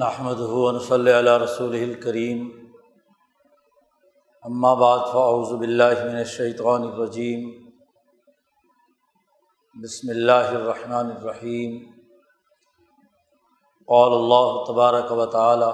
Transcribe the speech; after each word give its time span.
نحمد 0.00 0.38
ہُون 0.40 0.78
صلی 0.78 1.12
اللہ 1.12 1.36
رسول 1.38 1.74
الکریم 1.74 2.48
بعد 4.78 5.00
فاعوذ 5.12 5.50
باللہ 5.58 6.04
من 6.04 6.16
الشیطان 6.16 6.82
الرجیم 6.82 7.42
بسم 9.76 10.10
اللہ 10.10 10.48
الرحمن 10.50 11.10
الرحیم 11.10 11.76
قال 13.88 14.12
اللہ 14.12 14.64
تبارک 14.68 15.12
و 15.12 15.26
تعالی 15.26 15.70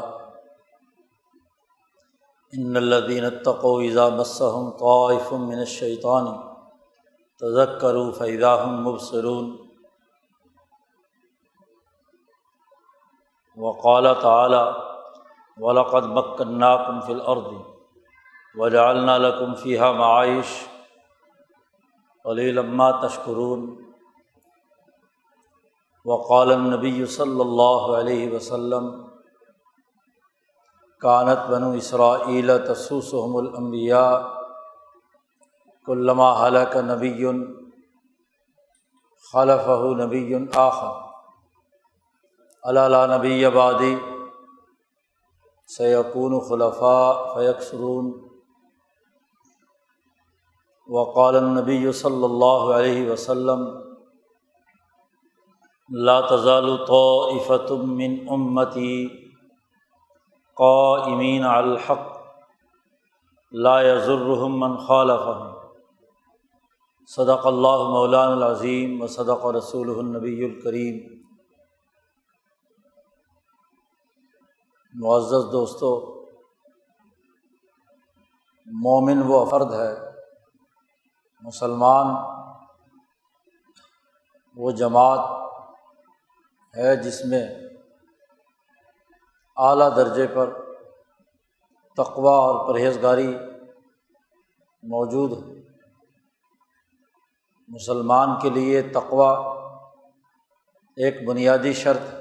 ان 2.53 2.77
الدین 2.77 3.25
اتقوا 3.25 3.80
اذا 3.82 4.09
مسهم 4.16 4.71
طائف 4.80 5.32
من 5.45 5.59
الشیطان 5.59 6.27
تذکروا 7.41 8.11
فاذا 8.13 8.55
هم 8.57 8.82
مبصرون. 8.82 9.68
وقال 13.58 14.07
تعلیٰ 14.22 14.67
ولقد 15.58 16.04
مکناکم 16.07 17.00
فی 17.00 17.12
الارض 17.12 17.46
وجعلنا 18.54 19.16
لکم 19.18 19.54
فیحہ 19.54 19.90
معائش 19.93 20.53
علی 22.25 22.50
لما 22.50 22.90
تشکرون 23.00 23.66
وقال 26.04 26.52
النبی 26.52 27.04
صلی 27.07 27.40
اللہ 27.40 27.89
علیہ 27.96 28.30
وسلم 28.32 28.90
کانت 31.02 31.50
بنو 31.50 31.71
اسرائیل 31.72 32.50
تسوسحم 32.58 33.36
الانبیاء 33.36 34.19
کلما 35.86 36.30
حلق 36.47 36.77
نبی 36.77 37.27
خلفہ 39.33 39.83
نبی 39.98 40.34
آخر. 40.55 41.08
اللہ 42.69 43.05
نبی 43.08 43.44
آبادی 43.44 43.94
سیقون 45.69 46.38
خلفاء 46.48 47.12
فیکسرون 47.34 48.11
وقال 50.89 51.36
النبی 51.36 51.92
صلی 51.92 52.24
اللہ 52.24 52.72
علیہ 52.74 53.11
وسلم 53.11 53.64
لا 55.91 56.20
تزال 56.28 56.69
طائفة 56.86 57.77
من 57.92 58.16
امتی 58.30 58.94
قائمین 60.56 61.44
الحق 61.46 62.08
لا 63.52 63.77
يضرهم 63.83 64.58
من 64.61 64.77
خالفهم 64.86 65.55
صدق 67.08 67.46
اللہ 67.46 67.86
مولان 67.91 68.33
العظیم 68.33 69.00
و 69.02 69.06
صدق 69.12 69.46
رسول 69.56 69.94
النبی 69.98 70.44
الکریم 70.44 71.17
معزز 74.94 75.53
دوستوں 75.53 76.19
مومن 78.67 79.22
و 79.27 79.45
فرد 79.45 79.72
ہے، 79.72 80.11
مسلمان، 81.41 82.06
وہ 84.56 84.70
جماعت 84.70 85.53
ہے 86.77 86.97
جس 86.97 87.25
میں 87.25 87.48
اعلیٰ 89.56 89.97
درجے 89.97 90.27
پر 90.27 90.50
تقوا 91.97 92.33
اور 92.33 92.69
پرہیزگاری 92.69 93.36
موجود 94.83 95.33
ہے۔ 95.33 95.58
مسلمان 97.69 98.39
کے 98.41 98.50
لیے 98.50 98.83
تقوا 98.83 99.33
ایک 100.97 101.28
بنیادی 101.28 101.73
شرط 101.73 102.17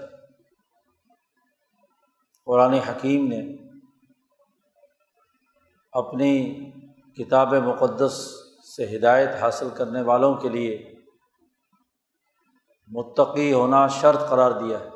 قرآن 2.47 2.73
حکیم 2.73 3.27
نے 3.27 3.55
اپنی 5.91 6.53
کتاب 7.11 7.53
مقدس 7.53 8.13
سے 8.75 8.97
ہدایت 8.97 9.29
حاصل 9.41 9.69
کرنے 9.69 10.01
والوں 10.01 10.35
کے 10.35 10.49
لیے 10.49 10.93
متقی 12.87 13.53
ہونا 13.53 13.87
شرط 13.87 14.29
قرار 14.29 14.51
دیا 14.51 14.79
ہے۔ 14.79 14.89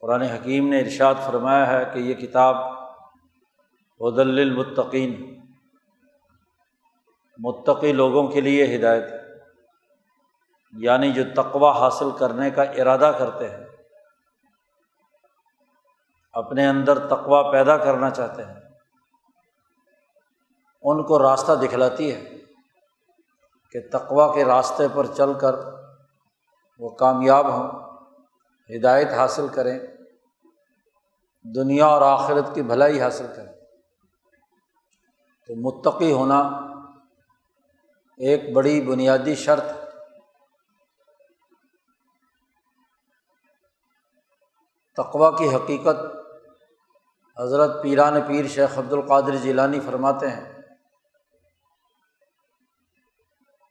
قرآن 0.00 0.22
حکیم 0.22 0.68
نے 0.68 0.80
ارشاد 0.80 1.14
فرمایا 1.26 1.66
ہے 1.66 1.84
کہ 1.92 1.98
یہ 1.98 2.14
کتاب 2.14 2.56
حدل 4.00 4.38
المطقین 4.38 5.40
متقی 7.38 7.92
لوگوں 7.92 8.28
کے 8.28 8.40
لیے 8.40 8.76
ہدایت 8.76 9.12
ہے 9.12 9.18
یعنی 10.72 11.12
جو 11.12 11.22
تقوا 11.36 11.78
حاصل 11.78 12.10
کرنے 12.18 12.50
کا 12.50 12.62
ارادہ 12.62 13.12
کرتے 13.18 13.50
ہیں۔ 13.50 13.63
اپنے 16.34 16.66
اندر 16.66 17.08
تقوا 17.08 17.50
پیدا 17.52 17.76
کرنا 17.76 18.10
چاہتے 18.10 18.44
ہیں۔ 18.44 18.54
ان 20.82 21.04
کو 21.04 21.18
راستہ 21.18 21.52
دکھلاتی 21.52 22.14
ہے 22.14 22.36
کہ 23.70 23.80
تقوا 23.92 24.34
کے 24.34 24.44
راستے 24.44 24.86
پر 24.94 25.06
چل 25.06 25.38
کر 25.38 25.54
وہ 26.78 26.90
کامیاب 26.90 27.48
ہوں، 27.48 27.68
ہدایت 28.76 29.08
حاصل 29.08 29.48
کریں، 29.48 29.78
دنیا 31.42 31.86
اور 31.86 32.02
آخرت 32.02 32.54
کی 32.54 32.62
بھلائی 32.62 33.00
حاصل 33.00 33.26
کریں۔ 33.36 33.52
تو 35.46 35.54
متقی 35.56 36.12
ہونا 36.12 36.40
ایک 38.16 38.52
بڑی 38.52 38.80
بنیادی 38.80 39.34
شرط 39.34 39.64
تقوا 44.96 45.30
کی 45.36 45.54
حقیقت 45.54 45.96
حضرت 47.38 47.82
پیران 47.82 48.20
پیر 48.26 48.46
شیخ 48.46 48.78
عبد 48.78 48.92
القادر 48.92 49.36
جیلانی 49.36 49.80
فرماتے 49.80 50.28
ہیں 50.28 50.62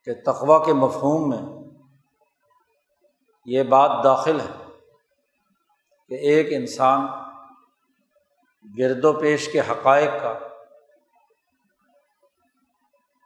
کہ 0.03 0.13
تقوا 0.25 0.65
کے 0.65 0.73
مفہوم 0.73 1.29
میں 1.29 1.41
یہ 3.45 3.63
بات 3.63 4.03
داخل 4.03 4.39
ہے 4.39 4.51
کہ 6.07 6.13
ایک 6.13 6.47
انسان 6.51 7.07
گرد 8.77 9.05
و 9.05 9.13
پیش 9.19 9.51
کے 9.51 9.59
حقائق 9.59 10.09
کا 10.21 10.39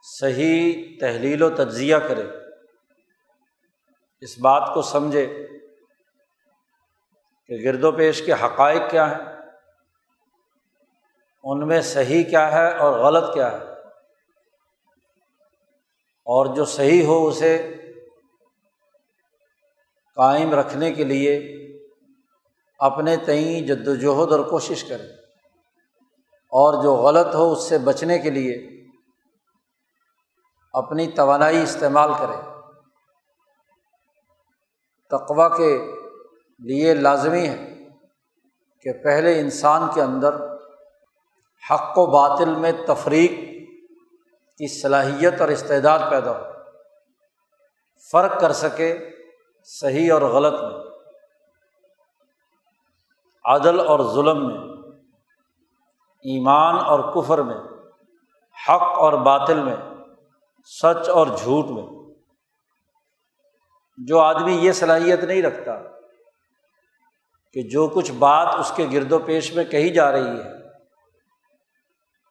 صحیح 0.04 0.98
تحلیل 1.00 1.42
و 1.42 1.50
تجزیہ 1.50 1.96
کرے، 1.96 2.22
اس 4.20 4.38
بات 4.38 4.74
کو 4.74 4.82
سمجھے 4.82 5.26
کہ 7.46 7.64
گرد 7.64 7.84
و 7.84 7.92
پیش 7.92 8.26
کے 8.26 8.32
حقائق 8.32 8.90
کیا 8.90 9.10
ہیں؟ 9.10 9.37
ان 11.44 11.68
میں 11.68 11.80
صحیح 11.80 12.24
کیا 12.24 12.52
ہے 12.52 12.76
اور 12.76 12.98
غلط 12.98 13.34
کیا 13.34 13.52
ہے؟ 13.52 13.58
اور 16.26 16.46
جو 16.54 16.64
صحیح 16.64 17.06
ہو 17.06 17.26
اسے 17.26 17.74
قائم 20.14 20.54
رکھنے 20.54 20.92
کے 20.92 21.04
لیے 21.04 21.54
اپنے 22.78 23.16
تئیں 23.16 23.60
جد 23.60 23.88
وجہد 23.88 24.32
اور 24.32 24.50
کوشش 24.50 24.84
کرے 24.84 25.06
اور 26.30 26.82
جو 26.82 26.94
غلط 26.94 27.34
ہو 27.34 27.52
اس 27.52 27.68
سے 27.68 27.78
بچنے 27.78 28.18
کے 28.18 28.30
لیے 28.30 28.84
اپنی 30.72 31.06
توانائی 31.06 31.62
استعمال 31.62 32.10
کرے 32.18 32.58
تقوا 35.10 35.48
کے 35.48 35.92
لیے 36.58 36.94
لازمی 36.94 37.48
ہے 37.48 37.74
کہ 38.80 38.92
پہلے 38.92 39.40
انسان 39.40 39.88
کے 39.94 40.02
اندر 40.02 40.47
حق 41.70 41.98
و 41.98 42.06
باطل 42.06 42.54
میں 42.54 42.72
تفریق 42.86 43.30
کی 44.58 44.82
صلاحیت 44.82 45.40
اور 45.40 45.48
استعداد 45.48 45.98
پیدا 46.10 46.30
ہو۔ 46.30 46.44
فرق 48.12 48.40
کر 48.40 48.52
سکے 48.52 49.10
صحیح 49.64 50.12
اور 50.12 50.22
غلط 50.22 50.60
میں۔ 50.60 50.80
عدل 53.44 53.80
اور 53.80 54.14
ظلم 54.14 54.46
میں۔ 54.46 54.58
ایمان 56.22 56.78
اور 56.78 57.12
کفر 57.14 57.38
میں۔ 57.38 57.56
حق 58.68 58.82
اور 58.82 59.12
باطل 59.12 59.62
میں۔ 59.62 59.76
سچ 60.64 61.08
اور 61.08 61.26
جھوٹ 61.26 61.64
میں۔ 61.64 62.14
جو 63.98 64.18
آدمی 64.18 64.52
یہ 64.52 64.72
صلاحیت 64.72 65.24
نہیں 65.24 65.42
رکھتا 65.42 65.72
کہ 67.52 67.62
جو 67.62 67.88
کچھ 67.88 68.12
بات 68.12 68.54
اس 68.58 68.72
کے 68.76 68.86
گرد 68.92 69.12
و 69.12 69.18
پیش 69.18 69.54
میں 69.54 69.64
کہی 69.64 69.90
جا 69.90 70.12
رہی 70.12 70.40
ہے 70.40 70.57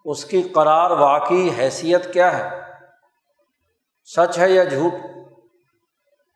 اس 0.07 0.25
کی 0.25 0.42
قرار 0.42 0.92
واقعی 0.92 1.50
حیثیت 1.57 2.13
کیا 2.13 2.38
ہے؟ 2.38 2.62
سچ 4.06 4.39
ہے 4.39 4.50
یا 4.50 4.63
جھوٹ؟ 4.63 4.94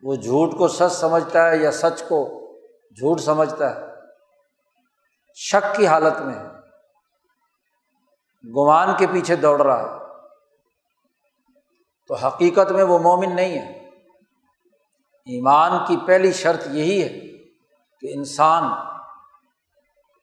وہ 0.03 0.15
جھوٹ 0.15 0.57
کو 0.57 0.68
سچ 0.68 0.91
سمجھتا 0.91 1.51
ہے 1.51 1.57
یا 1.57 1.71
سچ 1.71 2.03
کو 2.07 2.47
جھوٹ 2.91 3.19
سمجھتا 3.19 3.75
ہے؟ 3.75 3.81
شک 5.35 5.75
کی 5.75 5.88
حالت 5.88 6.21
میں 6.21 6.35
گمان 8.56 8.97
کے 8.97 9.07
پیچھے 9.07 9.35
دوڑ 9.35 9.62
رہا 9.62 9.94
ہے۔ 9.94 10.00
تو 12.07 12.15
حقیقت 12.15 12.71
میں 12.71 12.83
وہ 12.83 13.00
مومن 13.00 13.35
نہیں 13.35 13.59
ہے۔ 13.59 13.89
ایمان 15.25 15.85
کی 15.88 15.97
پہلی 16.07 16.31
شرط 16.31 16.67
یہی 16.71 17.03
ہے 17.03 17.09
کہ 18.00 18.17
انسان 18.17 18.63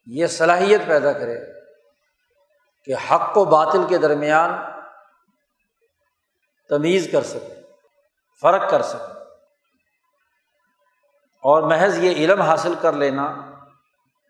یہ 0.05 0.27
صلاحیت 0.27 0.81
پیدا 0.87 1.13
کرے۔ 1.13 1.58
کہ 2.89 3.13
حق 3.13 3.37
و 3.37 3.45
باطل 3.45 3.87
کے 3.87 3.97
درمیان 3.97 4.51
تمیز 6.69 7.09
کر 7.11 7.21
سکے، 7.23 7.61
فرق 8.41 8.69
کر 8.69 8.81
سکے۔ 8.81 9.23
اور 11.43 11.63
محض 11.63 11.97
یہ 11.97 12.11
علم 12.11 12.41
حاصل 12.41 12.75
کر 12.81 12.93
لینا 12.93 13.35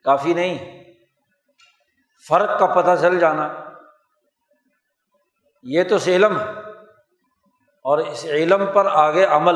کافی 0.04 0.34
نہیں۔ 0.34 0.84
فرق 2.28 2.60
کا 2.60 2.66
پتہ 2.66 3.02
چل 3.02 3.20
جانا۔ 3.20 3.54
یہ 5.64 5.84
تو 5.84 5.96
علم 6.08 6.40
ہے۔ 6.40 6.50
اور 7.84 7.98
اس 7.98 8.26
علم 8.26 8.66
پر 8.74 8.86
آگے 8.86 9.26
عمل۔ 9.26 9.56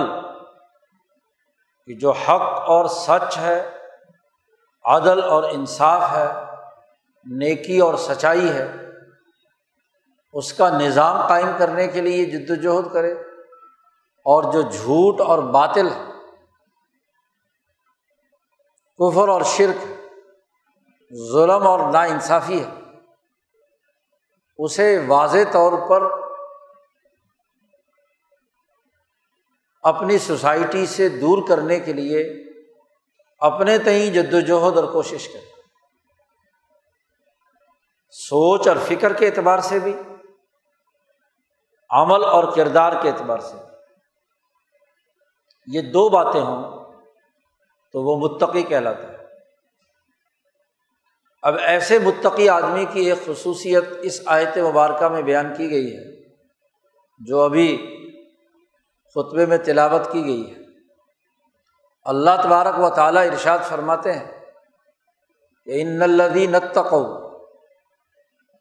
کہ 1.86 1.94
جو 1.94 2.12
حق 2.12 2.42
اور 2.42 2.86
سچ 2.86 3.38
ہے، 3.38 3.78
عدل 4.84 5.24
اور 5.24 5.44
انصاف 5.44 6.12
ہے، 6.12 6.34
نیکی 7.26 7.80
اور 7.80 7.96
سچائی 7.96 8.54
ہے 8.54 8.83
اس 10.34 10.54
کا 10.54 10.70
نظام 10.70 11.28
قائم 11.28 11.50
کرنے 11.58 11.88
کے 11.88 12.02
لیے 12.02 12.26
جد 12.26 12.50
وجہد 12.50 12.94
کرے 12.94 13.12
اور 14.26 14.54
جو 14.54 14.62
جھوٹ 14.62 15.22
اور 15.22 15.40
باطل 15.40 15.90
کفر 19.00 19.28
اور 19.28 19.42
شرک، 19.42 19.86
ظلم 21.32 21.68
اور 21.68 21.80
نا 21.94 22.02
انصافی 22.04 22.64
ہے، 22.64 22.70
اسے 24.60 25.06
واضح 25.08 25.44
طور 25.52 25.74
پر 25.90 26.04
اپنی 29.84 30.18
سوسائٹی 30.18 30.86
سے 30.86 31.10
دور 31.10 31.48
کرنے 31.48 31.80
کے 31.80 31.94
لیے 31.94 32.24
اپنے 33.42 33.78
تئیں 33.78 34.14
جد 34.14 34.34
وجہد 34.34 34.78
اور 34.78 34.92
کوشش 34.94 35.28
کرے۔ 35.28 35.52
سوچ 38.12 38.68
اور 38.68 38.78
فکر 38.86 39.14
کے 39.14 39.28
اعتبار 39.28 39.60
سے 39.60 39.80
بھی 39.80 39.94
عمل 41.94 42.24
اور 42.26 42.44
کردار 42.56 42.94
کے 43.02 43.10
اعتبار 43.10 43.40
سے۔ 43.40 43.58
یہ 45.68 45.82
دو 45.82 46.10
باتیں 46.10 46.42
ہوں 46.42 46.62
تو 47.94 48.02
وہ 48.04 48.16
متقی 48.18 48.64
کہلاتا 48.64 49.08
ہے 49.08 49.18
اب 51.44 51.56
ایسے 51.58 52.00
متقی 52.00 52.50
آدمی 52.50 52.86
کی 52.86 53.00
ایک 53.00 53.26
خصوصیت 53.26 53.84
اس 54.02 54.20
آیت 54.26 54.58
مبارکہ 54.58 55.08
میں 55.08 55.22
بیان 55.22 55.54
کی 55.54 55.70
گئی 55.72 55.96
ہے، 55.98 56.04
جو 57.20 57.42
ابھی 57.42 57.70
خطبے 59.16 59.46
میں 59.46 59.58
تلاوت 59.58 60.12
کی 60.12 60.24
گئی 60.26 60.52
ہے۔ 60.52 60.62
اللہ 62.06 62.42
تبارک 62.44 62.80
و 62.80 62.90
تعالیٰ 62.90 63.26
ارشاد 63.28 63.60
فرماتے 63.68 64.14
ہیں 64.14 64.32
کہ 65.68 65.82
ان 65.82 66.02
الدی 66.02 66.46
نتقو 66.48 67.04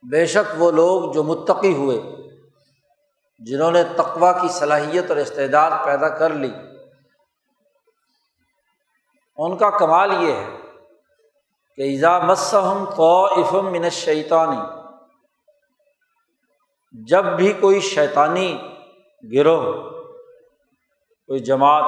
بے 0.03 0.27
شک 0.27 0.55
وہ 0.59 0.71
لوگ 0.71 1.13
جو 1.13 1.23
متقی 1.23 1.75
ہوئے۔ 1.75 2.01
جنہوں 3.47 3.71
نے 3.71 3.83
تقوا 3.97 4.33
کی 4.33 4.49
صلاحیت 4.53 5.11
اور 5.11 5.19
استعداد 5.19 5.71
پیدا 5.85 6.09
کر 6.09 6.31
لی، 6.35 6.53
ان 9.39 9.57
کا 9.59 9.71
کمال 9.79 10.13
یہ 10.23 10.33
ہے 10.33 10.51
کہ 11.79 11.83
ایزا 11.83 12.19
مسم 12.19 12.85
تو 12.97 13.13
افم 13.37 13.71
من 13.73 13.89
شیطانی 13.91 14.61
جب 16.95 17.25
بھی 17.37 17.53
کوئی 17.61 17.81
شیطانی 17.81 18.51
گروہ، 19.25 19.73
کوئی 21.29 21.41
جماعت 21.41 21.85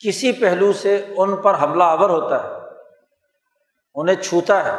کسی 0.00 0.32
پہلو 0.32 0.72
سے 0.72 0.96
ان 1.16 1.36
پر 1.42 1.54
حملہ 1.62 1.84
آور 1.84 2.10
ہوتا 2.10 2.42
ہے، 2.42 2.60
انہیں 3.96 4.22
چھوتا 4.22 4.64
ہے، 4.64 4.76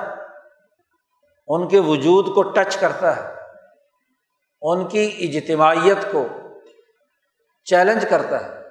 ان 1.50 1.68
کے 1.68 1.80
وجود 1.88 2.34
کو 2.36 2.44
ٹچ 2.52 2.78
کرتا 2.78 3.16
ہے 3.18 3.32
ان 4.64 4.88
کی 4.88 5.16
اجتماعیت 5.20 5.98
کو 6.12 6.28
چیلنج 7.66 8.06
کرتا 8.10 8.46
ہے۔ 8.46 8.64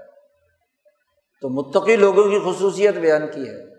تو 1.40 1.48
متقی 1.48 1.96
لوگوں 1.96 2.24
کی 2.24 2.38
خصوصیت 2.38 2.94
بیان 2.94 3.32
کی 3.32 3.48
ہے 3.48 3.74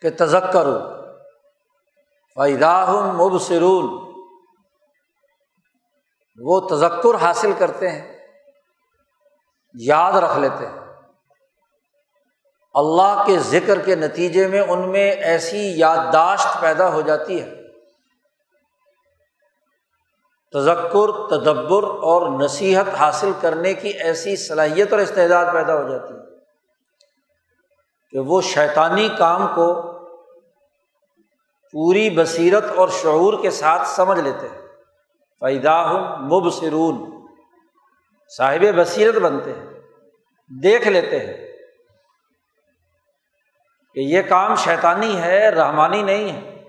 کہ 0.00 0.10
تزک 0.10 0.52
کرو 0.52 0.78
مبصرون، 3.12 4.12
وہ 6.40 6.68
تذکر 6.68 7.14
حاصل 7.14 7.52
کرتے 7.58 7.90
ہیں، 7.90 8.26
یاد 9.74 10.12
رکھ 10.12 10.38
لیتے 10.38 10.66
ہیں۔ 10.66 10.78
اللہ 12.74 13.22
کے 13.26 13.38
ذکر 13.38 13.80
کے 13.80 13.94
نتیجے 13.94 14.48
میں 14.48 14.60
ان 14.60 14.92
میں 14.92 15.10
ایسی 15.10 15.78
یادداشت 15.78 16.60
پیدا 16.60 16.92
ہو 16.92 17.00
جاتی 17.00 17.42
ہے۔ 17.42 17.63
تذکر، 20.54 21.28
تدبر 21.28 21.82
اور 21.82 22.40
نصیحت 22.40 22.88
حاصل 22.88 23.32
کرنے 23.40 23.74
کی 23.74 23.88
ایسی 23.88 24.36
صلاحیت 24.36 24.92
اور 24.92 25.00
استعداد 25.00 25.52
پیدا 25.52 25.82
ہو 25.82 25.88
جاتی 25.88 26.14
ہے 26.14 26.36
کہ 28.10 28.18
وہ 28.18 28.40
شیطانی 28.40 29.08
کام 29.18 29.46
کو 29.54 29.82
پوری 31.72 32.10
بصیرت 32.10 32.64
اور 32.76 32.88
شعور 32.88 33.42
کے 33.42 33.50
ساتھ 33.50 33.88
سمجھ 33.88 34.20
لیتے 34.20 34.48
ہیں۔ 34.48 34.60
فائدہ 35.40 35.86
مبصرون، 36.20 37.26
صاحب 38.36 38.64
بصیرت 38.76 39.14
بنتے 39.14 39.52
ہیں، 39.52 39.66
دیکھ 40.62 40.88
لیتے 40.88 41.18
ہیں 41.18 41.52
کہ 43.94 44.00
یہ 44.00 44.22
کام 44.22 44.54
شیطانی 44.54 45.20
ہے، 45.20 45.48
رحمانی 45.48 46.02
نہیں 46.02 46.32
ہے۔ 46.32 46.64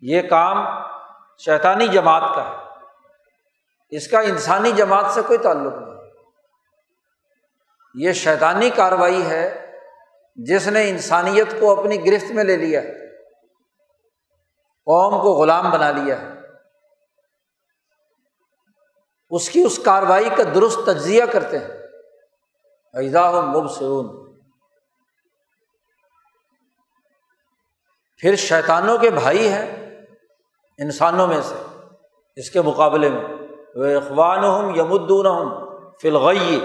یہ 0.00 0.22
کام 0.22 0.66
شیطانی 1.38 1.88
جماعت 1.88 2.34
کا 2.34 2.50
ہے۔ 2.50 2.56
اس 3.90 4.08
کا 4.08 4.20
انسانی 4.20 4.72
جماعت 4.72 5.10
سے 5.10 5.22
کوئی 5.22 5.38
تعلق 5.38 5.72
نہیں۔ 5.72 5.96
یہ 7.94 8.12
شیطانی 8.12 8.70
کاروائی 8.70 9.26
ہے 9.26 9.78
جس 10.36 10.68
نے 10.68 10.90
انسانیت 10.90 11.60
کو 11.60 11.80
اپنی 11.80 12.06
گرفت 12.06 12.30
میں 12.30 12.44
لے 12.44 12.56
لیا 12.56 12.82
قوم 14.84 15.22
کو 15.22 15.32
غلام 15.32 15.70
بنا 15.70 15.90
لیا 15.90 16.20
ہے۔ 16.22 16.26
اس 19.30 19.50
کی 19.50 19.62
اس 19.62 19.80
کاروائی 19.84 20.28
کا 20.36 20.42
درست 20.54 20.78
تجزیہ 20.86 21.24
کرتے 21.24 21.58
ہیں۔ 21.58 21.68
ایزا 22.92 23.30
مبصرون۔ 23.30 24.36
پھر 28.16 28.36
شیطانوں 28.36 28.98
کے 28.98 29.10
بھائی 29.10 29.48
ہیں۔ 29.48 29.85
انسانوں 30.78 31.26
میں 31.26 31.40
سے، 31.40 31.54
اس 32.36 32.50
کے 32.50 32.62
مقابلے 32.62 33.10
میں۔ 33.10 33.24
وہ 33.74 33.84
اخوان 33.84 34.44
ہوں 34.44 34.76
یمدون 34.76 35.26
ہوں 35.26 35.66
فلغی 36.02 36.60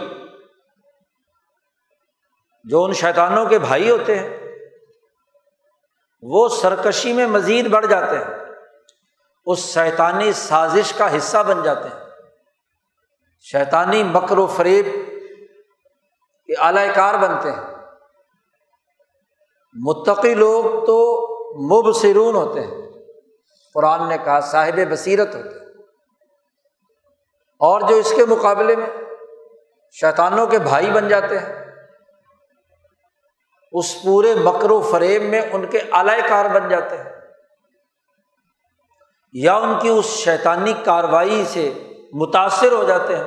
جو 2.63 2.83
ان 2.83 2.93
شیطانوں 2.93 3.45
کے 3.45 3.59
بھائی 3.59 3.89
ہوتے 3.89 4.19
ہیں، 4.19 4.37
وہ 6.21 6.47
سرکشی 6.47 7.13
میں 7.13 7.27
مزید 7.27 7.67
بڑھ 7.67 7.87
جاتے 7.87 8.17
ہیں۔ 8.17 8.39
اس 9.45 9.59
شیطانی 9.59 10.33
سازش 10.33 10.93
کا 10.93 11.17
حصہ 11.17 11.37
بن 11.47 11.63
جاتے 11.63 11.89
ہیں۔ 11.89 12.05
شیطانی 13.51 14.03
مکر 14.03 14.37
و 14.37 14.47
فریب 14.47 14.85
کے 16.47 16.53
اعلی 16.59 16.87
کار 16.95 17.13
بنتے 17.13 17.51
ہیں۔ 17.51 17.61
متقی 19.73 20.33
لوگ 20.33 20.85
تو 20.85 21.27
مبصرون 21.67 22.35
ہوتے 22.35 22.61
ہیں۔ 22.61 22.90
قرآن 23.73 24.09
نے 24.09 24.17
کہا 24.17 24.39
صاحب 24.39 24.79
بصیرت 24.91 25.35
ہوتے 25.35 25.49
اور 27.59 27.81
جو 27.81 27.95
اس 27.95 28.13
کے 28.15 28.25
مقابلے 28.25 28.75
میں 28.75 28.87
شیطانوں 29.91 30.47
کے 30.47 30.59
بھائی 30.59 30.91
بن 30.91 31.07
جاتے 31.07 31.39
ہیں، 31.39 31.65
اس 33.71 34.03
پورے 34.03 34.35
مکر 34.35 34.71
و 34.71 34.81
فریب 34.81 35.23
میں 35.23 35.41
ان 35.51 35.65
کے 35.65 35.77
اعلی 35.91 36.21
کار 36.29 36.45
بن 36.45 36.69
جاتے 36.69 36.97
ہیں۔ 36.97 37.11
یا 39.33 39.55
ان 39.55 39.79
کی 39.79 39.89
اس 39.89 40.05
شیطانی 40.05 40.73
کاروائی 40.85 41.45
سے 41.45 41.93
متاثر 42.13 42.71
ہو 42.71 42.83
جاتے 42.83 43.15
ہیں۔ 43.15 43.25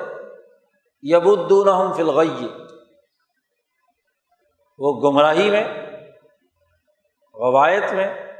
یبودون 1.02 1.92
فلغی 1.92 2.48
وہ 4.78 5.10
گمراہی 5.10 5.50
میں 5.50 5.64
روایت 7.34 7.92
میں، 7.92 8.36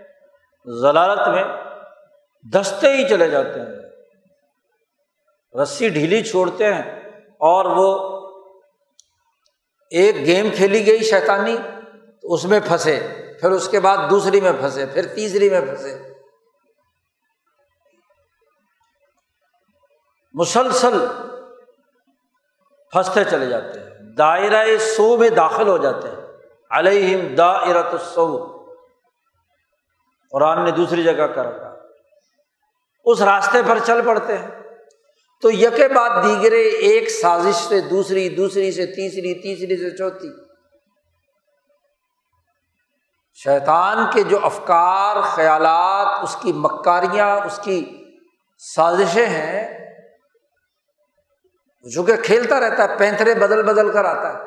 ضلالت 0.66 1.28
میں 1.28 1.63
دستے 2.52 2.92
ہی 2.92 3.08
چلے 3.08 3.30
جاتے 3.30 3.60
ہیں۔ 3.60 3.66
رسی 5.62 5.88
ڈھیلی 5.88 6.22
چھوڑتے 6.22 6.74
ہیں 6.74 7.10
اور 7.32 7.64
وہ 7.64 8.14
ایک 9.90 10.16
گیم 10.16 10.48
کھیلی 10.54 10.86
گئی 10.86 11.02
شیطانی 11.02 11.56
تو 12.22 12.34
اس 12.34 12.44
میں 12.44 12.60
پھنسے، 12.68 13.22
پھر 13.40 13.50
اس 13.50 13.68
کے 13.68 13.80
بعد 13.80 14.10
دوسری 14.10 14.40
میں 14.40 14.52
پھنسے، 14.60 14.86
پھر 14.86 15.06
تیسری 15.14 15.50
میں 15.50 15.60
پھنسے۔ 15.60 16.14
مسلسل 20.34 21.06
پھنستے 22.90 23.24
چلے 23.24 23.46
جاتے 23.46 23.80
ہیں 23.80 23.86
دائرۂ 24.18 24.78
سو 24.78 25.16
میں 25.16 25.30
داخل 25.30 25.68
ہو 25.68 25.78
جاتے 25.78 26.08
ہیں۔ 26.08 26.16
علیہم 26.70 27.34
دا 27.34 27.50
ارت 27.50 28.14
قرآن 30.30 30.64
نے 30.64 30.70
دوسری 30.70 31.02
جگہ 31.02 31.26
کر 31.26 31.46
رکھا۔ 31.46 31.74
اس 33.04 33.23
راستے 33.23 33.58
پر 33.66 33.78
چل 33.87 34.00
پڑتے 34.04 34.38
ہیں۔ 34.38 34.50
تو 35.42 35.50
یک 35.50 35.80
بعد 35.94 36.11
دیگرے 36.23 36.62
ایک 36.62 37.11
سازش 37.11 37.54
سے 37.54 37.80
دوسری 37.80 38.28
دوسری 38.28 38.73
سے 38.73 38.87
تیسری 38.87 39.34
تیسری 39.34 39.76
سے 39.76 39.96
چوتھی۔ 39.96 40.28
شیطان 43.34 43.99
کے 44.12 44.23
جو 44.23 44.38
افکار، 44.42 45.20
خیالات، 45.20 46.23
اس 46.23 46.37
کی 46.42 46.52
مکاریاں، 46.52 47.40
اس 47.46 47.61
کی 47.62 48.04
سازشیں 48.58 49.26
ہیں 49.26 49.87
جو 51.82 52.02
کہ 52.02 52.16
کھیلتا 52.16 52.61
رہتا 52.61 52.88
ہے 52.88 52.99
پینترے 52.99 53.34
بدل 53.34 53.62
بدل 53.62 53.92
کر 53.92 54.04
آتا 54.04 54.32
ہے۔ 54.32 54.38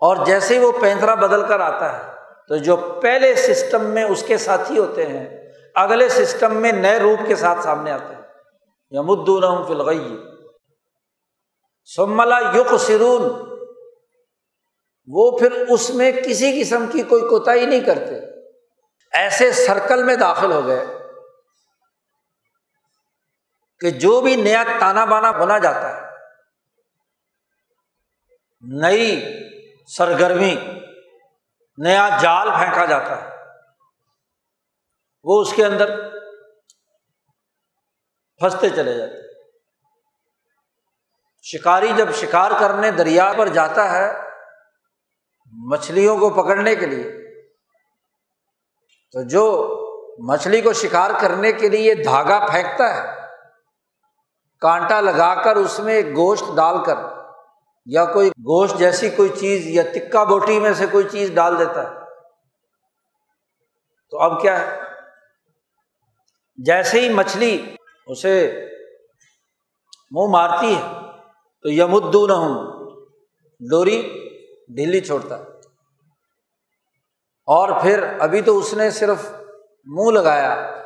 اور 0.00 0.26
جیسے 0.26 0.54
ہی 0.54 0.58
وہ 0.58 0.72
پینترا 0.80 1.14
بدل 1.14 1.46
کر 1.46 1.60
آتا 1.60 1.98
ہے، 1.98 2.12
تو 2.48 2.56
جو 2.56 2.76
پہلے 2.76 3.34
سسٹم 3.34 3.84
میں 3.84 4.04
اس 4.04 4.22
کے 4.22 4.38
ساتھی 4.38 4.78
ہوتے 4.78 5.06
ہیں 5.06 5.39
اگلے 5.74 6.08
سسٹم 6.08 6.56
میں 6.56 6.72
نئے 6.72 6.98
روپ 6.98 7.28
کے 7.28 7.36
ساتھ 7.36 7.58
سامنے 7.60 7.90
آتے 7.90 8.14
ہیں۔ 8.14 8.22
یا 8.90 9.02
فلغی 9.68 10.16
سملا 11.84 12.38
یق 12.38 12.74
سرون 12.80 13.50
وہ 15.06 15.38
پھر 15.38 15.52
اس 15.52 15.90
میں 15.90 16.12
کسی 16.12 16.62
قسم 16.62 16.86
کی 16.86 17.02
کوئی 17.02 17.22
کوتا 17.22 17.54
ہی 17.54 17.66
نہیں 17.66 17.80
کرتے۔ 17.80 18.40
ایسے 19.12 19.52
سرکل 19.52 20.02
میں 20.02 20.16
داخل 20.16 20.52
ہو 20.52 20.66
گئے 20.66 20.86
کہ 23.80 23.90
جو 23.90 24.20
بھی 24.20 24.36
نیا 24.36 24.64
تانا 24.80 25.04
بانا 25.04 25.30
بنا 25.30 25.58
جاتا 25.58 25.96
ہے۔ 25.96 26.10
نئی 28.60 29.24
سرگرمی، 29.96 30.56
نیا 31.78 32.08
جال 32.22 32.50
پھینکا 32.50 32.84
جاتا 32.84 33.24
ہے۔ 33.24 33.29
وہ 35.24 35.40
اس 35.42 35.52
کے 35.52 35.64
اندر 35.64 35.90
پھنستے 38.40 38.68
چلے 38.70 38.94
جاتے 38.94 39.28
شکاری 41.44 41.92
جب 41.96 42.12
شکار 42.14 42.50
کرنے 42.60 42.90
دریا 42.90 43.32
پر 43.36 43.48
جاتا 43.48 43.90
ہے 43.90 44.12
مچھلیوں 45.52 46.16
کو 46.18 46.30
پکڑنے 46.30 46.74
کے 46.74 46.86
لیے، 46.86 47.10
تو 49.14 49.22
جو 49.22 49.44
مچھلی 50.28 50.60
کو 50.60 50.72
شکار 50.72 51.10
کرنے 51.20 51.52
کے 51.52 51.68
لیے 51.68 51.94
دھاگا 51.94 52.46
پھینکتا 52.46 52.94
ہے، 52.94 53.08
کانٹا 54.62 55.00
لگا 55.00 55.34
کر 55.42 55.56
اس 55.56 55.78
میں 55.80 56.02
گوشت 56.16 56.44
ڈال 56.56 56.84
کر 56.84 56.98
یا 57.86 58.04
کوئی 58.04 58.30
گوشت 58.30 58.78
جیسی 58.78 59.10
کوئی 59.10 59.28
چیز 59.28 59.66
یا 59.66 59.82
تکا 59.94 60.24
بوٹی 60.24 60.60
میں 60.60 60.72
سے 60.72 60.86
کوئی 60.86 61.08
چیز 61.08 61.34
ڈال 61.34 61.58
دیتا 61.58 61.82
ہے۔ 61.82 61.98
تو 64.12 64.18
اب 64.18 64.40
کیا 64.42 64.58
ہے؟ 64.60 64.79
جیسے 66.64 67.00
ہی 67.00 67.08
مچھلی 67.08 67.76
اسے 68.06 68.66
منہ 70.10 70.30
مارتی 70.30 70.74
ہے، 70.74 70.82
تو 71.62 71.70
یمدو 71.70 72.26
نہ 72.26 72.32
ہوں 72.32 72.54
ڈوری 73.70 74.02
ڈھیلی 74.74 75.00
چھوڑتا۔ 75.00 75.38
ہے 75.38 75.42
اور 77.46 77.80
پھر 77.80 78.16
ابھی 78.18 78.42
تو 78.42 78.58
اس 78.58 78.74
نے 78.74 78.90
صرف 78.90 79.32
منہ 79.86 80.10
لگایا، 80.10 80.80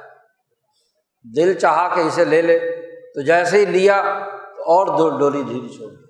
دل 1.37 1.59
چاہا 1.59 1.95
کہ 1.95 2.01
اسے 2.01 2.25
لے 2.25 2.43
لے، 2.43 2.59
تو 3.15 3.21
جیسے 3.21 3.59
ہی 3.59 3.65
لیا، 3.65 4.03
تو 4.57 4.63
اور 4.63 4.87
دو 4.87 5.19
ڈولی 5.19 5.43
ڈھیلی 5.43 5.69
چھوڑ 5.69 5.91
دی۔ 5.91 6.05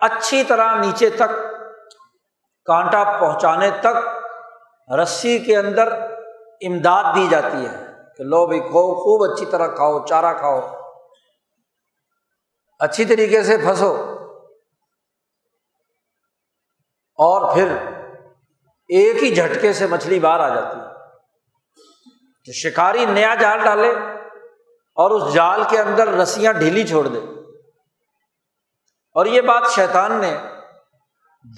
اچھی 0.00 0.44
طرح 0.44 0.78
نیچے 0.78 1.10
تک، 1.10 1.30
کانٹا 2.64 3.18
پہنچانے 3.20 3.70
تک، 3.80 3.96
رسی 4.92 5.38
کے 5.38 5.56
اندر 5.56 5.92
امداد 6.60 7.04
دی 7.14 7.26
جاتی 7.30 7.66
ہے۔ 7.66 7.85
کہ 8.16 8.24
لو 8.24 8.46
بھائی 8.46 8.60
کھو 8.60 8.94
خوب 8.94 9.32
اچھی 9.32 9.46
طرح 9.46 9.66
کھاؤ، 9.66 10.06
چارہ 10.06 10.38
کھاؤ۔ 10.38 10.60
اچھی 12.78 13.04
طریقے 13.04 13.42
سے 13.42 13.56
پھنسو۔ 13.56 14.12
اور 17.18 17.54
پھر 17.54 17.76
ایک 18.88 19.22
ہی 19.22 19.34
جھٹکے 19.34 19.72
سے 19.72 19.86
مچھلی 19.86 20.20
باہر 20.20 20.40
آ 20.40 20.48
جاتی 20.48 20.80
ہے۔ 20.80 20.84
تو 22.46 22.52
شکاری 22.52 23.04
نیا 23.06 23.34
جال 23.34 23.64
ڈالے 23.64 23.90
اور 24.94 25.10
اس 25.10 25.34
جال 25.34 25.62
کے 25.70 25.78
اندر 25.78 26.08
رسیاں 26.08 26.52
ڈھیلی 26.52 26.86
چھوڑ 26.86 27.06
دے۔ 27.06 27.18
اور 29.14 29.26
یہ 29.26 29.40
بات 29.40 29.62
شیطان 29.70 30.12
نے 30.12 30.38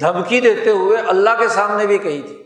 دھمکی 0.01 0.41
دیتے 0.41 0.71
ہوئے 0.71 0.99
اللہ 0.99 1.31
کے 1.39 1.49
سامنے 1.49 1.87
بھی 1.87 1.99
کہی 1.99 2.23
تھی۔ 2.23 2.43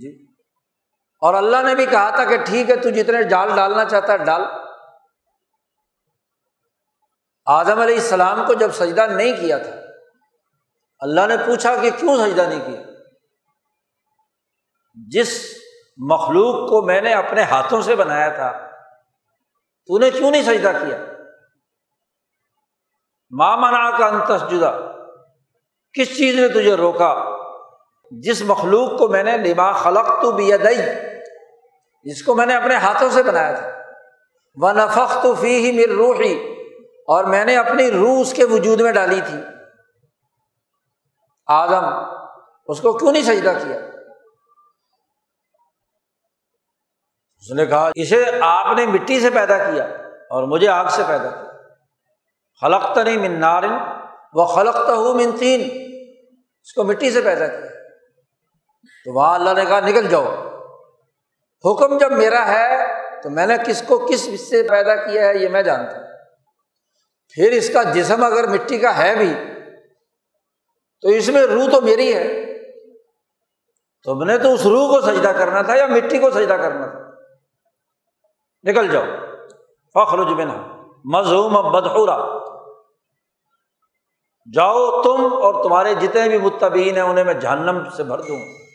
جی۔ 0.00 0.27
اور 1.22 1.34
اللہ 1.34 1.62
نے 1.62 1.74
بھی 1.74 1.86
کہا 1.86 2.10
تھا 2.10 2.24
کہ 2.24 2.36
ٹھیک 2.44 2.70
ہے، 2.70 2.76
تو 2.76 2.90
جتنے 2.90 3.22
جال 3.24 3.54
ڈالنا 3.56 3.84
چاہتا 3.84 4.12
ہے 4.12 4.24
ڈال۔ 4.24 4.42
آدم 7.46 7.78
علیہ 7.80 7.94
السلام 7.94 8.44
کو 8.46 8.54
جب 8.54 8.72
سجدہ 8.74 9.06
نہیں 9.06 9.32
کیا 9.40 9.58
تھا، 9.58 9.72
اللہ 11.02 11.26
نے 11.26 11.36
پوچھا 11.46 11.74
کہ 11.76 11.90
کیوں 11.98 12.16
سجدہ 12.16 12.42
نہیں 12.42 12.60
کیا؟ 12.66 12.80
جس 14.96 15.30
مخلوق 15.98 16.68
کو 16.68 16.80
میں 16.82 17.00
نے 17.00 17.12
اپنے 17.14 17.42
ہاتھوں 17.42 17.80
سے 17.82 17.96
بنایا 17.96 18.28
تھا، 18.34 18.50
تو 19.88 19.98
نے 19.98 20.10
کیوں 20.10 20.30
نہیں 20.30 20.42
سجدہ 20.42 20.72
کیا؟ 20.80 20.98
ماں 23.32 23.56
منا 23.56 23.90
کا 23.98 24.06
انتس 24.06 24.50
جدا 24.50 24.70
کس 25.94 26.16
چیز 26.16 26.34
نے 26.34 26.48
تجھے 26.48 26.74
روکا؟ 26.76 27.12
جس 28.12 28.42
مخلوق 28.42 28.98
کو 28.98 29.08
میں 29.08 29.22
نے 29.22 29.36
لما 29.38 29.70
خلق 29.74 30.06
تو 30.22 30.30
بھی 30.32 30.56
دئی 30.58 30.78
جس 32.02 32.22
کو 32.22 32.34
میں 32.34 32.46
نے 32.46 32.54
اپنے 32.54 32.74
ہاتھوں 32.74 33.10
سے 33.10 33.22
بنایا 33.22 33.52
تھا۔ 33.52 33.68
وہ 34.56 34.72
نفق 34.72 35.22
تو 35.22 35.34
فی 35.34 35.66
ہی 35.66 35.72
میر 35.72 35.88
روحی 35.88 36.52
اور 37.08 37.24
میں 37.24 37.44
نے 37.44 37.56
اپنی 37.56 37.90
روح 37.90 38.20
اس 38.20 38.32
کے 38.32 38.44
وجود 38.44 38.80
میں 38.80 38.92
ڈالی 38.92 39.20
تھی۔ 39.26 39.40
آدم، 41.46 41.84
اس 42.66 42.80
کو 42.80 42.98
کیوں 42.98 43.12
نہیں 43.12 43.22
سجدہ 43.22 43.52
کیا؟ 43.62 43.76
اس 47.36 47.50
نے 47.50 47.66
کہا، 47.66 47.90
اسے 47.94 48.24
آپ 48.42 48.76
نے 48.76 48.86
مٹی 48.86 49.20
سے 49.20 49.30
پیدا 49.30 49.58
کیا 49.58 49.84
اور 50.30 50.42
مجھے 50.42 50.68
آگ 50.68 50.84
سے 50.88 51.02
پیدا 51.06 51.30
کیا۔ 51.30 51.44
خلقت 52.60 52.98
نہیں 52.98 53.28
من 53.28 53.40
نارن 53.40 53.72
وہ 54.32 54.46
خلقتا 54.46 54.94
ہوں 54.94 55.14
من 55.14 55.36
تین 55.38 55.60
اس 56.62 56.72
کو 56.72 56.84
مٹی 56.84 57.10
سے 57.10 57.20
پیدا 57.20 57.46
کیا۔ 57.46 57.66
تو 59.04 59.14
وہاں 59.14 59.34
اللہ 59.34 59.50
نے 59.50 59.64
کہا، 59.64 59.80
نکل 59.80 60.08
جاؤ۔ 60.08 60.47
حکم 61.64 61.98
جب 61.98 62.12
میرا 62.12 62.48
ہے 62.48 62.86
تو 63.22 63.30
میں 63.30 63.46
نے 63.46 63.54
کس 63.66 63.82
کو 63.88 63.98
کس 63.98 64.50
سے 64.50 64.62
پیدا 64.62 64.96
کیا 64.96 65.28
ہے 65.28 65.36
یہ 65.38 65.48
میں 65.48 65.62
جانتا 65.62 65.96
ہوں۔ 65.96 66.06
پھر 67.34 67.52
اس 67.52 67.70
کا 67.72 67.82
جسم 67.82 68.24
اگر 68.24 68.48
مٹی 68.48 68.78
کا 68.78 68.98
ہے 68.98 69.16
بھی 69.16 69.34
تو 71.00 71.08
اس 71.08 71.28
میں 71.28 71.42
روح 71.42 71.70
تو 71.70 71.80
میری 71.80 72.14
ہے۔ 72.14 72.44
تم 74.04 74.22
نے 74.22 74.38
تو 74.38 74.52
اس 74.54 74.66
روح 74.66 74.88
کو 74.88 75.00
سجدہ 75.00 75.28
کرنا 75.28 75.62
تھا 75.62 75.76
یا 75.76 75.86
مٹی 75.86 76.18
کو 76.18 76.30
سجدہ 76.30 76.52
کرنا 76.52 76.86
تھا؟ 76.86 76.98
نکل 78.62 78.88
جاؤ۔ 78.88 79.04
فخر 79.94 80.18
بنا 80.18 80.82
مظہوم 81.04 81.72
بدہورا 81.72 82.38
جاؤ 84.54 85.02
تم 85.02 85.24
اور 85.24 85.64
تمہارے 85.64 85.94
جتنے 85.94 86.28
بھی 86.28 86.38
متبین 86.38 86.94
ہیں 86.94 87.02
انہیں 87.02 87.24
میں 87.24 87.34
جہنم 87.34 87.90
سے 87.96 88.02
بھر 88.02 88.18
دوں۔ 88.18 88.67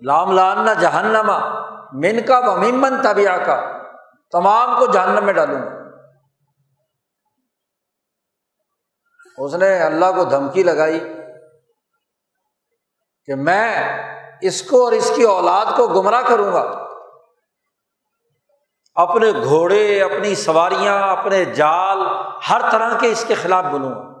لام 0.00 0.32
لانا 0.32 0.72
جہنما 0.72 1.38
من 1.92 2.26
کا 2.26 2.38
و 2.38 2.56
ممن 2.56 3.02
طبیع 3.02 3.36
کا۔ 3.36 3.82
تمام 4.32 4.78
کو 4.78 4.86
جہنم 4.86 5.24
میں 5.24 5.32
ڈالوں 5.32 5.62
گا۔ 5.62 5.76
اس 9.38 9.54
نے 9.54 9.78
اللہ 9.78 10.04
کو 10.16 10.24
دھمکی 10.24 10.62
لگائی 10.62 11.00
کہ 13.24 13.34
میں 13.34 13.98
اس 14.40 14.62
کو 14.62 14.84
اور 14.84 14.92
اس 14.92 15.12
کی 15.16 15.22
اولاد 15.22 15.76
کو 15.76 15.86
گمراہ 15.86 16.22
کروں 16.22 16.52
گا۔ 16.52 16.86
اپنے 18.94 19.32
گھوڑے، 19.44 20.02
اپنی 20.02 20.34
سواریاں، 20.34 21.08
اپنے 21.08 21.44
جال، 21.44 21.98
ہر 22.50 22.60
طرح 22.72 22.98
کے 22.98 23.08
اس 23.08 23.24
کے 23.28 23.34
خلاف 23.34 23.64
بولوں 23.64 23.90
گا۔ 23.90 24.15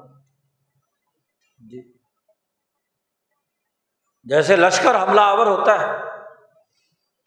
جیسے 4.26 4.56
لشکر 4.56 5.02
حملہ 5.02 5.20
آور 5.20 5.46
ہوتا 5.46 5.80
ہے، 5.80 5.86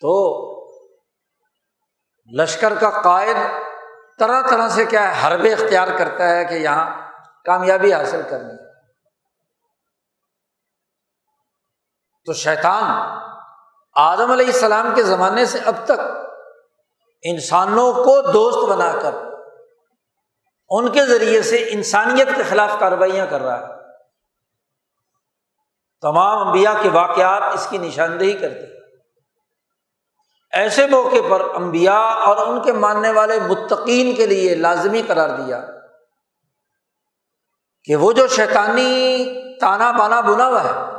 تو 0.02 0.12
لشکر 2.40 2.74
کا 2.76 2.90
قائد 3.02 3.36
طرح 4.20 4.42
طرح 4.50 4.70
سے 4.70 4.86
کیا 4.86 5.04
ہے، 5.08 5.28
حربے 5.28 5.54
اختیار 5.54 5.88
کرتا 5.98 6.30
ہے 6.30 6.46
کہ 6.46 6.54
یہاں 6.54 7.10
کامیابی 7.46 7.94
حاصل 7.94 8.22
کرنی 8.30 8.58
تو 12.26 12.34
شیطان 12.34 12.84
آدم 13.96 14.32
علیہ 14.32 14.46
السلام 14.46 14.96
کے 14.96 15.04
زمانے 15.04 15.46
سے 15.46 15.60
اب 15.60 15.76
تک 15.86 16.00
انسانوں 17.24 17.92
کو 17.94 18.22
دوست 18.32 18.70
بنا 18.70 18.92
کر 19.02 19.16
ان 20.70 20.92
کے 20.92 21.06
ذریعے 21.06 21.42
سے 21.42 21.66
انسانیت 21.70 22.28
کے 22.36 22.44
خلاف 22.44 22.80
کارروائیاں 22.80 23.26
کر 23.30 23.42
رہا 23.42 23.60
ہے۔ 23.60 23.79
تمام 26.02 26.48
انبیاء 26.48 26.74
کے 26.82 26.90
واقعات 26.90 27.44
اس 27.54 27.68
کی 27.70 27.78
نشاندہی 27.78 28.34
کرتے 28.34 28.80
ایسے 30.52 30.88
موقع 30.88 31.28
پر 31.30 31.42
انبیاء 31.56 32.10
اور 32.10 32.48
ان 32.48 32.62
کے 32.62 32.74
ماننے 32.74 33.12
والے 33.12 33.40
متقین 33.40 34.16
کے 34.16 34.26
لیے 34.26 34.56
لازمی 34.56 35.02
قرار 35.02 35.30
دیا 35.30 35.66
کہ 37.84 37.96
وہ 37.96 38.14
جو 38.14 38.28
شیطانی 38.28 39.26
تانا 39.60 39.92
بانا 39.92 40.20
بنا 40.20 40.48
ہوا 40.48 40.64
ہے، 40.64 40.98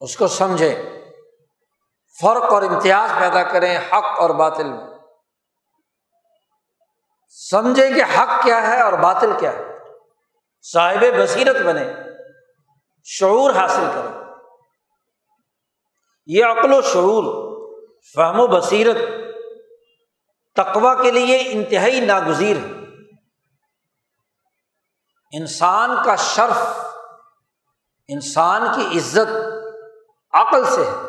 اس 0.00 0.16
کو 0.16 0.26
سمجھے 0.28 1.00
فرق 2.20 2.52
اور 2.52 2.62
امتیاز 2.62 3.10
پیدا 3.20 3.42
کریں 3.42 3.78
حق 3.78 4.20
اور 4.20 4.30
باطل 4.30 4.64
میں۔ 4.64 4.86
سمجھیں 7.50 7.90
کہ 7.90 8.02
حق 8.18 8.42
کیا 8.42 8.68
ہے 8.68 8.80
اور 8.80 8.92
باطل 8.92 9.32
کیا 9.38 9.52
ہے۔ 9.52 9.64
صاحب 10.72 11.04
بصیرت 11.18 11.56
بنے 11.56 11.92
شعور 13.04 13.50
حاصل 13.50 13.84
کریں 13.94 14.20
یہ 16.26 16.44
عقل 16.44 16.72
و 16.72 16.82
شعور، 16.82 17.50
فہم 18.14 18.40
و 18.40 18.46
بصیرت 18.46 18.96
تقوا 20.56 21.02
کے 21.02 21.10
لیے 21.10 21.42
انتہائی 21.46 22.00
ناگزیر 22.00 22.56
ہے۔ 22.56 22.72
انسان 25.32 25.90
کا 26.04 26.16
شرف، 26.16 26.86
انسان 28.08 28.62
کی 28.74 28.98
عزت 28.98 29.36
عقل 30.32 30.64
سے 30.64 30.84
ہے، 30.84 31.08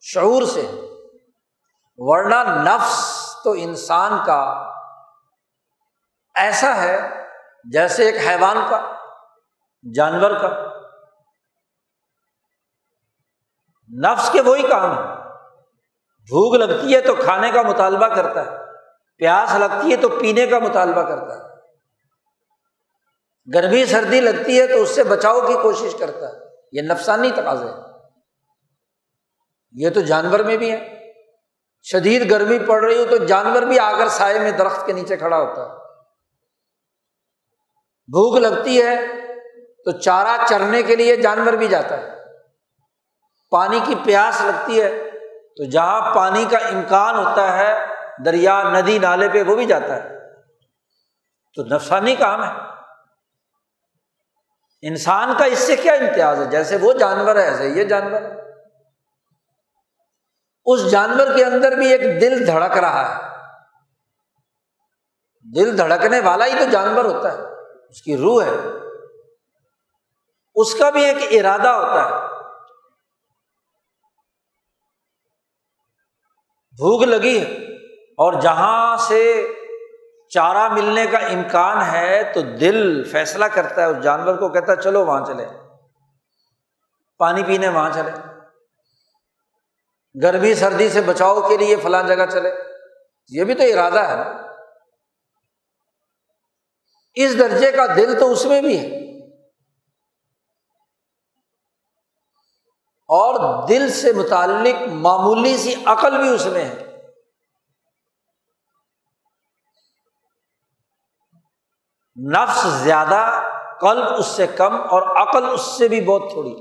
شعور 0.00 0.42
سے 0.42 0.66
ہے۔ 0.66 0.80
ورنہ 1.96 2.70
نفس 2.70 3.26
تو 3.44 3.52
انسان 3.52 4.12
کا 4.26 4.72
ایسا 6.34 6.76
ہے 6.76 7.26
جیسے 7.72 8.10
ایک 8.10 8.28
حیوان 8.28 8.56
کا، 8.70 8.94
جانور 9.94 10.30
کا۔ 10.30 10.71
نفس 13.92 14.30
کے 14.32 14.40
وہی 14.40 14.62
کام 14.62 14.98
ہے۔ 14.98 15.02
بھوک 16.22 16.54
لگتی 16.54 16.94
ہے 16.94 17.00
تو 17.00 17.14
کھانے 17.14 17.50
کا 17.50 17.62
مطالبہ 17.62 18.06
کرتا 18.06 18.46
ہے۔ 18.46 18.56
پیاس 19.18 19.54
لگتی 19.54 19.90
ہے 19.90 19.96
تو 19.96 20.08
پینے 20.08 20.46
کا 20.46 20.58
مطالبہ 20.58 21.02
کرتا 21.02 21.34
ہے۔ 21.36 21.52
گرمی 23.54 23.84
سردی 23.84 24.20
لگتی 24.20 24.60
ہے 24.60 24.66
تو 24.66 24.74
اس 24.74 24.88
سے 24.90 25.02
بچاؤ 25.02 25.40
کی 25.40 25.54
کوشش 25.62 25.96
کرتا 25.98 26.28
ہے۔ 26.28 26.32
یہ 26.72 26.82
نفسانی 26.82 27.30
تقاضے 27.30 27.92
یہ 29.72 29.90
تو 29.90 30.00
جانور 30.00 30.40
میں 30.40 30.56
بھی 30.56 30.72
ہے 30.72 31.12
شدید 31.82 32.30
گرمی 32.30 32.58
پڑ 32.58 32.84
رہی 32.84 32.98
ہو 32.98 33.04
تو 33.10 33.16
جانور 33.16 33.62
بھی 33.62 33.78
آ 33.78 33.92
کر 33.98 34.08
سائے 34.08 34.38
میں 34.38 34.50
درخت 34.50 34.86
کے 34.86 34.92
نیچے 34.92 35.16
کھڑا 35.16 35.36
ہوتا 35.36 35.62
ہے۔ 35.62 35.76
بھوک 38.06 38.36
لگتی 38.36 38.82
ہے 38.82 38.96
تو 39.84 39.90
چارہ 39.90 40.46
چرنے 40.48 40.82
کے 40.82 40.96
لیے 40.96 41.16
جانور 41.16 41.52
بھی 41.52 41.68
جاتا 41.68 42.00
ہے۔ 42.00 42.21
پانی 43.52 43.80
کی 43.86 43.94
پیاس 44.04 44.40
لگتی 44.40 44.82
ہے، 44.82 45.10
تو 45.56 45.64
جہاں 45.64 46.14
پانی 46.14 46.44
کا 46.50 46.58
امکان 46.58 47.18
ہوتا 47.18 47.56
ہے، 47.56 47.86
دریا، 48.24 48.62
ندی، 48.62 48.98
نالے 48.98 49.28
پہ 49.28 49.42
وہ 49.42 49.56
بھی 49.56 49.66
جاتا 49.66 49.96
ہے۔ 49.96 50.08
تو 51.54 51.62
نفسانی 51.62 52.16
کام 52.16 52.44
ہے۔ 52.44 52.50
انسان 54.82 55.34
کا 55.38 55.44
اس 55.44 55.58
سے 55.58 55.76
کیا 55.76 55.92
امتیاز 55.92 56.40
ہے؟ 56.40 56.44
جیسے 56.44 56.76
وہ 56.80 56.92
جانور 56.92 57.36
ہے، 57.36 57.42
ایسے 57.42 57.68
یہ 57.68 57.84
جانور۔ 57.84 58.22
اس 60.64 60.90
جانور 60.90 61.26
کے 61.36 61.44
اندر 61.44 61.72
بھی 61.72 61.92
ایک 61.92 62.20
دل 62.20 62.46
دھڑک 62.46 62.78
رہا 62.78 63.16
ہے۔ 63.16 63.36
دل 65.54 65.78
دھڑکنے 65.78 66.20
والا 66.20 66.46
ہی 66.46 66.58
تو 66.58 66.70
جانور 66.70 67.04
ہوتا 67.04 67.32
ہے، 67.32 67.38
اس 67.88 68.02
کی 68.02 68.16
روح 68.16 68.44
ہے۔ 68.44 68.68
اس 70.54 70.74
کا 70.74 70.90
بھی 70.90 71.04
ایک 71.04 71.46
ارادہ 71.46 71.68
ہوتا 71.68 72.04
ہے۔ 72.04 72.31
بھوک 76.72 77.02
لگی 77.02 77.40
ہے۔ 77.40 77.54
اور 78.12 78.32
جہاں 78.40 78.96
سے 78.96 79.48
چارہ 80.28 80.68
ملنے 80.68 81.06
کا 81.06 81.18
امکان 81.18 81.82
ہے 81.92 82.32
تو 82.34 82.40
دل 82.40 83.04
فیصلہ 83.04 83.44
کرتا 83.44 83.80
ہے، 83.80 83.86
اس 83.86 84.02
جانور 84.02 84.34
کو 84.34 84.48
کہتا 84.48 84.72
ہے، 84.72 84.82
چلو 84.82 85.06
وہاں 85.06 85.24
چلے۔ 85.26 85.46
پانی 87.18 87.42
پینے 87.42 87.68
وہاں 87.68 87.90
چلے۔ 87.94 88.10
گرمی، 90.22 90.54
سردی 90.54 90.88
سے 90.88 91.00
بچاؤ 91.00 91.48
کے 91.48 91.56
لیے 91.56 91.76
فلاں 91.76 92.02
جگہ 92.02 92.26
چلے۔ 92.32 92.54
یہ 93.28 93.44
بھی 93.44 93.54
تو 93.54 93.62
ارادہ 93.62 94.00
ہے 94.00 94.16
نا۔ 94.16 94.46
اس 97.14 97.38
درجے 97.38 97.72
کا 97.72 97.86
دل 97.96 98.18
تو 98.18 98.32
اس 98.32 98.44
میں 98.44 98.62
بھی 98.62 98.78
ہے۔ 98.78 99.01
اور 103.14 103.68
دل 103.68 103.90
سے 103.92 104.12
متعلق 104.12 104.88
معمولی 104.88 105.56
سی 105.56 105.74
عقل 105.86 106.20
بھی 106.20 106.28
اس 106.28 106.46
میں 106.46 106.64
ہے۔ 106.64 106.96
نفس 112.30 112.62
زیادہ، 112.62 113.42
قلب 113.80 114.04
اس 114.18 114.26
سے 114.26 114.46
کم 114.46 114.80
اور 114.80 115.02
عقل 115.02 115.50
اس 115.52 115.60
سے 115.60 115.88
بھی 115.88 116.04
بہت 116.04 116.30
تھوڑی۔ 116.30 116.54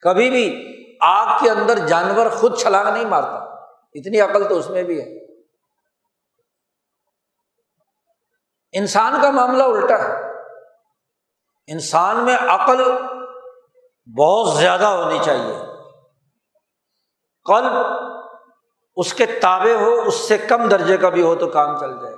کبھی 0.00 0.30
بھی 0.30 0.66
آگ 1.00 1.38
کے 1.42 1.50
اندر 1.50 1.86
جانور 1.86 2.26
خود 2.30 2.58
چھلانگ 2.58 2.88
نہیں 2.88 3.04
مارتا، 3.04 3.44
اتنی 3.94 4.20
عقل 4.20 4.48
تو 4.48 4.56
اس 4.58 4.70
میں 4.70 4.82
بھی 4.82 5.00
ہے۔ 5.00 5.24
انسان 8.72 9.22
کا 9.22 9.30
معاملہ 9.30 9.62
الٹا 9.62 9.98
ہے۔ 9.98 10.30
انسان 11.66 12.16
میں 12.16 12.36
عقل 12.36 12.82
بہت 14.18 14.56
زیادہ 14.56 14.84
ہونی 14.84 15.18
چاہیے۔ 15.24 15.58
قلب 17.44 17.72
اس 18.96 19.14
کے 19.14 19.26
تابے 19.26 19.74
ہو، 19.74 20.02
اس 20.06 20.14
سے 20.14 20.38
کم 20.38 20.68
درجے 20.68 20.96
کا 20.96 21.08
بھی 21.08 21.22
ہو 21.22 21.34
تو 21.34 21.48
کام 21.48 21.78
چل 21.78 22.00
جائے۔ 22.00 22.14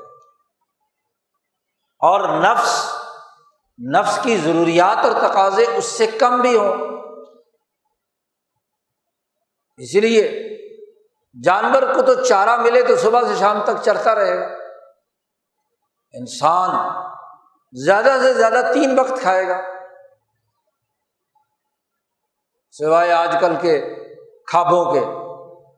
اور 1.99 2.29
نفس 2.29 2.95
نفس 3.95 4.19
کی 4.23 4.37
ضروریات 4.37 4.97
اور 4.97 5.31
تقاضے 5.31 5.67
اس 5.77 5.85
سے 5.85 6.07
کم 6.07 6.41
بھی 6.41 6.57
ہوں۔ 6.57 6.73
اسی 9.77 10.01
لیے 10.01 10.53
جانور 11.45 11.83
کو 11.83 12.03
تو 12.03 12.25
چارہ 12.25 12.57
ملے 12.57 12.83
تو 12.83 12.97
صبح 12.97 13.23
سے 13.29 13.35
شام 13.37 13.65
تک 13.65 13.83
چرتا 13.85 14.15
رہے۔ 14.15 14.41
گا 14.41 14.47
انسان 16.13 16.71
زیادہ 17.85 18.17
سے 18.23 18.35
زیادہ 18.35 18.71
تین 18.75 18.99
وقت 18.99 19.21
کھائے 19.21 19.49
گا۔ 19.49 19.72
سوائے 22.79 23.13
آج 23.13 23.37
کل 23.41 23.55
کے 23.61 23.95
خوابوں 24.53 24.93
کے، 24.93 25.01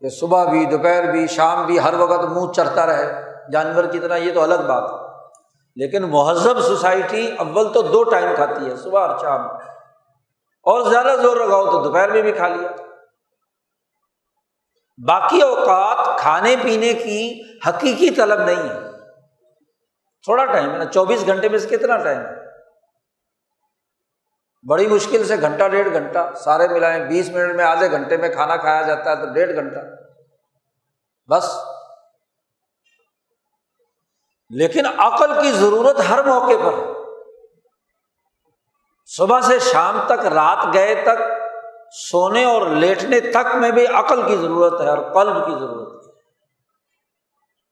کہ 0.01 0.09
صبح 0.09 0.45
بھی، 0.45 0.65
دوپہر 0.65 1.11
بھی، 1.11 1.27
شام 1.27 1.67
بھی، 1.67 1.81
ہر 1.81 1.95
وقت 1.95 2.25
منہ 2.25 2.53
چڑھتا 2.53 2.87
رہے۔ 2.87 3.25
جانور 3.53 3.85
کی 3.85 3.99
طرح 3.99 4.17
یہ 4.17 4.35
تو 4.35 4.43
الگ 4.43 4.55
بات 4.55 4.91
ہے۔ 4.91 4.97
لیکن 5.77 6.03
مہذب 6.03 6.61
سوسائٹی 6.61 7.31
اول 7.39 7.73
تو 7.73 7.83
دو 7.83 8.05
ٹائم 8.05 8.35
کھاتی 8.35 8.71
ہے، 8.71 8.77
صبح 8.77 9.07
اور 9.07 9.19
شام۔ 9.19 9.41
اور 10.63 10.91
زیادہ 10.91 11.17
زور 11.23 11.37
لگاؤ 11.37 11.71
تو 11.71 11.83
دوپہر 11.83 12.11
میں 12.11 12.23
بھی 12.23 12.33
کھا 12.33 12.49
لیا۔ 12.49 12.69
باقی 15.07 15.43
اوقات 15.43 16.19
کھانے 16.19 16.57
پینے 16.63 16.93
کی 16.93 17.41
حقیقی 17.69 18.11
طلب 18.11 18.41
نہیں 18.41 18.69
ہے۔ 18.69 18.91
تھوڑا 20.23 20.45
ٹائم 20.45 20.73
ہے 20.73 20.79
نا، 20.79 20.85
چوبیس 20.85 21.27
گھنٹے 21.27 21.49
میں 21.49 21.59
سے 21.59 21.69
کتنا 21.69 21.97
ٹائم 21.97 22.21
ہے؟ 22.21 22.44
بڑی 24.69 24.87
مشکل 24.87 25.27
سے 25.27 25.41
گھنٹہ، 25.41 25.69
ڈیڑھ 25.69 25.93
گھنٹہ، 25.93 26.35
سارے 26.37 26.69
ملائیں، 26.69 27.05
بیس 27.05 27.29
منٹ 27.29 27.55
میں 27.55 27.65
آدھے 27.65 27.91
گھنٹے 27.91 28.17
میں 28.17 28.29
کھانا 28.29 28.57
کھایا 28.57 28.83
جاتا 28.83 29.11
ہے 29.11 29.17
تو 29.17 29.33
ڈیڑھ 29.33 29.55
گھنٹہ۔ 29.55 29.79
بس۔ 31.31 31.57
لیکن 34.51 34.87
عقل 34.99 35.43
کی 35.43 35.53
ضرورت 35.53 35.97
ہر 36.11 36.25
موقع 36.25 36.53
پر۔ 36.65 36.75
صبح 39.07 39.41
سے 39.41 39.59
شام 39.59 40.01
تک، 40.07 40.27
رات 40.27 40.75
گئے 40.75 40.95
تک، 40.95 41.23
سونے 41.93 42.45
اور 42.45 42.67
لیٹنے 42.67 43.21
تک 43.21 43.55
میں 43.55 43.71
بھی 43.71 43.87
عقل 43.87 44.27
کی 44.27 44.37
ضرورت 44.37 44.81
ہے 44.81 44.89
اور 44.89 44.99
قلب 44.99 45.47
کی 45.47 45.53
ضرورت 45.53 46.07
ہے۔ 46.07 46.13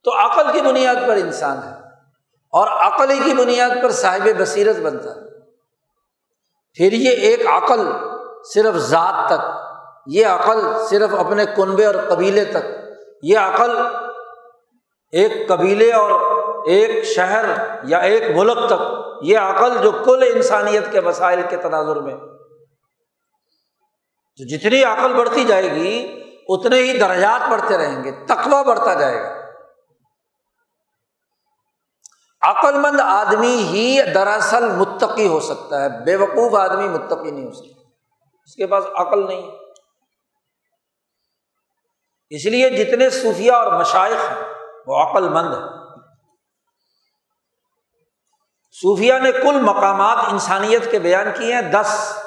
تو 0.04 0.18
عقل 0.18 0.52
کی 0.52 0.60
بنیاد 0.60 0.94
پر 1.06 1.14
انسان 1.14 1.58
ہے 1.62 1.74
اور 2.52 2.68
عقل 2.68 3.10
ہی 3.10 3.20
کی 3.24 3.34
بنیاد 3.34 3.70
پر 3.82 3.90
صاحب 3.90 4.28
بصیرت 4.38 4.76
بنتا 4.76 5.10
ہے۔ 5.10 5.41
پھر 6.74 6.92
یہ 6.92 7.10
ایک 7.10 7.46
عقل 7.46 7.80
صرف 8.54 8.74
ذات 8.74 9.28
تک، 9.28 9.40
یہ 10.06 10.26
عقل 10.26 10.60
صرف 10.90 11.14
اپنے 11.14 11.44
کنبے 11.56 11.86
اور 11.86 11.94
قبیلے 12.08 12.44
تک، 12.44 12.70
یہ 13.22 13.38
عقل 13.38 13.70
ایک 15.12 15.48
قبیلے 15.48 15.92
اور 15.92 16.10
ایک 16.66 17.04
شہر 17.04 17.44
یا 17.84 17.98
ایک 17.98 18.22
ملک 18.36 18.58
تک، 18.66 18.82
یہ 19.22 19.38
عقل 19.38 19.76
جو 19.82 19.90
کل 20.04 20.22
انسانیت 20.34 20.92
کے 20.92 21.00
مسائل 21.00 21.42
کے 21.48 21.56
تناظر 21.56 21.96
میں۔ 21.96 22.14
تو 24.38 24.56
جتنی 24.56 24.84
عقل 24.84 25.12
بڑھتی 25.12 25.44
جائے 25.44 25.70
گی، 25.70 26.22
اتنے 26.48 26.76
ہی 26.76 26.98
درجات 26.98 27.50
بڑھتے 27.50 27.76
رہیں 27.78 28.04
گے 28.04 28.10
تقوا 28.26 28.62
بڑھتا 28.62 28.94
جائے 28.94 29.22
گا۔ 29.22 29.41
عقل 32.42 32.78
مند 32.78 33.00
آدمی 33.00 33.56
ہی 33.56 33.98
دراصل 34.14 34.68
متقی 34.68 35.28
ہو 35.28 35.40
سکتا 35.40 35.80
ہے، 35.80 36.04
بے 36.04 36.16
وقوف 36.16 36.54
آدمی 36.54 36.88
متقی 36.88 37.30
نہیں 37.30 37.46
ہو 37.46 37.52
سکتا۔ 37.52 37.82
اس 38.44 38.56
کے 38.56 38.66
پاس 38.66 38.84
عقل 38.94 39.26
نہیں۔ 39.26 39.50
اس 42.30 42.46
لیے 42.46 42.70
جتنے 42.70 43.10
صوفیہ 43.10 43.52
اور 43.52 43.72
مشائق 43.72 44.30
ہیں، 44.30 44.54
وہ 44.86 44.96
عقل 44.96 45.28
مند 45.28 45.54
ہے 45.54 45.82
صوفیہ 48.82 49.14
نے 49.14 49.32
کل 49.32 49.60
مقامات 49.60 50.18
انسانیت 50.30 50.90
کے 50.90 50.98
بیان 50.98 51.26
کیے 51.36 51.54
ہیں، 51.54 51.62
دس۔ 51.62 52.18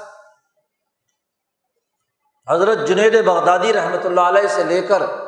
حضرت 2.50 2.88
جنید 2.88 3.26
بغدادی 3.26 3.74
رحمۃ 3.74 4.06
اللہ 4.06 4.22
علیہ 4.22 4.48
سے 4.48 4.64
لے 4.64 4.82
کر 4.82 5.25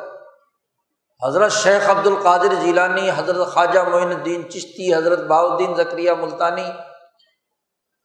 حضرت 1.26 1.52
شیخ 1.52 1.88
عبد 1.90 2.06
القادر 2.06 2.54
جیلانی، 2.54 3.10
حضرت 3.10 3.48
خواجہ 3.54 3.80
معین 3.80 4.08
الدین 4.08 4.50
چشتی، 4.50 4.94
حضرت 4.94 5.18
باؤدین 5.18 5.74
ذکریہ 5.74 6.12
ملتانی، 6.12 6.70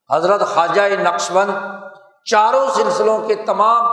حضرت 0.10 0.42
خواجہ 0.42 0.82
نقش 1.02 1.32
بند 1.32 1.52
چاروں 2.26 2.68
سلسلوں 2.76 3.18
کے 3.28 3.36
تمام 3.36 3.86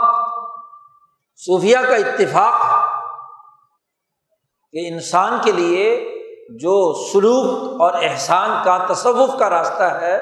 صوفیہ 1.39 1.77
کا 1.89 1.95
اتفاق 1.95 2.55
ہے 2.63 2.79
کہ 4.73 4.87
انسان 4.93 5.39
کے 5.43 5.51
لیے 5.51 5.85
جو 6.61 6.75
سلوک 7.13 7.81
اور 7.81 7.93
احسان 8.01 8.49
کا 8.63 8.77
تصوف 8.89 9.39
کا 9.39 9.49
راستہ 9.49 9.83
ہے، 9.83 10.15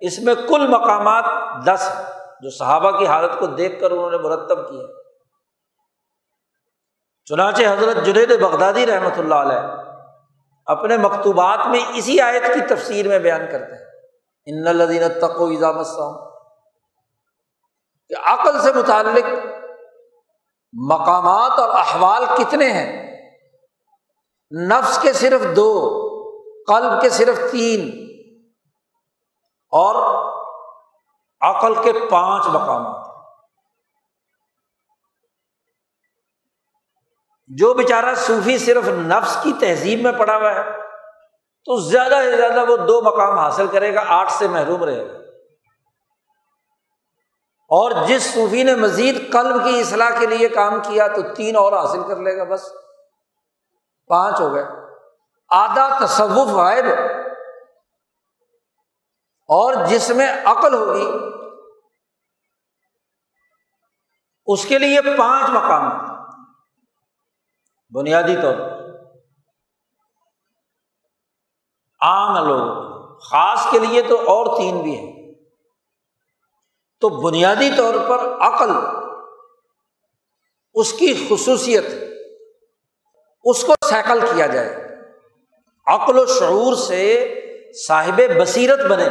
اس 0.00 0.18
میں 0.18 0.34
کل 0.48 0.66
مقامات 0.66 1.24
دس 1.66 1.88
جو 2.42 2.50
صحابہ 2.50 2.90
کی 2.90 3.06
حالت 3.06 3.38
کو 3.38 3.46
دیکھ 3.46 3.80
کر 3.80 3.90
انہوں 3.90 4.10
نے 4.10 4.18
مرتب 4.18 4.70
کیا 4.70 4.86
چنانچہ 7.26 7.62
حضرت 7.62 8.04
جنید 8.04 8.40
بغدادی 8.40 8.86
رحمۃ 8.86 9.18
اللہ 9.18 9.34
علیہ 9.34 9.60
اپنے 10.66 10.96
مکتوبات 10.96 11.66
میں 11.66 11.80
اسی 11.94 12.20
آیت 12.20 12.42
کی 12.54 12.74
تفسیر 12.74 13.08
میں 13.08 13.18
بیان 13.18 13.46
کرتے 13.52 13.74
ہیں۔ 13.74 13.90
ان 14.46 14.68
الدین 14.68 15.02
تق 15.20 15.40
و 15.40 15.46
کہ 18.08 18.14
عقل 18.24 18.60
سے 18.60 18.72
متعلق 18.72 19.24
مقامات 20.72 21.58
اور 21.58 21.68
احوال 21.68 22.24
کتنے 22.38 22.72
ہیں؟ 22.72 23.02
نفس 24.68 24.98
کے 24.98 25.12
صرف 25.12 25.56
دو، 25.56 25.72
قلب 26.68 27.00
کے 27.02 27.08
صرف 27.08 27.50
تین، 27.50 27.88
اور 29.72 29.94
عقل 31.40 31.74
کے 31.74 31.92
پانچ 32.10 32.46
مقامات۔ 32.46 33.11
جو 37.56 37.74
بیچارہ 37.74 38.14
صوفی 38.14 38.58
صرف 38.58 38.88
نفس 38.88 39.36
کی 39.42 39.52
تہذیب 39.60 40.00
میں 40.00 40.12
پڑا 40.12 40.36
ہوا 40.36 40.54
ہے، 40.54 40.62
تو 41.64 41.80
زیادہ 41.80 42.18
سے 42.24 42.36
زیادہ 42.36 42.70
وہ 42.70 42.76
دو 42.76 43.02
مقام 43.02 43.38
حاصل 43.38 43.66
کرے 43.66 43.94
گا، 43.94 44.04
آٹھ 44.06 44.32
سے 44.32 44.48
محروم 44.48 44.84
رہے 44.84 45.08
گا۔ 45.08 45.18
اور 47.68 47.90
جس 48.06 48.34
صوفی 48.34 48.62
نے 48.62 48.74
مزید 48.74 49.32
قلب 49.32 49.64
کی 49.64 49.80
اصلاح 49.80 50.10
کے 50.18 50.26
لیے 50.26 50.48
کام 50.48 50.80
کیا، 50.80 51.08
تو 51.08 51.34
تین 51.34 51.56
اور 51.56 51.72
حاصل 51.72 52.02
کر 52.08 52.16
لے 52.16 52.36
گا، 52.36 52.44
بس۔ 52.44 52.72
پانچ 54.06 54.40
ہو 54.40 54.54
گئے۔ 54.54 54.64
آدھا 55.48 56.06
تصوف 56.06 56.48
غائب۔ 56.48 56.84
اور 59.48 59.74
جس 59.86 60.10
میں 60.10 60.32
عقل 60.44 60.74
ہوگی، 60.74 61.12
اس 64.46 64.64
کے 64.64 64.78
لیے 64.78 65.00
پانچ 65.18 65.50
مقام۔ 65.50 66.11
بنیادی 67.94 68.36
طور 68.42 68.54
پر۔ 68.54 68.82
عام 72.00 72.48
لوگ 72.48 72.92
خاص 73.18 73.66
کے 73.70 73.78
لیے 73.78 74.02
تو 74.02 74.16
اور 74.16 74.56
تین 74.56 74.82
بھی 74.82 74.96
ہیں۔ 74.98 75.22
تو 77.00 77.08
بنیادی 77.08 77.70
طور 77.76 77.94
پر 78.08 78.18
عقل، 78.40 78.70
اس 80.74 80.92
کی 80.92 81.26
خصوصیت، 81.30 81.84
اس 83.44 83.64
کو 83.64 83.74
سیکل 83.88 84.20
کیا 84.20 84.46
جائے۔ 84.46 84.88
عقل 85.86 86.18
و 86.18 86.26
شعور 86.26 86.74
سے 86.74 87.34
صاحب 87.86 88.20
بصیرت 88.40 88.90
بنے۔ 88.90 89.08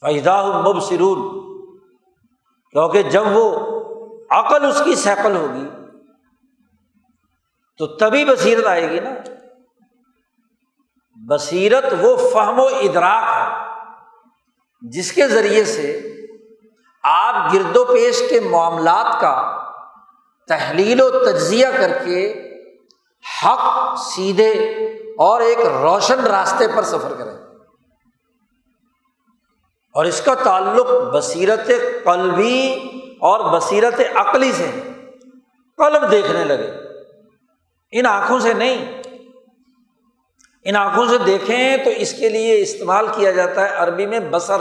فائدہ 0.00 0.62
مبصرون، 0.64 1.42
کیونکہ 2.70 3.02
جب 3.02 3.22
وہ 3.32 3.58
عقل 4.30 4.66
اس 4.66 4.82
کی 4.84 4.94
سیکل 4.94 5.36
ہوگی 5.36 5.81
تو 7.78 7.86
تبھی 7.86 8.24
بصیرت 8.24 8.66
آئے 8.66 8.90
گی 8.90 9.00
نا۔ 9.00 9.10
بصیرت 11.28 11.84
وہ 12.00 12.16
فہم 12.16 12.58
و 12.58 12.66
ادراک 12.66 13.24
ہے، 13.36 13.72
جس 14.90 15.12
کے 15.12 15.28
ذریعے 15.28 15.64
سے 15.64 16.16
آپ 17.02 17.54
گرد 17.54 17.76
و 17.76 17.84
پیش 17.84 18.22
کے 18.30 18.40
معاملات 18.40 19.20
کا 19.20 19.58
تحلیل 20.48 21.00
و 21.00 21.10
تجزیہ 21.10 21.66
کر 21.76 21.98
کے 22.04 22.48
حق 23.44 23.94
سیدھے 23.98 24.52
اور 25.18 25.40
ایک 25.40 25.58
روشن 25.58 26.20
راستے 26.20 26.64
پر 26.76 26.82
سفر 26.82 27.14
کریں۔ 27.18 27.38
اور 29.94 30.04
اس 30.04 30.20
کا 30.20 30.34
تعلق 30.34 31.14
بصیرت 31.14 31.70
قلبی 32.04 32.74
اور 33.20 33.58
بصیرت 33.58 34.00
عقلی 34.14 34.52
سے، 34.52 34.70
قلب 35.76 36.10
دیکھنے 36.10 36.44
لگے۔ 36.44 36.81
ان 37.92 38.06
آنکھوں 38.06 38.40
سے 38.40 38.52
نہیں۔ 38.52 39.02
ان 40.64 40.76
آنکھوں 40.76 41.06
سے 41.06 41.18
دیکھیں 41.18 41.76
تو 41.76 41.90
اس 41.90 42.12
کے 42.12 42.28
لیے 42.28 42.60
استعمال 42.60 43.06
کیا 43.14 43.30
جاتا 43.30 43.60
ہے 43.60 43.74
عربی 43.74 44.06
میں 44.06 44.20
بسر 44.20 44.60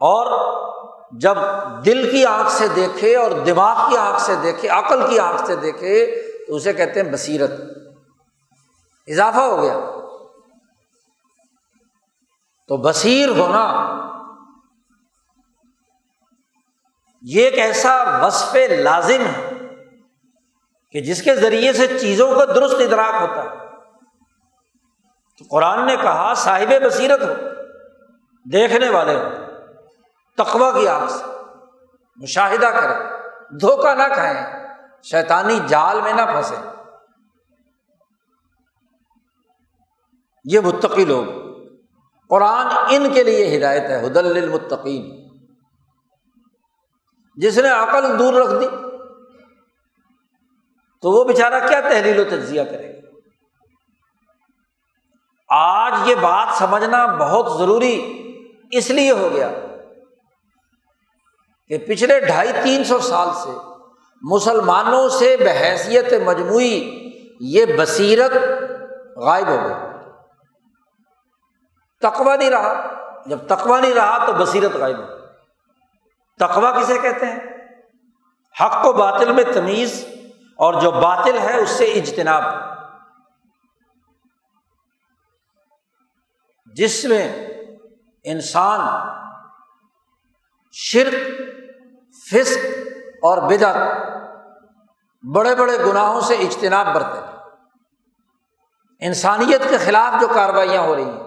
اور 0.00 0.50
جب 1.12 1.34
دل 1.86 2.10
کی 2.10 2.24
آنکھ 2.24 2.52
سے 2.52 2.68
دیکھے 2.68 3.16
اور 3.16 3.30
دماغ 3.30 3.90
کی 3.90 3.96
آنکھ 3.96 4.20
سے 4.20 4.36
دیکھے، 4.42 4.68
عقل 4.68 5.10
کی 5.10 5.18
آنکھ 5.18 5.46
سے 5.46 5.56
دیکھے، 5.56 6.22
تو 6.48 6.56
اسے 6.56 6.72
کہتے 6.72 7.02
ہیں 7.02 7.12
بصیرت۔ 7.12 7.50
اضافہ 9.06 9.38
ہو 9.38 9.62
گیا۔ 9.62 9.80
تو 12.68 12.76
بصیر 12.76 13.28
ہونا 13.28 13.88
یہ 17.22 17.44
ایک 17.44 17.58
ایسا 17.58 18.18
وصف 18.26 18.56
لازم 18.78 19.22
ہے 19.26 19.50
کہ 20.92 21.00
جس 21.00 21.22
کے 21.22 21.34
ذریعے 21.36 21.72
سے 21.72 21.98
چیزوں 21.98 22.34
کا 22.34 22.44
درست 22.44 22.74
ادراک 22.78 23.14
ہوتا 23.20 23.42
ہے۔ 23.42 23.56
تو 25.38 25.44
قرآن 25.50 25.86
نے 25.86 25.96
کہا، 25.96 26.34
صاحب 26.34 26.72
بصیرت 26.86 27.22
ہو، 27.22 27.34
دیکھنے 28.52 28.88
والے 28.88 29.14
ہو 29.14 29.28
تقوا 30.36 30.70
کی 30.72 30.88
آنکھ 30.88 31.12
سے، 31.12 31.24
مشاہدہ 32.16 32.66
کرے 32.66 32.94
دھوکہ 33.56 33.94
نہ 33.94 34.14
کھائیں، 34.14 34.68
شیطانی 35.02 35.58
جال 35.66 36.00
میں 36.00 36.12
نہ 36.12 36.22
پھنسے 36.22 36.56
یہ 40.44 40.60
متقی 40.60 41.04
لوگ، 41.04 41.24
قرآن 42.30 42.66
ان 42.90 43.12
کے 43.12 43.24
لیے 43.24 43.58
ہدایت 43.58 43.82
ہے 43.82 44.06
حدل 44.06 44.36
المتقین 44.36 45.29
جس 47.34 47.58
نے 47.58 47.68
عقل 47.68 48.18
دور 48.18 48.34
رکھ 48.34 48.60
دی، 48.60 48.68
تو 51.02 51.10
وہ 51.10 51.24
بےچارا 51.24 51.58
کیا 51.58 51.80
تحلیل 51.80 52.18
و 52.18 52.24
تجزیہ 52.24 52.62
کرے 52.62 52.94
گا؟ 52.94 53.00
آج 55.48 55.92
یہ 56.04 56.14
بات 56.14 56.48
سمجھنا 56.58 57.06
بہت 57.06 57.58
ضروری 57.58 58.22
اس 58.70 58.90
لیے 58.90 59.10
ہو 59.10 59.28
گیا 59.32 59.50
کہ 61.68 61.78
پچھلے 61.78 62.20
ڈھائی 62.20 62.52
تین 62.62 62.84
سو 62.84 62.98
سال 62.98 63.28
سے 63.42 63.50
مسلمانوں 64.22 65.08
سے 65.08 65.36
بحیثیت 65.44 66.12
مجموعی 66.24 67.10
یہ 67.40 67.64
بصیرت 67.78 68.32
غائب 69.16 69.48
ہو 69.48 69.56
گئی۔ 69.64 69.90
تقوا 72.00 72.36
نہیں 72.36 72.50
رہا۔ 72.50 73.00
جب 73.26 73.38
تقوا 73.48 73.80
نہیں 73.80 73.94
رہا 73.94 74.26
تو 74.26 74.32
بصیرت 74.32 74.72
غائب 74.72 74.98
ہو 74.98 75.19
تقوا 76.40 76.70
کسے 76.70 76.98
کہتے 76.98 77.26
ہیں؟ 77.26 77.38
حق 78.64 78.86
و 78.86 78.92
باطل 78.92 79.32
میں 79.32 79.44
تمیز 79.54 80.06
اور 80.56 80.74
جو 80.74 80.90
باطل 80.90 81.38
ہے 81.38 81.60
اس 81.60 81.70
سے 81.70 81.84
اجتناب۔ 81.84 82.42
جس 86.66 87.04
میں 87.04 87.46
انسان 88.24 88.80
شرک، 90.72 91.14
فسق 92.30 92.64
اور 93.22 93.38
بدعت 93.38 93.76
بڑے 95.34 95.54
بڑے 95.54 95.78
گناہوں 95.78 96.20
سے 96.20 96.34
اجتناب 96.34 96.86
برتے 96.94 97.18
انسانیت 99.00 99.68
کے 99.70 99.78
خلاف 99.78 100.20
جو 100.20 100.28
کاروائیاں 100.28 100.82
ہو 100.82 100.96
رہی 100.96 101.04
ہیں، 101.04 101.20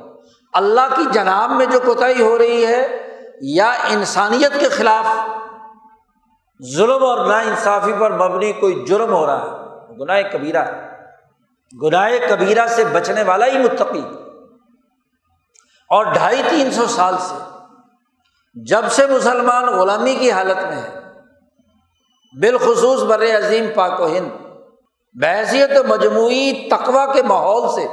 اللہ 0.54 0.96
کی 0.96 1.04
جناب 1.12 1.50
میں 1.50 1.66
جو 1.66 1.80
کوتاہی 1.80 2.22
ہو 2.22 2.38
رہی 2.38 2.66
ہے 2.66 2.82
یا 3.46 3.72
انسانیت 3.72 4.60
کے 4.60 4.70
خلاف 4.70 5.06
ظلم 6.76 7.04
اور 7.04 7.26
نا 7.26 7.40
انصافی 7.40 7.92
پر 8.00 8.12
مبنی 8.12 8.54
کوئی 8.54 8.86
جرم 8.86 9.14
ہو 9.14 9.26
رہا 9.26 9.42
ہے، 9.42 9.98
گناہ 10.00 10.22
کبیرہ 10.22 10.66
ہے۔ 10.66 11.00
گناہ 11.84 12.10
کبیرہ 12.30 12.68
سے 12.68 12.84
بچنے 12.86 13.24
والا 13.24 13.46
ہی 13.46 13.58
متقی۔ 13.58 14.04
اور 15.90 16.06
ڈھائی 16.06 16.42
تین 16.50 16.72
سو 16.72 16.88
سال 16.88 17.16
سے 17.20 17.36
جب 18.54 18.92
سے 18.92 19.08
مسلمان 19.08 19.66
غلامی 19.66 20.16
کی 20.16 20.32
حالت 20.32 20.58
میں 20.58 20.82
ہے 20.82 21.00
بالخصوص 22.42 23.04
بر 23.04 23.24
عظیم 23.38 23.66
پاک 23.76 24.00
و 24.00 24.08
ہند 24.08 24.30
بحثیت 25.14 25.70
مجموعی 25.88 26.70
تقوا 26.70 27.14
کے 27.14 27.24
ماحول 27.24 27.76
سے 27.76 27.88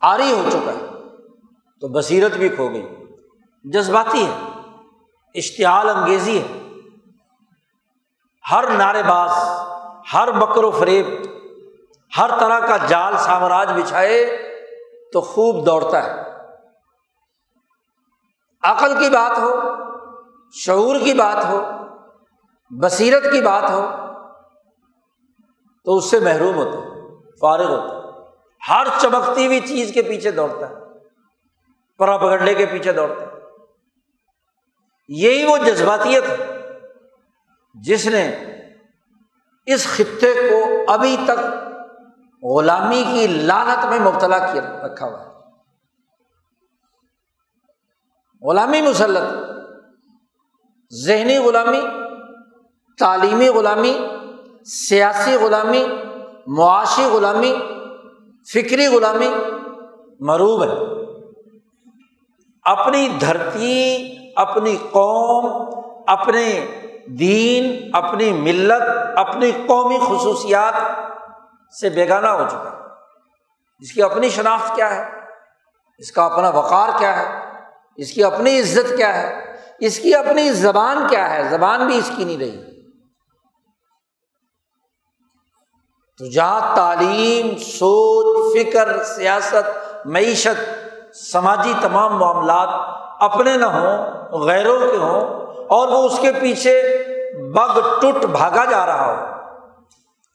آری 0.00 0.32
ہو 0.32 0.42
چکا 0.52 0.72
ہے، 0.72 0.86
تو 1.80 1.88
بصیرت 1.88 2.32
بھی 2.32 2.48
کھو 2.48 2.68
گئی۔ 2.68 2.99
جذباتی 3.64 4.26
ہے، 4.26 4.60
اشتعال 5.34 5.88
انگیزی 5.88 6.42
ہے۔ 6.42 6.68
ہر 8.50 8.70
نعرے 8.70 9.02
باز، 9.02 9.30
ہر 10.14 10.30
بکر 10.30 10.64
و 10.64 10.70
فریب، 10.70 11.06
ہر 12.18 12.30
طرح 12.40 12.60
کا 12.60 12.76
جال 12.76 13.16
سامراج 13.16 13.72
بچھائے 13.72 14.36
تو 15.12 15.20
خوب 15.20 15.66
دوڑتا 15.66 16.04
ہے۔ 16.04 16.22
عقل 18.62 18.94
کی 18.98 19.10
بات 19.10 19.38
ہو، 19.38 19.50
شعور 20.52 20.96
کی 21.04 21.14
بات 21.14 21.44
ہو، 21.44 21.64
بصیرت 22.70 23.22
کی 23.22 23.40
بات 23.40 23.70
ہو، 23.70 23.86
تو 25.84 25.96
اس 25.96 26.10
سے 26.10 26.20
محروم 26.20 26.54
ہوتا 26.54 26.78
ہے، 26.78 26.88
فارغ 27.40 27.68
ہوتا 27.68 27.94
ہے۔ 27.94 28.00
ہر 28.68 28.86
چمکتی 29.00 29.46
ہوئی 29.46 29.60
چیز 29.60 29.90
کے 29.94 30.02
پیچھے 30.02 30.30
دوڑتا 30.30 30.68
ہے، 30.68 30.74
پرا 31.98 32.16
پگڑنے 32.16 32.54
کے 32.54 32.66
پیچھے 32.66 32.92
دوڑتا 32.92 33.22
ہے۔ 33.22 33.29
یہی 35.12 35.44
وہ 35.44 35.58
جذباتیت 35.58 36.24
ہے 36.28 36.36
جس 37.74 38.06
نے 38.06 38.44
اس 39.66 39.86
خطے 39.86 40.34
کو 40.34 40.84
ابھی 40.92 41.16
تک 41.24 41.40
غلامی 42.44 43.04
کی 43.12 43.26
لانت 43.26 43.86
میں 43.86 44.00
مبتلا 44.00 44.38
کیا 44.38 44.86
رکھا 44.86 45.06
ہوا 45.06 45.20
ہے۔ 45.20 45.30
غلامی 48.42 48.82
مسلط، 48.82 49.50
ذہنی 51.06 51.38
غلامی، 51.38 51.80
تعلیمی 52.98 53.48
غلامی، 53.48 53.98
سیاسی 54.64 55.34
غلامی، 55.34 55.84
معاشی 56.46 57.04
غلامی، 57.04 57.54
فکری 58.52 58.86
غلامی 58.86 59.28
مروب 60.20 60.64
ہے۔ 60.64 61.00
اپنی 62.62 63.08
دھرتی 63.20 64.16
اپنی 64.40 64.76
قوم، 64.76 65.70
اپنے 66.06 66.66
دین، 67.06 67.90
اپنی 67.92 68.32
ملت، 68.32 68.82
اپنی 69.16 69.50
قومی 69.66 69.98
خصوصیات 69.98 70.74
سے 71.74 71.88
بیگانہ 71.88 72.26
ہو 72.26 72.48
چکا 72.48 72.80
اس 73.80 73.92
کی 73.92 74.02
اپنی 74.02 74.28
شناخت 74.28 74.76
کیا 74.76 74.96
ہے؟ 74.96 75.04
اس 75.98 76.12
کا 76.12 76.26
اپنا 76.26 76.48
وقار 76.48 76.88
کیا 76.98 77.18
ہے؟ 77.18 77.38
اس 77.96 78.12
کی 78.12 78.24
اپنی 78.24 78.60
عزت 78.60 78.96
کیا 78.96 79.22
ہے؟ 79.22 79.56
اس 79.78 79.98
کی 79.98 80.14
اپنی 80.14 80.52
زبان 80.52 81.06
کیا 81.08 81.30
ہے؟ 81.30 81.48
زبان 81.48 81.86
بھی 81.86 81.98
اس 81.98 82.10
کی 82.16 82.24
نہیں 82.24 82.36
رہی۔ 82.36 82.70
تو 86.18 86.26
جہاں 86.30 86.76
تعلیم، 86.76 87.56
سوچ، 87.58 88.56
فکر، 88.58 89.04
سیاست، 89.04 90.06
معیشت، 90.06 90.84
سماجی 91.14 91.72
تمام 91.80 92.18
معاملات 92.18 92.68
اپنے 93.22 93.56
نہ 93.56 93.64
ہوں 93.64 94.19
غیروں 94.32 94.78
کے 94.80 94.96
ہوں 94.96 95.20
اور 95.56 95.88
وہ 95.88 96.02
اس 96.02 96.18
کے 96.18 96.32
پیچھے 96.40 97.04
بگ 97.54 97.80
ٹوٹ 98.00 98.24
بھاگا 98.24 98.64
جا 98.64 98.86
رہا 98.86 99.06
ہو۔ 99.06 99.40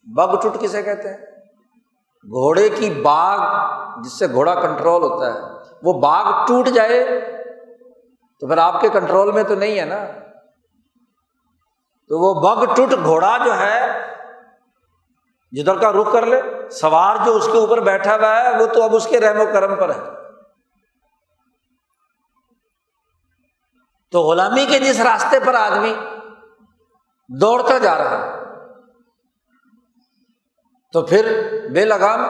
بگ 0.04 0.42
ٹوٹ 0.42 0.58
کسے 0.60 0.84
کہتے 0.84 1.10
ہیں؟ 1.10 1.18
گھوڑے 2.24 2.70
کی 2.70 2.90
باغ 2.90 3.40
جس 4.02 4.20
سے 4.20 4.26
گھوڑا 4.32 4.56
کنٹرول 4.56 5.04
ہوتا 5.04 5.34
ہے۔ 5.34 5.40
وہ 5.84 5.94
باغ 5.94 6.46
ٹوٹ 6.48 6.68
جائے 6.68 7.22
تو 8.40 8.48
پھر 8.48 8.58
آپ 8.58 8.82
کے 8.82 8.90
کنٹرول 8.90 9.32
میں 9.32 9.44
تو 9.44 9.56
نہیں 9.56 9.80
ہے 9.80 9.86
نا۔ 9.86 10.06
تو 12.10 12.20
وہ 12.20 12.56
بگ 12.56 12.76
ٹوٹ 12.76 12.94
گھوڑا 13.04 13.38
جو 13.46 13.60
ہے، 13.60 14.02
جدھر 15.52 15.78
کا 15.78 15.92
رخ 15.92 16.12
کر 16.12 16.26
لے، 16.26 16.70
سوار 16.70 17.16
جو 17.26 17.36
اس 17.36 17.50
کے 17.52 17.58
اوپر 17.58 17.80
بیٹھا 17.80 18.16
ہوا 18.16 18.42
ہے، 18.42 18.62
وہ 18.62 18.66
تو 18.66 18.84
اب 18.84 18.96
اس 18.96 19.08
کے 19.08 19.20
رحم 19.20 19.42
و 19.42 19.46
کرم 19.54 19.76
پر 19.76 19.90
ہے۔ 19.90 20.25
تو 24.12 24.22
غلامی 24.22 24.66
کے 24.66 24.80
جس 24.80 25.00
راستے 25.00 25.40
پر 25.40 25.54
آدمی 25.54 25.94
دوڑتا 27.42 27.78
جا 27.78 27.98
رہا 27.98 28.26
ہے، 28.26 28.32
تو 30.94 31.02
پھر 31.02 31.50
بے 31.74 31.86
لگام 31.86 32.26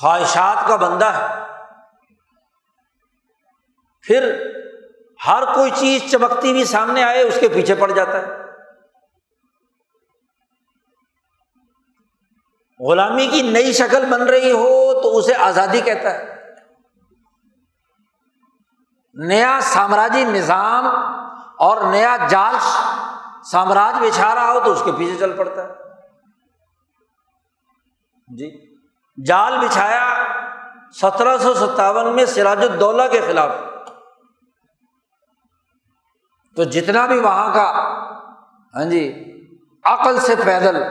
خواہشات 0.00 0.68
کا 0.68 0.76
بندہ 0.76 1.06
ہے۔ 1.06 1.42
پھر 4.02 4.50
ہر 5.26 5.54
کوئی 5.54 5.70
چیز 5.74 6.10
چمکتی 6.10 6.50
ہوئی 6.50 6.64
سامنے 6.64 7.02
آئے، 7.02 7.22
اس 7.22 7.38
کے 7.40 7.48
پیچھے 7.48 7.74
پڑ 7.74 7.90
جاتا 7.90 8.18
ہے۔ 8.18 8.26
غلامی 12.90 13.26
کی 13.26 13.42
نئی 13.42 13.72
شکل 13.72 14.04
بن 14.04 14.22
رہی 14.22 14.50
ہو 14.50 15.00
تو 15.02 15.18
اسے 15.18 15.34
آزادی 15.34 15.80
کہتا 15.80 16.14
ہے۔ 16.14 16.39
نیا 19.28 19.58
سامراجی 19.62 20.24
نظام 20.24 20.86
اور 21.58 21.80
نیا 21.80 22.16
جال 22.28 22.54
سامراج 23.50 24.02
بچھا 24.02 24.34
رہا 24.34 24.52
ہو 24.52 24.60
تو 24.60 24.72
اس 24.72 24.82
کے 24.84 24.92
پیچھے 24.92 25.18
چل 25.18 25.36
پڑتا 25.36 25.62
ہے۔ 25.62 25.68
جی۔ 28.28 28.74
جال 29.26 29.58
بچھایا 29.58 30.26
سترہ 31.00 31.38
سو 31.38 31.54
ستاون 31.54 32.16
میں 32.16 32.26
سراج 32.26 32.58
الدولہ 32.58 33.02
کے 33.12 33.20
خلاف۔ 33.20 33.50
تو 36.56 36.64
جتنا 36.64 37.06
بھی 37.06 37.20
وہاں 37.20 37.54
کا 37.54 37.72
ہاں 38.74 38.84
جی 38.84 39.26
عقل 39.84 40.20
سے 40.20 40.34
پیدل 40.44 40.82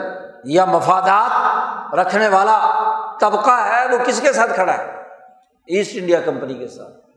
یا 0.43 0.65
مفادات 0.65 1.31
رکھنے 1.93 2.27
والا 2.27 2.59
طبقہ 3.21 3.51
ہے، 3.51 3.87
وہ 3.87 3.97
کس 4.05 4.21
کے 4.21 4.33
ساتھ 4.33 4.53
کھڑا 4.53 4.77
ہے؟ 4.77 5.03
ایسٹ 5.67 5.91
انڈیا 5.95 6.21
کمپنی 6.21 6.53
کے 6.53 6.67
ساتھ۔ 6.67 7.08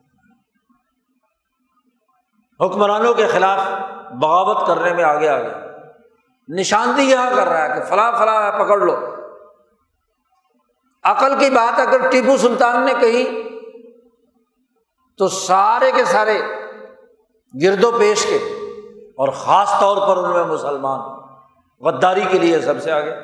حکمرانوں 2.60 3.14
کے 3.14 3.26
خلاف 3.26 3.58
بغاوت 4.10 4.66
کرنے 4.66 4.92
میں 4.92 5.04
آگے 5.04 5.28
آگے۔ 5.28 5.52
نشاندہی 6.48 7.10
یہاں 7.10 7.30
کر 7.36 7.48
رہا 7.48 7.62
ہے 7.62 7.68
کہ 7.68 7.84
فلاں 7.84 8.12
فلاں 8.12 8.42
ہے، 8.42 8.64
پکڑ 8.64 8.78
لو۔ 8.78 8.96
عقل 11.02 11.38
کی 11.38 11.50
بات 11.50 11.80
اگر 11.80 12.10
ٹیپو 12.10 12.36
سلطان 12.36 12.84
نے 12.84 12.92
کہی، 13.00 13.24
تو 15.18 15.28
سارے 15.28 15.92
کے 15.92 16.04
سارے 16.04 16.40
گرد 17.62 17.84
و 17.84 17.98
پیش 17.98 18.26
کے، 18.26 18.36
اور 19.18 19.28
خاص 19.28 19.80
طور 19.80 20.08
پر 20.08 20.16
ان 20.16 20.32
میں 20.32 20.44
مسلمان 20.44 21.00
غداری 21.80 22.24
کے 22.28 22.38
لیے 22.38 22.60
سب 22.60 22.82
سے 22.82 22.92
آگے۔ 22.92 23.14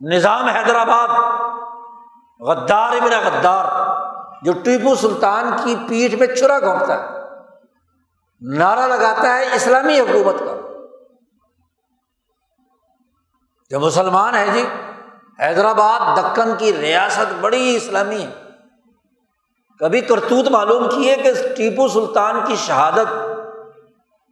نظام 0.00 0.44
حیدرآباد، 0.44 1.08
غدار 2.40 2.92
ابن 2.92 3.12
غدار۔ 3.24 3.64
جو 4.44 4.52
ٹیپو 4.52 4.94
سلطان 4.94 5.50
کی 5.64 5.76
پیٹھ 5.88 6.14
میں 6.14 6.26
چرا 6.26 6.60
گھونپتا 6.60 7.02
ہے، 7.02 7.08
نعرہ 8.40 8.86
لگاتا 8.86 9.34
ہے 9.34 9.54
اسلامی 9.54 10.00
حکومت 10.00 10.38
کا۔ 10.38 10.60
جو 13.70 13.80
مسلمان 13.80 14.34
ہے 14.34 14.46
جی 14.52 14.64
حیدرآباد، 15.40 16.18
دکن 16.18 16.56
کی 16.58 16.72
ریاست 16.72 17.34
بڑی 17.40 17.76
اسلامی 17.76 18.22
ہے۔ 18.22 18.30
کبھی 19.78 20.00
کرتوت 20.00 20.48
معلوم 20.48 20.88
کیے 20.88 21.16
کہ 21.16 21.32
ٹیپو 21.56 21.88
سلطان 21.88 22.40
کی 22.46 22.56
شہادت 22.56 23.06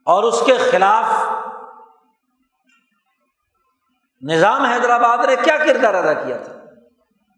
اور 0.05 0.23
اس 0.23 0.43
کے 0.47 0.59
خلاف 0.71 1.05
نظام 4.23 4.63
حیدرآباد 4.63 5.19
نے 5.19 5.37
کیا 5.45 5.57
کردار 5.57 5.95
ادا 5.95 6.13
کیا 6.13 6.37
تھا؟ 6.37 6.53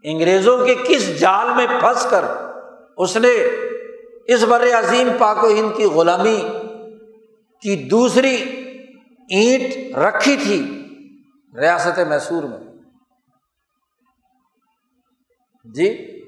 انگریزوں 0.03 0.67
کے 0.67 0.75
کس 0.75 1.21
جال 1.21 1.51
میں 1.55 1.67
پھنس 1.81 2.07
کر 2.11 2.44
اس 2.97 3.17
نے 3.17 3.29
اس 4.27 4.45
بر 4.45 4.67
عظیم 4.79 5.09
پاک 5.19 5.45
و 5.45 5.49
ہند 5.49 5.77
کی 5.77 5.85
غلامی 5.85 6.45
کی 7.63 7.89
دوسری 7.89 8.35
اینٹ 9.31 9.97
رکھی 9.97 10.37
تھی 10.37 10.89
ریاست 11.61 11.99
میسور 11.99 12.43
میں۔ 12.43 12.59
جی 15.65 16.21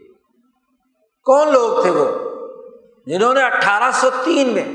کون 1.25 1.53
لوگ 1.53 1.83
تھے 1.83 1.91
وہ؟ 1.91 2.31
جنہوں 3.07 3.35
نے 3.35 3.43
اٹھارہ 3.43 3.91
سو 3.91 4.11
تین 4.25 4.49
میں 4.49 4.73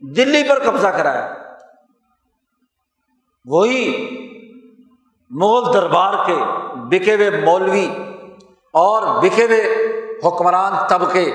دلی 0.00 0.48
پر 0.48 0.58
قبضہ 0.58 0.88
کرایا۔ 0.88 1.34
وہی 3.44 4.08
مغل 5.30 5.74
دربار 5.74 6.26
کے 6.26 6.34
بکے 6.74 7.14
ہوئے 7.14 7.30
مولوی 7.30 7.88
اور 8.72 9.22
بکے 9.22 9.44
ہوئے 9.44 9.85
حکمران 10.24 10.72
طبقے۔ 10.88 11.30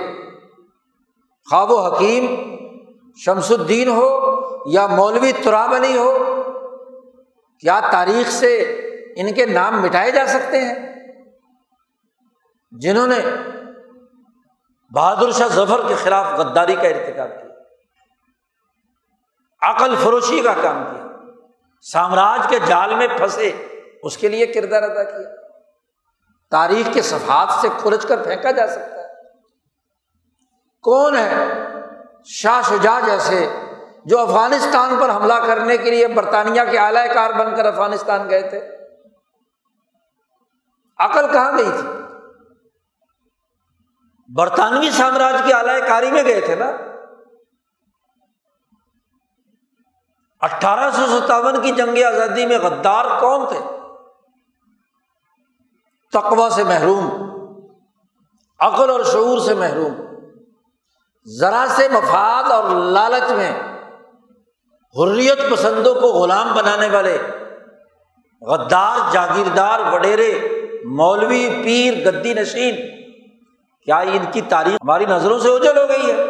خواب 1.48 1.72
و 1.72 1.80
حکیم 1.80 2.26
شمس 3.26 3.52
الدین 3.52 3.90
ہو 3.90 4.08
یا 4.66 4.86
مولوی 4.88 5.32
ترابنی 5.44 5.98
ہو، 5.98 6.12
کیا 7.64 7.80
تاریخ 7.92 8.30
سے 8.30 8.56
ان 9.16 9.34
کے 9.34 9.46
نام 9.46 9.82
مٹائے 9.82 10.12
جا 10.12 10.26
سکتے 10.28 10.60
ہیں؟ 10.60 10.76
جنہوں 12.72 13.08
نے 13.08 13.20
بہادر 14.92 15.32
شاہ 15.32 15.48
ظفر 15.48 15.88
کے 15.88 15.96
خلاف 15.96 16.40
غداری 16.40 16.76
کا 16.76 16.88
ارتقاب 16.88 17.30
کیا، 17.30 17.50
عقل 19.62 19.96
فروشی 19.96 20.42
کا 20.42 20.54
کام 20.62 20.84
کیا، 20.84 21.06
سامراج 21.86 22.48
کے 22.50 22.60
جال 22.66 22.96
میں 22.96 23.08
پھنسے 23.18 23.52
اس 24.04 24.18
کے 24.18 24.28
لیے 24.28 24.46
کردار 24.46 24.84
ادا 24.84 25.04
کیا۔ 25.04 25.30
تاریخ 26.52 26.94
کے 26.94 27.02
صفحات 27.02 27.48
سے 27.62 27.68
کھلج 27.78 28.06
کر 28.06 28.24
پھینکا 28.24 28.52
جا 28.52 28.68
سکتا 28.68 28.96
ہے۔ 28.96 29.08
کون 30.82 31.16
ہے 31.16 31.46
شاہ 32.26 32.62
شجا 32.62 33.00
جیسے 33.06 33.56
جو 34.06 34.20
افغانستان 34.20 34.98
پر 35.00 35.10
حملہ 35.10 35.34
کرنے 35.34 35.78
کے 35.78 35.92
لیے 35.92 36.08
برطانیہ 36.08 36.62
کے 36.72 36.78
اعلی 36.78 37.14
کار 37.14 37.30
بن 37.30 37.56
کر 37.56 37.66
افغانستان 37.66 38.30
گئے 38.30 38.42
تھے؟ 38.42 38.70
عقل 40.98 41.32
کہاں 41.32 41.58
گئی 41.58 41.72
تھی؟ 41.80 41.88
برطانوی 44.36 44.92
سامراج 44.92 45.36
کی 45.46 45.54
اعلی 45.54 45.82
کاری 45.88 46.12
میں 46.12 46.24
گئے 46.24 46.42
تھے 46.42 46.56
نا۔ 46.56 46.72
اٹھارہ 50.40 50.92
سو 50.92 51.20
ستاون 51.20 51.62
کی 51.62 51.72
جنگ 51.72 52.04
آزادی 52.04 52.46
میں 52.46 52.60
غدار 52.60 53.06
کون 53.20 53.48
تھے؟ 53.48 53.81
تقوا 56.14 56.50
سے 56.50 56.64
محروم، 56.64 57.10
عقل 58.60 58.90
اور 58.90 59.04
شعور 59.04 59.40
سے 59.40 59.54
محروم، 59.54 59.94
ذرا 61.40 61.66
سے 61.76 61.90
مفاد 61.90 62.52
اور 62.52 62.64
لالچ 62.70 63.32
میں 63.32 63.52
حریت 64.96 65.40
پسندوں 65.52 65.96
کو 65.96 66.08
غلام 66.08 66.54
بنانے 66.54 66.88
والے، 66.88 67.18
غدار، 68.42 69.14
جاگیردار، 69.14 69.94
وڈیرے، 69.94 70.32
مولوی، 70.86 71.50
پیر، 71.64 71.94
گدی 72.06 72.34
نشین، 72.34 72.76
کیا 73.84 74.00
ان 74.00 74.26
کی 74.32 74.42
تاریخ 74.42 74.74
ہماری 74.74 75.06
نظروں 75.06 75.40
سے 75.40 75.50
اجل 75.50 75.78
ہو 75.78 75.90
گئی 75.90 76.12
ہے؟ 76.12 76.26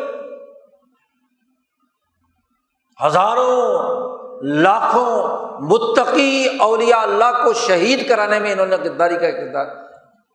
ہزاروں 3.05 4.10
لاکھوں 4.41 5.37
متقی 5.61 6.57
اولیا 6.59 7.01
اللہ 7.01 7.43
کو 7.45 7.53
شہید 7.53 8.09
کرانے 8.09 8.39
میں 8.39 8.51
انہوں 8.51 8.65
نے 8.65 8.75
غداری 8.75 9.17
کا 9.17 9.31
کردار 9.31 9.65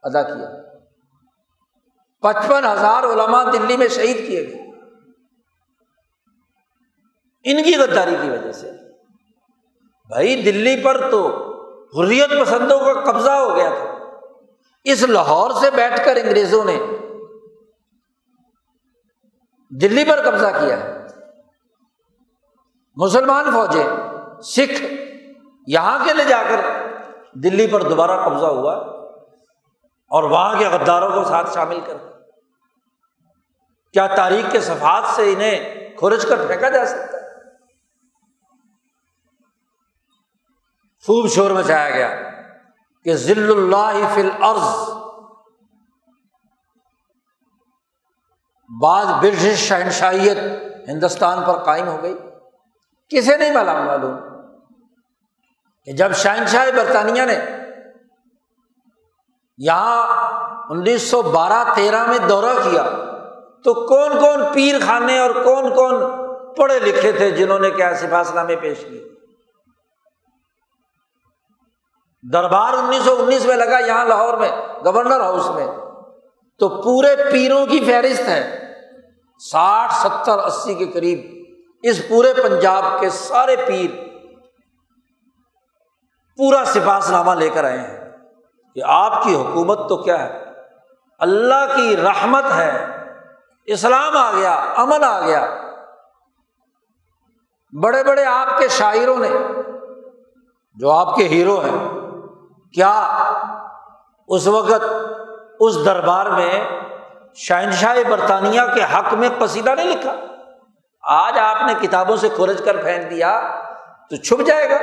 ادا 0.02 0.22
کیا۔ 0.22 0.62
پچپن 2.20 2.64
ہزار 2.64 3.02
علما 3.02 3.44
دلی 3.44 3.76
میں 3.76 3.88
شہید 3.88 4.26
کیے 4.26 4.48
گئے۔ 4.48 4.66
ان 7.44 7.62
کی 7.62 7.76
غداری 7.76 8.16
کی 8.22 8.30
وجہ 8.30 8.52
سے۔ 8.52 8.70
بھائی 10.08 10.42
دلی 10.42 10.82
پر 10.82 11.10
تو 11.10 11.46
حریت 12.00 12.30
پسندوں 12.30 12.78
کا 12.78 13.12
قبضہ 13.12 13.30
ہو 13.30 13.56
گیا 13.56 13.68
تھا۔ 13.68 13.94
اس 14.84 15.02
لاہور 15.02 15.50
سے 15.60 15.70
بیٹھ 15.70 16.04
کر 16.04 16.16
انگریزوں 16.16 16.64
نے 16.64 16.80
دلی 19.80 20.04
پر 20.04 20.30
قبضہ 20.30 20.46
کیا 20.46 20.84
ہے۔ 20.84 21.05
مسلمان 22.96 23.50
فوجیں، 23.50 23.84
سکھ، 24.42 24.84
یہاں 25.66 26.04
کے 26.04 26.12
لے 26.14 26.24
جا 26.24 26.42
کر 26.48 26.60
دلی 27.34 27.66
پر 27.66 27.82
دوبارہ 27.82 28.28
قبضہ 28.28 28.46
ہوا 28.46 28.74
اور 30.10 30.22
وہاں 30.22 30.58
کے 30.58 30.68
غداروں 30.68 31.10
کو 31.10 31.24
ساتھ 31.24 31.54
شامل 31.54 31.80
کر 31.86 31.96
کیا 33.92 34.06
تاریخ 34.06 34.52
کے 34.52 34.60
صفحات 34.60 35.04
سے 35.16 35.32
انہیں 35.32 35.74
کھرچ 35.98 36.26
کر 36.26 36.46
پھینکا 36.46 36.68
جا 36.68 36.86
سکتا؟ 36.86 37.16
ہے 37.16 37.26
خوب 41.06 41.28
شور 41.28 41.50
مچایا 41.50 41.90
گیا 41.90 42.08
کہ 43.04 43.14
ذل 43.14 43.50
اللہ 43.50 44.14
فل 44.14 44.30
عرض 44.40 44.88
بعض 48.82 49.06
برٹش 49.06 49.58
شہنشاہیت 49.58 50.38
ہندوستان 50.88 51.44
پر 51.46 51.64
قائم 51.64 51.88
ہو 51.88 52.02
گئی۔ 52.02 52.14
کسے 53.08 53.36
نہیں 53.36 53.54
معلوم 53.54 53.86
معلوم۔ 53.86 54.16
کہ 55.84 55.92
جب 55.92 56.12
شہنشاہ 56.12 56.66
برطانیہ 56.76 57.22
نے 57.22 57.38
یہاں 59.58 60.06
انیس 60.70 61.02
سو 61.02 61.22
بارہ 61.22 61.74
تیرہ 61.74 62.04
میں 62.06 62.18
دورہ 62.18 62.70
کیا، 62.70 62.82
تو 63.64 63.86
کون 63.86 64.20
کون 64.20 64.52
پیر 64.54 64.74
خانے 64.86 65.18
اور 65.18 65.30
کون 65.30 65.74
کون 65.74 65.94
پڑھے 66.54 66.78
لکھے 66.78 67.12
تھے 67.12 67.30
جنہوں 67.30 67.58
نے 67.58 67.70
کیا 67.70 67.94
سفاس 67.94 68.34
نامے 68.34 68.56
پیش 68.56 68.84
کیے؟ 68.88 69.04
دربار 72.32 72.72
انیس 72.72 73.02
سو 73.02 73.22
انیس 73.22 73.46
میں 73.46 73.56
لگا 73.56 73.78
یہاں 73.78 74.04
لاہور 74.04 74.34
میں، 74.34 74.50
گورنر 74.84 75.20
ہاؤس 75.20 75.50
میں۔ 75.50 75.66
تو 76.58 76.82
پورے 76.82 77.16
پیروں 77.32 77.66
کی 77.66 77.84
فہرست 77.84 78.28
ہے، 78.28 78.72
ساٹھ 79.50 79.92
ستر 79.92 80.38
اسی 80.38 80.74
کے 80.74 80.86
قریب۔ 80.86 81.45
اس 81.82 82.08
پورے 82.08 82.32
پنجاب 82.42 82.84
کے 83.00 83.10
سارے 83.10 83.56
پیر 83.66 83.90
پورا 86.38 86.64
سپاس 86.64 87.10
نامہ 87.10 87.30
لے 87.30 87.48
کر 87.48 87.64
آئے 87.64 87.78
ہیں 87.78 88.10
کہ 88.74 88.80
آپ 88.84 89.22
کی 89.22 89.34
حکومت 89.34 89.88
تو 89.88 89.96
کیا 89.96 90.18
ہے؟ 90.22 90.44
اللہ 91.18 91.64
کی 91.76 91.96
رحمت 91.96 92.44
ہے، 92.56 92.86
اسلام 93.64 94.16
آ 94.16 94.32
گیا، 94.32 94.54
امن 94.76 95.04
آ 95.04 95.20
گیا۔ 95.20 95.46
بڑے 97.82 98.04
بڑے 98.04 98.24
آپ 98.24 98.58
کے 98.58 98.68
شاعروں 98.68 99.16
نے، 99.16 99.28
جو 100.74 100.90
آپ 100.90 101.16
کے 101.16 101.28
ہیرو 101.28 101.58
ہیں، 101.60 101.88
کیا 102.74 102.92
اس 104.28 104.46
وقت 104.46 104.84
اس 105.60 105.84
دربار 105.84 106.26
میں 106.26 106.68
شہنشاہ 107.34 107.96
برطانیہ 108.08 108.60
کے 108.74 108.82
حق 108.82 109.14
میں 109.14 109.28
قصیدہ 109.38 109.74
نہیں 109.74 109.96
لکھا؟ 109.96 110.14
آج 111.06 111.38
آپ 111.38 111.56
نے 111.66 111.86
کتابوں 111.86 112.16
سے 112.16 112.28
کھرج 112.28 112.62
کر 112.64 112.82
پھینک 112.82 113.10
دیا 113.10 113.40
تو 114.10 114.16
چھپ 114.16 114.46
جائے 114.46 114.70
گا۔ 114.70 114.78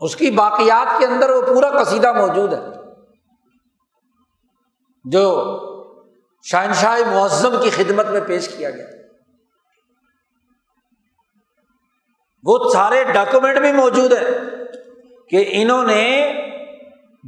اس 0.00 0.16
کی 0.16 0.30
باقیات 0.30 0.98
کے 0.98 1.06
اندر 1.06 1.30
وہ 1.30 1.42
پورا 1.42 1.84
قصیدہ 1.84 2.12
موجود 2.12 2.52
ہے۔ 2.52 2.60
جو 5.04 5.48
شہنشاہ 6.50 7.14
معظم 7.14 7.62
کی 7.62 7.70
خدمت 7.70 8.06
میں 8.06 8.20
پیش 8.26 8.48
کیا 8.48 8.70
گیا۔ 8.70 8.86
وہ 12.44 12.70
سارے 12.72 13.04
ڈاکومنٹ 13.04 13.58
بھی 13.58 13.72
موجود 13.72 14.12
ہے 14.12 14.28
کہ 15.28 15.44
انہوں 15.48 15.82
نے 15.82 16.32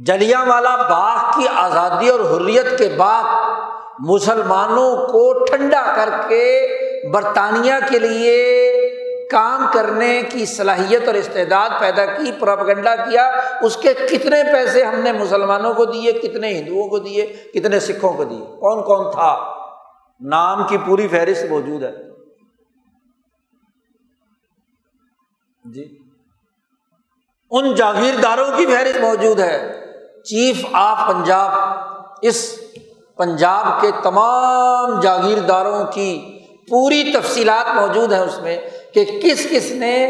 جلیا 0.05 0.43
والا 0.43 0.75
باغ 0.75 1.41
کی 1.41 1.47
آزادی 1.47 2.09
اور 2.09 2.19
حریت 2.19 2.77
کے 2.77 2.95
بعد 2.97 3.23
مسلمانوں 3.99 5.07
کو 5.07 5.43
ٹھنڈا 5.45 5.93
کر 5.95 6.09
کے 6.27 6.67
برطانیہ 7.13 7.73
کے 7.89 7.99
لیے 7.99 8.71
کام 9.31 9.65
کرنے 9.73 10.21
کی 10.29 10.45
صلاحیت 10.45 11.07
اور 11.07 11.15
استعداد 11.15 11.69
پیدا 11.79 12.05
کی 12.05 12.31
پراپگنڈا 12.39 12.95
کیا، 12.95 13.31
اس 13.61 13.77
کے 13.77 13.93
کتنے 13.93 14.43
پیسے 14.53 14.83
ہم 14.83 14.99
نے 14.99 15.11
مسلمانوں 15.11 15.73
کو 15.73 15.85
دیے، 15.85 16.11
کتنے 16.11 16.49
ہندوؤں 16.49 16.89
کو 16.89 16.99
دیے، 16.99 17.35
کتنے 17.53 17.79
سکھوں 17.79 18.13
کو 18.13 18.23
دیے، 18.23 18.45
کون 18.45 18.83
کون 18.83 19.11
تھا؟ 19.11 19.53
نام 20.19 20.67
کی 20.67 20.77
پوری 20.77 21.07
فہرست 21.07 21.45
موجود 21.49 21.83
ہے۔ 21.83 21.91
جی۔ 25.65 25.97
ان 27.51 27.75
جاگیرداروں 27.75 28.57
کی 28.57 28.65
فہرست 28.65 28.99
موجود 29.01 29.39
ہے۔ 29.39 29.85
چیف 30.23 30.65
آف 30.71 31.13
پنجاب، 31.13 31.51
اس 32.21 32.64
پنجاب 33.17 33.81
کے 33.81 33.87
تمام 34.03 34.99
جاگیرداروں 34.99 35.83
کی 35.91 36.39
پوری 36.69 37.13
تفصیلات 37.13 37.75
موجود 37.75 38.13
ہیں 38.13 38.19
اس 38.19 38.39
میں 38.41 38.57
کہ 38.93 39.05
کس 39.05 39.47
کس 39.51 39.71
نے 39.71 40.05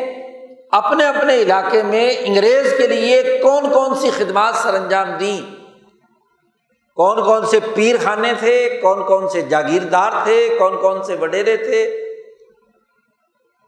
اپنے 0.71 1.05
اپنے 1.05 1.35
علاقے 1.35 1.83
میں 1.83 2.13
انگریز 2.19 2.73
کے 2.77 2.87
لیے 2.87 3.39
کون 3.43 3.69
کون 3.73 3.95
سی 3.95 4.09
خدمات 4.11 4.55
سر 4.55 4.73
انجام 4.73 5.07
دیں۔ 5.19 5.55
کون 6.95 7.23
کون 7.23 7.45
سے 7.45 7.59
پیر 7.75 7.95
خانے 8.03 8.33
تھے، 8.39 8.79
کون 8.81 9.03
کون 9.03 9.29
سے 9.29 9.41
جاگیردار 9.41 10.11
تھے، 10.23 10.55
کون 10.59 10.81
کون 10.81 11.03
سے 11.03 11.15
وڈیرے 11.15 11.57
تھے، 11.57 12.05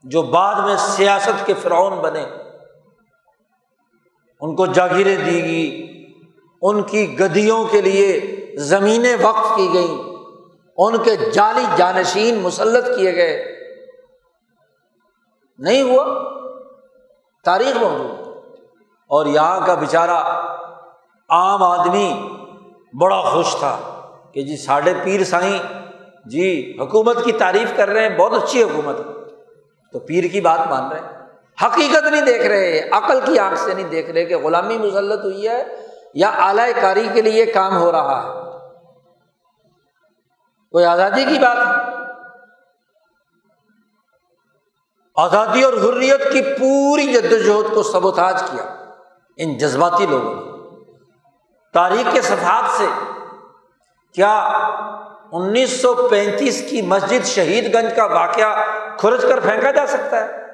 جو 0.03 0.21
بعد 0.21 0.55
میں 0.55 0.75
سیاست 0.77 1.45
کے 1.45 1.53
فرعون 1.53 1.93
بنے۔ 1.99 2.23
ان 4.41 4.55
کو 4.55 4.65
جاگیریں 4.65 5.15
دی 5.15 5.43
گئی 5.43 5.87
ان 6.61 6.83
کی 6.83 7.19
گدیوں 7.19 7.65
کے 7.65 7.81
لیے 7.81 8.36
زمینیں 8.57 9.15
وقف 9.21 9.55
کی 9.55 9.69
گئیں۔ 9.73 10.17
ان 10.77 10.97
کے 10.97 11.15
جعلی 11.15 11.63
جانشین 11.75 12.39
مسلط 12.39 12.85
کیے 12.97 13.15
گئے۔ 13.15 13.57
نہیں 15.57 15.81
ہوا؟ 15.81 16.05
تاریخ 17.45 17.77
موجود۔ 17.77 18.27
اور 19.07 19.25
یہاں 19.25 19.67
کا 19.67 19.73
بیچارہ 19.73 20.45
عام 21.29 21.63
آدمی 21.63 22.29
بڑا 23.01 23.21
خوش 23.21 23.55
تھا 23.55 24.01
کہ 24.33 24.41
جی 24.41 24.57
ساڑھے 24.57 24.93
پیر 25.03 25.23
سائیں 25.23 25.59
جی 26.25 26.77
حکومت 26.81 27.23
کی 27.23 27.31
تعریف 27.31 27.77
کر 27.77 27.89
رہے 27.89 28.09
ہیں، 28.09 28.17
بہت 28.17 28.43
اچھی 28.43 28.63
حکومت۔ 28.63 28.97
تو 29.93 29.99
پیر 29.99 30.23
کی 30.23 30.41
بات 30.41 30.59
مان 30.69 30.91
رہے 30.91 30.99
ہیں۔ 30.99 31.27
حقیقت 31.65 32.07
نہیں 32.07 32.21
دیکھ 32.21 32.45
رہے، 32.45 32.89
عقل 32.91 33.19
کی 33.25 33.39
آنکھ 33.39 33.59
سے 33.59 33.73
نہیں 33.73 33.89
دیکھ 33.89 34.11
رہے 34.11 34.25
کہ 34.25 34.37
غلامی 34.37 34.77
مسلط 34.77 35.25
ہوئی 35.25 35.47
ہے 35.47 35.63
یا 36.13 36.29
اعلی 36.29 36.81
کاری 36.81 37.07
کے 37.13 37.21
لیے 37.21 37.45
کام 37.45 37.77
ہو 37.77 37.91
رہا 37.91 38.23
ہے۔ 38.23 38.46
کوئی 40.77 40.85
آزادی 40.85 41.25
کی 41.25 41.39
بات؟ 41.39 41.57
ہے 41.57 41.83
آزادی 45.15 45.63
اور 45.63 45.73
حریت 45.73 46.23
کی 46.33 46.41
پوری 46.41 47.13
جدوجہد 47.13 47.73
کو 47.73 47.83
سبوتاج 47.83 48.43
کیا 48.51 48.63
ان 49.37 49.57
جذباتی 49.57 50.05
لوگوں 50.05 50.35
نے۔ 50.35 50.51
تاریخ 51.73 52.13
کے 52.13 52.21
صفحات 52.21 52.63
سے 52.71 52.85
کیا 54.13 54.37
انیس 55.31 55.81
سو 55.81 56.07
پینتیس 56.07 56.69
کی 56.69 56.81
مسجد 56.81 57.25
شہید 57.25 57.75
گنج 57.75 57.95
کا 57.95 58.05
واقعہ 58.05 58.65
کھرچ 58.97 59.21
کر 59.21 59.39
پھینکا 59.39 59.71
جا 59.71 59.87
سکتا 59.87 60.25
ہے؟ 60.25 60.45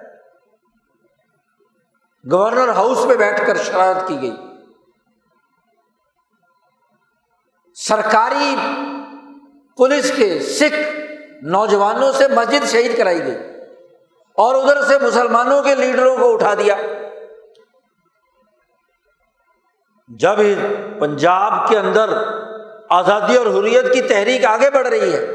گورنر 2.31 2.69
ہاؤس 2.69 3.05
میں 3.05 3.15
بیٹھ 3.15 3.47
کر 3.47 3.57
شرارت 3.57 4.07
کی 4.07 4.21
گئی۔ 4.21 4.37
سرکاری 7.75 8.55
پولیس 9.77 10.11
کے 10.15 10.39
سکھ 10.39 10.75
نوجوانوں 11.43 12.11
سے 12.11 12.27
مسجد 12.27 12.71
شہید 12.71 12.97
کرائی 12.97 13.23
گئی 13.23 13.37
اور 14.37 14.55
ادھر 14.55 14.81
سے 14.81 14.97
مسلمانوں 15.01 15.61
کے 15.63 15.75
لیڈروں 15.75 16.17
کو 16.17 16.33
اٹھا 16.33 16.53
دیا۔ 16.53 16.75
جب 20.09 20.39
پنجاب 20.99 21.67
کے 21.69 21.77
اندر 21.77 22.13
آزادی 22.89 23.35
اور 23.37 23.45
حریت 23.45 23.93
کی 23.93 24.01
تحریک 24.01 24.45
آگے 24.45 24.69
بڑھ 24.69 24.87
رہی 24.87 25.13
ہے، 25.13 25.25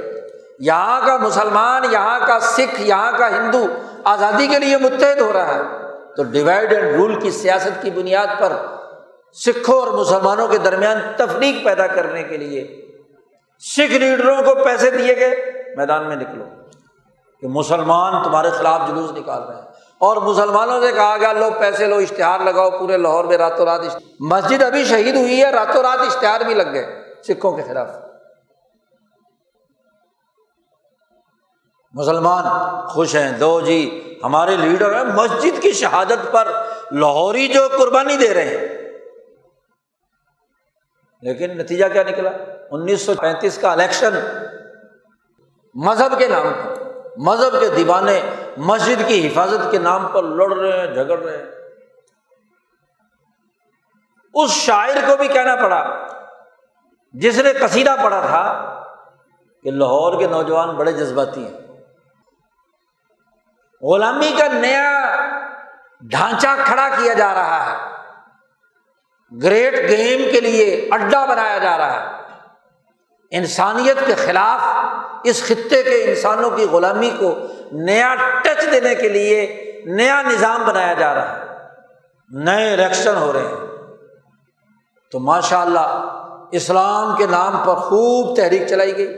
یہاں 0.60 1.00
کا 1.06 1.16
مسلمان، 1.16 1.84
یہاں 1.92 2.18
کا 2.26 2.40
سکھ، 2.40 2.80
یہاں 2.80 3.12
کا 3.18 3.28
ہندو 3.36 3.66
آزادی 4.04 4.46
کے 4.46 4.58
لیے 4.58 4.76
متحد 4.76 5.20
ہو 5.20 5.32
رہا 5.32 5.54
ہے، 5.54 5.62
تو 6.16 6.22
ڈیوائڈ 6.22 6.72
اینڈ 6.72 6.96
رول 6.96 7.20
کی 7.20 7.30
سیاست 7.30 7.82
کی 7.82 7.90
بنیاد 7.90 8.38
پر 8.38 8.52
سکھوں 9.36 9.78
اور 9.80 9.88
مسلمانوں 9.88 10.48
کے 10.48 10.58
درمیان 10.58 11.00
تفریق 11.16 11.64
پیدا 11.64 11.86
کرنے 11.86 12.22
کے 12.22 12.36
لیے 12.36 12.66
سکھ 13.58 13.92
لیڈروں 13.92 14.42
کو 14.42 14.64
پیسے 14.64 14.90
دیے 14.90 15.16
گئے، 15.16 15.62
میدان 15.76 16.08
میں 16.08 16.16
نکلو۔ 16.16 16.44
کہ 17.40 17.48
مسلمان 17.48 18.22
تمہارے 18.22 18.50
خلاف 18.50 18.88
جلوس 18.88 19.10
نکال 19.10 19.42
رہے 19.42 19.54
ہیں۔ 19.54 19.62
اور 19.98 20.16
مسلمانوں 20.16 20.80
سے 20.80 20.92
کہا 20.92 21.16
گیا، 21.20 21.32
لو 21.32 21.50
پیسے، 21.58 21.86
لو 21.86 21.96
اشتہار 21.96 22.40
لگاؤ، 22.40 22.70
پورے 22.70 22.96
لاہور 22.96 23.24
میں 23.24 23.38
راتوں 23.38 23.66
رات 23.66 23.80
مسجد 24.20 24.62
ابھی 24.62 24.84
شہید 24.84 25.16
ہوئی 25.16 25.42
ہے، 25.42 25.50
راتوں 25.50 25.82
رات 25.82 25.98
اشتہار 26.00 26.40
بھی 26.40 26.54
لگ 26.54 26.72
گئے 26.72 27.14
سکھوں 27.28 27.56
کے 27.56 27.62
خلاف۔ 27.62 27.88
مسلمان 31.92 32.44
خوش 32.86 33.14
ہیں، 33.14 33.38
دو 33.38 33.60
جی 33.60 34.04
ہمارے 34.24 34.56
لیڈر 34.56 34.94
ہیں، 34.94 35.04
مسجد 35.04 35.62
کی 35.62 35.72
شہادت 35.72 36.32
پر 36.32 36.48
لاہوری 36.90 37.48
جو 37.48 37.68
قربانی 37.78 38.16
دے 38.16 38.34
رہے 38.34 38.58
ہیں۔ 38.58 38.78
لیکن 41.22 41.58
نتیجہ 41.58 41.84
کیا 41.92 42.02
نکلا؟ 42.02 42.30
انیس 42.70 43.06
سو 43.06 43.14
پینتیس 43.14 43.58
کا 43.58 43.72
الیکشن 43.72 44.14
مذہب 45.74 46.18
کے 46.18 46.28
نام 46.28 46.42
پر، 46.42 46.82
مذہب 47.16 47.60
کے 47.60 47.68
دیوانے 47.68 48.20
مسجد 48.56 49.08
کی 49.08 49.26
حفاظت 49.26 49.70
کے 49.70 49.78
نام 49.78 50.06
پر 50.06 50.22
لڑ 50.22 50.56
رہے 50.56 50.78
ہیں، 50.78 50.94
جھگڑ 50.94 51.18
رہے 51.18 51.36
ہیں۔ 51.36 51.44
اس 54.34 54.50
شاعر 54.50 54.96
کو 55.06 55.16
بھی 55.16 55.28
کہنا 55.28 55.56
پڑا، 55.56 56.06
جس 57.12 57.38
نے 57.38 57.52
کسیدہ 57.52 57.94
پڑا 58.02 58.20
تھا 58.26 58.74
کہ 59.62 59.70
لاہور 59.70 60.18
کے 60.18 60.26
نوجوان 60.26 60.76
بڑے 60.76 60.92
جذباتی 60.92 61.46
ہیں۔ 61.46 61.60
غلامی 63.82 64.34
کا 64.38 64.46
نیا 64.52 65.16
ڈھانچہ 66.00 66.48
کھڑا 66.64 66.88
کیا 66.88 67.12
جا 67.12 67.34
رہا 67.34 67.66
ہے۔ 67.66 67.76
گریٹ 69.42 69.74
گیم 69.74 70.32
کے 70.32 70.40
لیے 70.40 70.88
اڈا 70.92 71.24
بنایا 71.24 71.58
جا 71.58 71.78
رہا 71.78 71.92
ہے۔ 71.92 72.27
انسانیت 73.30 74.06
کے 74.06 74.14
خلاف 74.14 74.60
اس 75.24 75.44
خطے 75.46 75.82
کے 75.82 76.04
انسانوں 76.04 76.50
کی 76.50 76.64
غلامی 76.64 77.10
کو 77.18 77.38
نیا 77.72 78.14
ٹچ 78.42 78.72
دینے 78.72 78.94
کے 78.94 79.08
لیے 79.08 79.64
نیا 79.86 80.22
نظام 80.22 80.64
بنایا 80.64 80.92
جا 80.92 81.14
رہا 81.14 81.38
ہے۔ 81.38 81.44
نئے 82.28 82.76
ریکشن 82.76 83.16
ہو 83.16 83.32
رہے 83.32 83.40
ہیں۔ 83.40 83.66
تو 85.12 85.18
ماشاء 85.18 85.60
اللہ 85.60 86.14
اسلام 86.52 87.16
کے 87.16 87.26
نام 87.26 87.56
پر 87.66 87.74
خوب 87.74 88.36
تحریک 88.36 88.66
چلائی 88.66 88.96
گئی۔ 88.96 89.08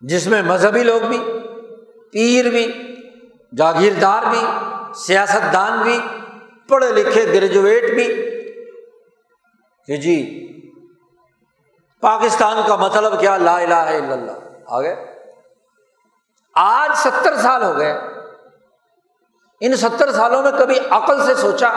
جس 0.00 0.26
میں 0.26 0.42
مذہبی 0.42 0.82
لوگ 0.82 1.00
بھی، 1.00 1.18
پیر 2.12 2.44
بھی، 2.44 2.94
جاگیردار 3.56 4.22
بھی 4.30 4.40
سیاست 4.94 5.52
دان 5.52 5.78
بھی، 5.82 6.00
پڑھے 6.68 6.92
لکھے 6.92 7.24
گریجویٹ 7.24 7.90
بھی 7.90 8.35
کہ 9.86 9.96
جی۔ 9.96 10.42
پاکستان 12.00 12.56
کا 12.66 12.76
مطلب 12.76 13.20
کیا؟ 13.20 13.36
لا 13.36 13.58
الہ 13.58 13.74
الا 13.74 14.12
اللہ۔ 14.12 14.32
آ 14.66 14.80
گئے 14.80 15.16
آج 16.54 16.90
ستر 16.94 17.36
سال 17.36 17.62
ہو 17.62 17.76
گئے۔ 17.76 17.98
ان 19.60 19.76
ستر 19.76 20.12
سالوں 20.12 20.42
میں 20.42 20.50
کبھی 20.58 20.78
عقل 20.90 21.26
سے 21.26 21.34
سوچا 21.34 21.74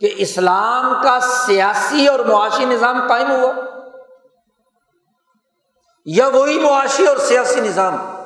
کہ 0.00 0.14
اسلام 0.16 1.02
کا 1.02 1.20
سیاسی 1.20 2.06
اور 2.06 2.18
معاشی 2.18 2.64
نظام 2.64 3.06
قائم 3.08 3.30
ہوا؟ 3.30 3.52
یا 6.04 6.26
وہی 6.26 6.58
معاشی 6.58 7.06
اور 7.06 7.16
سیاسی 7.16 7.60
نظام 7.60 8.22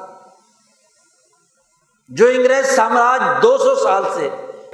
جو 2.09 2.27
انگریز 2.27 2.77
سامراج 2.77 3.43
دو 3.43 3.59
سو 3.59 3.75
سال 3.75 4.03
سے 4.15 4.29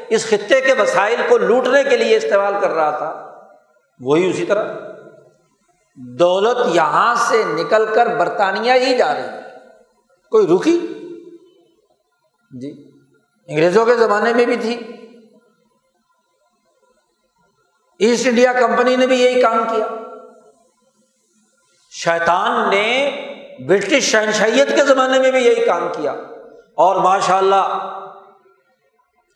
اس 0.09 0.27
خطے 0.27 0.61
کے 0.61 0.73
وسائل 0.73 1.23
کو 1.29 1.39
لوٹنے 1.39 1.85
کے 1.85 1.97
لیے 1.97 2.17
استعمال 2.17 2.55
کر 2.61 2.71
رہا 2.71 2.91
تھا؟ 2.91 3.26
وہی 4.01 4.31
اسی 4.31 4.47
طرح 4.47 4.65
دولت 5.97 6.57
یہاں 6.75 7.15
سے 7.15 7.45
نکل 7.45 7.95
کر 7.95 8.17
برطانیہ 8.17 8.73
ہی 8.73 8.97
جا 8.97 9.15
رہی 9.15 9.23
ہے۔ 9.23 9.41
کوئی 10.31 10.47
رکی؟ 10.47 10.81
جی 12.51 12.91
انگریزوں 13.49 13.87
کے 13.87 13.95
زمانے 13.95 14.33
میں 14.33 14.47
بھی 14.47 14.57
تھی۔ 14.57 14.93
ایسٹ 17.99 18.27
انڈیا 18.27 18.53
کمپنی 18.53 18.97
نے 18.97 19.07
بھی 19.07 19.23
یہی 19.23 19.43
کام 19.43 19.65
کیا۔ 19.71 19.87
شیطان 21.91 22.71
نے 22.71 23.11
برٹش 23.69 24.03
شہنشائیت 24.03 24.69
کے 24.69 24.85
زمانے 24.85 25.19
میں 25.19 25.31
بھی 25.31 25.47
یہی 25.47 25.67
کام 25.67 25.89
کیا۔ 25.97 26.13
اور 26.77 26.97
ماشاء 26.97 27.37
اللہ 27.37 27.93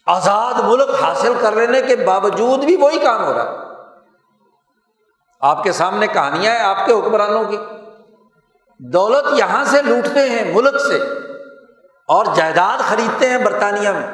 آزاد 0.06 0.54
ملک 0.64 1.02
حاصل 1.02 1.32
کر 1.40 1.52
لینے 1.52 1.82
کے 1.82 1.96
باوجود 1.96 2.64
بھی 2.64 2.76
وہی 2.76 2.98
کام 2.98 3.24
ہو 3.24 3.34
رہا۔ 3.34 3.64
ہے 3.64 3.69
آپ 5.40 5.62
کے 5.62 5.72
سامنے 5.72 6.06
کہانیاں 6.06 6.52
ہیں 6.52 6.60
آپ 6.60 6.86
کے 6.86 6.92
حکمرانوں 6.92 7.44
کی۔ 7.44 7.58
دولت 8.78 9.38
یہاں 9.38 9.64
سے 9.64 9.82
لوٹتے 9.82 10.20
ہیں 10.20 10.54
ملک 10.54 10.80
سے 10.80 10.96
اور 12.08 12.24
جائیداد 12.34 12.82
خریدتے 12.82 13.28
ہیں 13.28 13.44
برطانیہ 13.44 13.88
میں۔ 13.88 14.06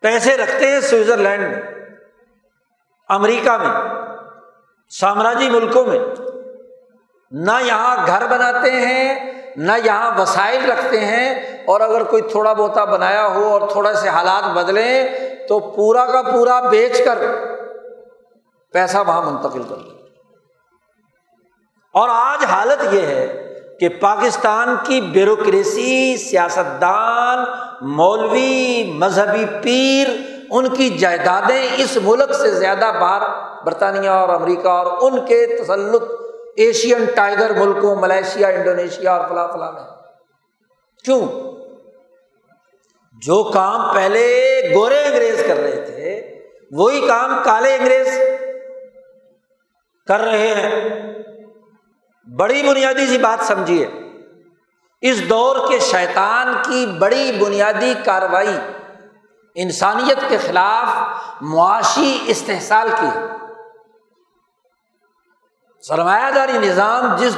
پیسے 0.00 0.36
رکھتے 0.36 0.66
ہیں 0.66 0.80
سوئٹزرلینڈ 0.80 1.42
میں، 1.42 1.62
امریکہ 3.08 3.50
میں، 3.50 4.04
سامراجی 4.88 5.50
ملکوں 5.50 5.84
میں۔ 5.84 5.98
نہ 7.30 7.52
یہاں 7.62 8.06
گھر 8.06 8.26
بناتے 8.26 8.70
ہیں، 8.70 9.32
نہ 9.56 9.72
یہاں 9.84 10.20
وسائل 10.20 10.70
رکھتے 10.70 11.00
ہیں۔ 11.00 11.56
اور 11.66 11.80
اگر 11.80 12.02
کوئی 12.02 12.22
تھوڑا 12.22 12.52
بہت 12.52 12.88
بنایا 12.88 13.26
ہو 13.26 13.44
اور 13.44 13.68
تھوڑا 13.68 13.94
سے 13.94 14.08
حالات 14.08 14.50
بدلیں 14.50 15.08
تو 15.48 15.58
پورا 15.58 16.06
کا 16.06 16.22
پورا 16.22 16.60
بیچ 16.60 17.04
کر 17.04 17.18
پیسہ 18.72 18.98
وہاں 18.98 19.22
منتقل 19.22 19.62
کر 19.62 19.76
دیں 19.76 19.96
اور 21.92 22.08
آج 22.12 22.44
حالت 22.44 22.94
یہ 22.94 23.00
ہے 23.00 23.54
کہ 23.80 23.88
پاکستان 23.88 24.76
کی 24.84 25.00
بیوروکریسی، 25.00 26.16
سیاستدان، 26.16 27.38
مولوی، 27.82 28.92
مذہبی 28.94 29.44
پیر، 29.62 30.08
ان 30.50 30.68
کی 30.68 30.90
جائیدادیں 30.90 31.68
اس 31.76 31.98
ملک 32.02 32.32
سے 32.32 32.50
زیادہ 32.50 32.90
باہر، 33.00 33.22
برطانیہ 33.64 34.08
اور 34.08 34.28
امریکہ 34.28 34.68
اور 34.68 34.86
ان 35.00 35.26
کے 35.26 35.46
تسلط 35.46 36.02
ایشین 36.56 37.04
ٹائیگر 37.14 37.52
ملکوں 37.54 37.96
ملیشیا 37.96 38.48
انڈونیشیا 38.48 39.14
اور 39.14 39.28
فلاں 39.28 39.48
فلاں 39.48 39.72
میں۔ 39.72 39.82
کیوں؟ 41.04 41.28
جو 43.22 43.44
کام 43.44 43.94
پہلے 43.94 44.60
گورے 44.74 45.04
انگریز 45.04 45.42
کر 45.46 45.56
رہے 45.56 45.84
تھے، 45.86 46.36
وہی 46.72 47.06
کام 47.06 47.38
کالے 47.44 47.76
انگریز 47.76 48.20
کر 50.08 50.20
رہے 50.20 50.54
ہیں۔ 50.54 51.00
بڑی 52.36 52.62
بنیادی 52.62 53.06
سی 53.06 53.18
بات 53.18 53.44
سمجھیے۔ 53.44 53.86
اس 55.00 55.28
دور 55.28 55.68
کے 55.68 55.78
شیطان 55.78 56.54
کی 56.64 56.86
بڑی 56.98 57.32
بنیادی 57.40 57.94
کاروائی 58.04 58.58
انسانیت 59.54 60.18
کے 60.28 60.36
خلاف 60.36 60.88
معاشی 61.40 62.18
استحصال 62.26 62.88
کی 63.00 63.18
سرمایہ 65.80 66.30
داری 66.30 66.52
نظام 66.52 67.16
جس 67.16 67.36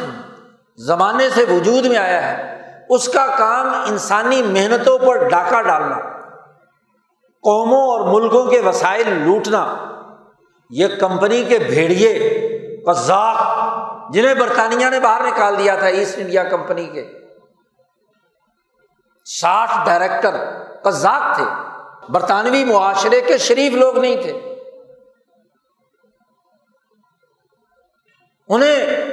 زمانے 0.76 1.30
سے 1.30 1.44
وجود 1.44 1.86
میں 1.86 1.98
آیا 1.98 2.28
ہے، 2.28 2.62
اس 2.90 3.08
کا 3.08 3.26
کام 3.26 3.66
انسانی 3.66 4.42
محنتوں 4.42 4.98
پر 4.98 5.28
ڈاکہ 5.28 5.62
ڈالنا، 5.62 5.98
قوموں 7.42 7.80
اور 7.80 8.20
ملکوں 8.20 8.46
کے 8.46 8.60
وسائل 8.60 9.22
لوٹنا، 9.24 9.74
یہ 10.70 10.86
کمپنی 11.00 11.44
کے 11.44 11.58
بھیڑیے 11.58 12.44
قزاق 12.88 13.36
جنہیں 14.12 14.34
برطانیہ 14.34 14.86
نے 14.88 15.00
باہر 15.00 15.26
نکال 15.26 15.58
دیا 15.58 15.76
تھا 15.76 15.86
ایسٹ 15.86 16.18
انڈیا 16.18 16.44
کمپنی 16.44 16.86
کے۔ 16.86 17.12
ساٹھ 19.24 19.70
ڈائریکٹر 19.86 20.30
قزاق 20.82 21.36
تھے۔ 21.36 21.44
برطانوی 22.08 22.64
معاشرے 22.64 23.20
کے 23.20 23.38
شریف 23.38 23.72
لوگ 23.72 23.98
نہیں 23.98 24.22
تھے۔ 24.22 24.54
انہیں 28.48 29.04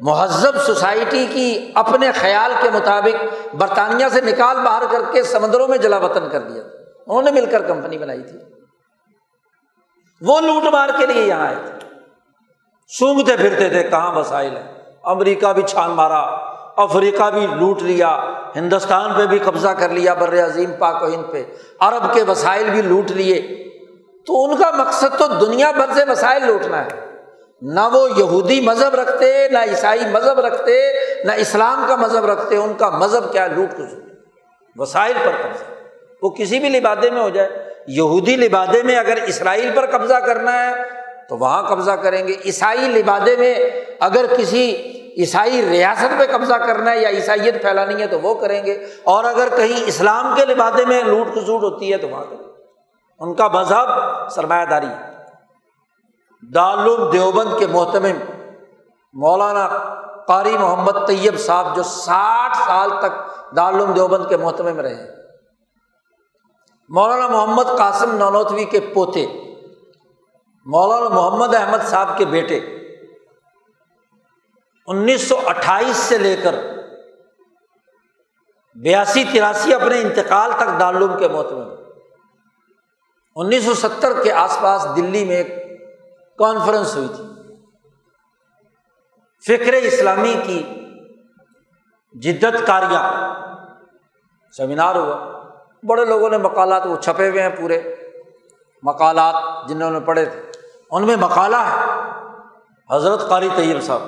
مہذب 0.00 0.56
سوسائٹی 0.62 1.26
کی 1.26 1.72
اپنے 1.74 2.12
خیال 2.12 2.52
کے 2.62 2.70
مطابق 2.70 3.54
برطانیہ 3.54 4.06
سے 4.08 4.20
نکال 4.20 4.56
باہر 4.60 4.82
کر 4.90 5.02
کے 5.12 5.22
سمندروں 5.22 5.68
میں 5.68 5.78
جلا 5.78 5.98
وطن 5.98 6.28
کر 6.28 6.40
دیا 6.40 6.62
انہوں 7.06 7.22
نے 7.22 7.30
مل 7.30 7.46
کر 7.46 7.68
کمپنی 7.68 7.98
بنائی 7.98 8.22
تھی۔ 8.22 8.38
وہ 10.20 10.40
لوٹ 10.40 10.62
مار 10.62 10.88
کے 10.98 11.06
لیے 11.06 11.26
یہاں 11.26 11.46
آئے 11.46 11.56
تھے۔ 11.56 11.85
سونگتے 12.86 13.36
پھرتے 13.36 13.68
تھے، 13.68 13.82
کہاں 13.82 14.14
وسائل 14.14 14.56
ہے 14.56 14.62
امریکہ 15.04 15.52
بھی 15.52 15.62
چھان 15.62 15.90
مارا، 15.90 16.20
افریقہ 16.76 17.30
بھی 17.30 17.46
لوٹ 17.46 17.82
لیا، 17.82 18.18
ہندوستان 18.56 19.14
پہ 19.14 19.26
بھی 19.26 19.38
قبضہ 19.38 19.68
کر 19.68 19.88
لیا 19.88 20.14
بر 20.14 20.44
عظیم 20.44 20.72
پاک 20.78 21.02
و 21.02 21.06
ہند 21.06 21.32
پہ، 21.32 21.44
عرب 21.80 22.14
کے 22.14 22.22
وسائل 22.22 22.70
بھی 22.70 22.82
لوٹ 22.82 23.10
لیے۔ 23.10 23.42
تو 24.26 24.44
ان 24.44 24.56
کا 24.56 24.70
مقصد 24.70 25.18
تو 25.18 25.26
دنیا 25.26 25.70
بھر 25.70 25.94
سے 25.94 26.10
وسائل 26.10 26.46
لوٹنا 26.46 26.84
ہے۔ 26.84 27.12
نہ 27.62 27.80
وہ 27.92 28.08
یہودی 28.16 28.60
مذہب 28.60 28.94
رکھتے، 28.94 29.48
نہ 29.48 29.58
عیسائی 29.58 30.00
مذہب 30.12 30.40
رکھتے، 30.40 30.92
نہ 31.24 31.32
اسلام 31.32 31.84
کا 31.88 31.96
مذہب 31.96 32.24
رکھتے، 32.24 32.56
ان 32.56 32.74
کا 32.74 32.90
مذہب 32.90 33.32
کیا 33.32 33.46
لوٹ 33.46 33.72
کچھ 33.76 33.94
وسائل 34.76 35.12
پر 35.24 35.30
قبضہ۔ 35.42 35.64
وہ 36.22 36.30
کسی 36.30 36.58
بھی 36.58 36.68
لبادے 36.68 37.10
میں 37.10 37.22
ہو 37.22 37.28
جائے۔ 37.28 37.48
یہودی 37.86 38.36
لبادے 38.36 38.82
میں 38.82 38.96
اگر 38.96 39.18
اسرائیل 39.26 39.70
پر 39.74 39.86
قبضہ 39.86 40.14
کرنا 40.14 40.66
ہے 40.66 41.05
تو 41.28 41.36
وہاں 41.36 41.62
قبضہ 41.62 41.90
کریں 41.90 42.28
گے۔ 42.28 42.34
عیسائی 42.44 42.80
لبادے 42.80 43.36
میں 43.36 43.54
اگر 44.00 44.24
کسی 44.38 44.92
عیسائی 45.18 45.68
ریاست 45.68 46.20
پہ 46.20 46.32
قبضہ 46.32 46.54
کرنا 46.54 46.90
ہے 46.90 47.00
یا 47.00 47.08
عیسائیت 47.08 47.62
پھیلانی 47.62 48.02
ہے 48.02 48.06
تو 48.06 48.20
وہ 48.20 48.34
کریں 48.34 48.66
گے۔ 48.66 48.86
اور 49.04 49.24
اگر 49.24 49.48
کہیں 49.56 49.84
اسلام 49.86 50.34
کے 50.36 50.44
لبادے 50.44 50.84
میں 50.84 51.02
لوٹ 51.02 51.26
کسوٹ 51.34 51.62
ہوتی 51.62 51.92
ہے 51.92 51.98
تو 51.98 52.08
وہاں 52.08 52.24
کریں 52.24 52.44
ان 53.18 53.34
کا 53.34 53.48
مذہب 53.48 53.88
سرمایہ 54.30 54.64
داری 54.64 54.86
ہے۔ 54.86 55.16
دارالعلوم 56.54 57.10
دیوبند 57.10 57.58
کے 57.58 57.66
محتمم 57.66 58.32
مولانا 59.12 59.68
قاری 60.28 60.58
محمد 60.58 61.06
طیب 61.06 61.38
صاحب 61.38 61.76
جو 61.76 61.82
ساٹھ 61.82 62.56
سال 62.56 62.90
تک 62.90 63.12
دارالعلوم 63.56 63.92
دیوبند 63.92 64.28
کے 64.28 64.36
محتمم 64.36 64.80
رہے۔ 64.80 65.06
مولانا 66.88 67.28
محمد 67.28 67.64
قاسم 67.78 68.16
نونوتوی 68.16 68.64
کے 68.64 68.80
پوتے 68.80 69.26
مولانا 70.66 71.08
محمد 71.08 71.54
احمد 71.54 71.78
صاحب 71.86 72.18
کے 72.18 72.24
بیٹے 72.24 72.60
انیس 74.86 75.28
سو 75.28 75.40
اٹھائیس 75.46 75.96
سے 75.96 76.18
لے 76.18 76.36
کر 76.36 76.54
بیاسی 78.74 79.24
تراسی 79.32 79.74
اپنے 79.74 80.00
انتقال 80.00 80.52
تک 80.52 80.80
دارالعلوم 80.80 81.18
کے 81.18 81.28
محتمم 81.28 81.68
انیس 83.36 83.64
سو 83.64 83.74
ستر 83.74 84.22
کے 84.22 84.32
آس 84.32 84.58
پاس 84.62 84.86
دلی 84.96 85.24
میں 85.24 85.36
ایک 85.36 85.48
کانفرنس 86.38 86.96
ہوئی 86.96 87.08
تھی۔ 87.08 87.24
فکر 89.46 89.72
اسلامی 89.72 90.34
کی 90.44 90.62
جدت 92.12 92.66
کاریاں۔ 92.66 93.34
سیمینار 94.56 94.94
ہوا۔ 94.94 95.42
بڑے 95.82 96.04
لوگوں 96.04 96.30
نے 96.30 96.38
مکالات 96.38 96.86
وہ 96.86 96.96
چھپے 96.96 97.28
ہوئے 97.28 97.42
ہیں 97.42 97.48
پورے۔ 97.48 97.94
مکالات 98.82 99.68
جنہوں 99.68 99.90
نے 99.90 100.00
پڑھے 100.00 100.24
تھے۔ 100.24 100.55
ان 100.90 101.06
میں 101.06 101.16
مکالا 101.16 101.64
ہے۔ 101.64 102.02
حضرت 102.94 103.28
قاری 103.28 103.48
طیب 103.56 103.82
صاحب۔ 103.82 104.00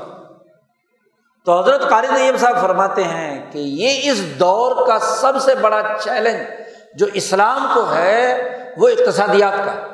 تو 1.45 1.59
حضرت 1.61 1.91
قاری 1.91 2.07
طیب 2.07 2.39
صاحب 2.39 2.61
فرماتے 2.61 3.05
ہیں 3.05 3.53
کہ 3.53 3.59
یہ 3.59 4.11
اس 4.11 4.41
دور 4.41 4.87
کا 4.87 4.99
سب 4.99 5.33
سے 5.41 5.55
بڑا 5.55 5.83
چیلنج 6.01 6.47
جو 6.95 7.07
اسلام 7.07 7.69
کو 7.75 7.95
ہے، 7.95 8.49
وہ 8.77 8.89
اقتصادیات 8.89 9.65
کا 9.65 9.75
ہے۔ 9.75 9.85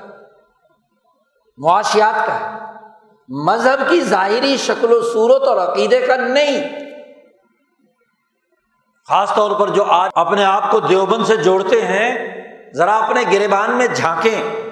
معاشیات 1.56 2.26
کا 2.26 2.40
ہے۔ 2.40 2.50
مذہب 3.28 3.90
کی 3.90 4.00
ظاہری 4.00 4.56
شکل 4.56 4.92
و 4.92 5.00
صورت 5.12 5.42
اور 5.42 5.56
عقیدے 5.56 6.00
کا 6.00 6.16
نہیں۔ 6.16 6.70
خاص 9.08 9.34
طور 9.34 9.60
پر 9.60 9.68
جو 9.68 9.84
آج 9.84 10.10
اپنے 10.14 10.44
آپ 10.44 10.70
کو 10.70 10.80
دیوبند 10.80 11.24
سے 11.24 11.36
جوڑتے 11.36 11.84
ہیں، 11.84 12.42
ذرا 12.74 12.96
اپنے 12.96 13.22
گریبان 13.32 13.70
میں 13.70 13.86
جھانکیں۔ 13.86 14.63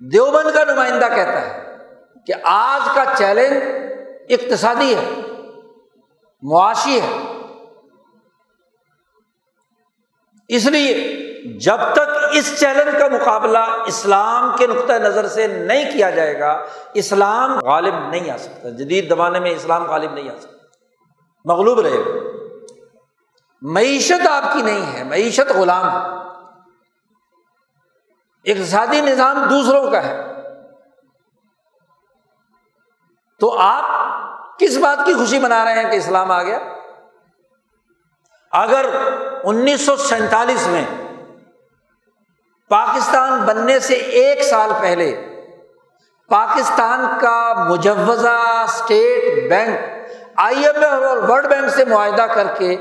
دیوبند 0.00 0.54
کا 0.54 0.64
نمائندہ 0.64 1.08
کہتا 1.14 1.40
ہے 1.40 1.76
کہ 2.26 2.34
آج 2.44 2.88
کا 2.94 3.04
چیلنج 3.16 3.62
اقتصادی 4.28 4.94
ہے، 4.94 5.20
معاشی 6.42 7.00
ہے۔ 7.00 7.32
اس 10.48 10.66
لیے 10.66 11.16
جب 11.58 11.76
تک 11.92 12.00
اس 12.32 12.60
چیلنج 12.60 12.94
کا 12.98 13.08
مقابلہ 13.08 13.58
اسلام 13.86 14.56
کے 14.56 14.66
نقطۂ 14.66 14.92
نظر 14.92 15.28
سے 15.28 15.46
نہیں 15.46 15.92
کیا 15.92 16.10
جائے 16.10 16.40
گا، 16.40 16.64
اسلام 16.94 17.58
غالب 17.58 17.94
نہیں 18.08 18.30
آ 18.30 18.36
سکتا، 18.36 18.68
جدید 18.68 19.08
زمانے 19.08 19.40
میں 19.40 19.50
اسلام 19.50 19.84
غالب 19.84 20.12
نہیں 20.12 20.30
آ 20.30 20.34
سکتا۔ 20.40 20.56
مغلوب 21.44 21.80
رہے 21.80 21.98
گا۔ 21.98 22.36
معیشت 23.62 24.26
آپ 24.26 24.52
کی 24.52 24.62
نہیں 24.62 24.98
ہے، 24.98 25.04
معیشت 25.04 25.52
غلام 25.52 25.88
ہے۔ 25.88 26.26
اقتصادی 28.46 29.00
نظام 29.00 29.44
دوسروں 29.50 29.90
کا 29.90 30.04
ہے۔ 30.04 30.22
تو 33.40 33.58
آپ 33.58 33.84
کس 34.58 34.76
بات 34.76 35.06
کی 35.06 35.14
خوشی 35.14 35.38
منا 35.38 35.64
رہے 35.64 35.82
ہیں 35.82 35.90
کہ 35.90 35.96
اسلام 35.96 36.30
آ 36.30 36.42
گیا؟ 36.42 36.58
اگر 38.52 38.86
انیس 39.44 39.86
سو 39.86 39.96
سینتالیس 39.96 40.66
میں 40.66 40.84
پاکستان 42.68 43.40
بننے 43.40 43.78
سے 43.78 43.94
ایک 43.94 44.42
سال 44.42 44.70
پہلے 44.80 45.36
پاکستان 46.28 47.18
کا 47.20 47.66
مجوزہ 47.68 48.64
state 48.68 49.50
bank 49.50 49.80
I 50.36 50.66
M 50.66 50.84
F 50.84 51.02
اور 51.02 51.16
ورلڈ 51.16 51.46
بینک 51.46 51.70
سے 51.70 51.84
معاہدہ 51.84 52.22
کر 52.22 52.46
کے 52.58 52.76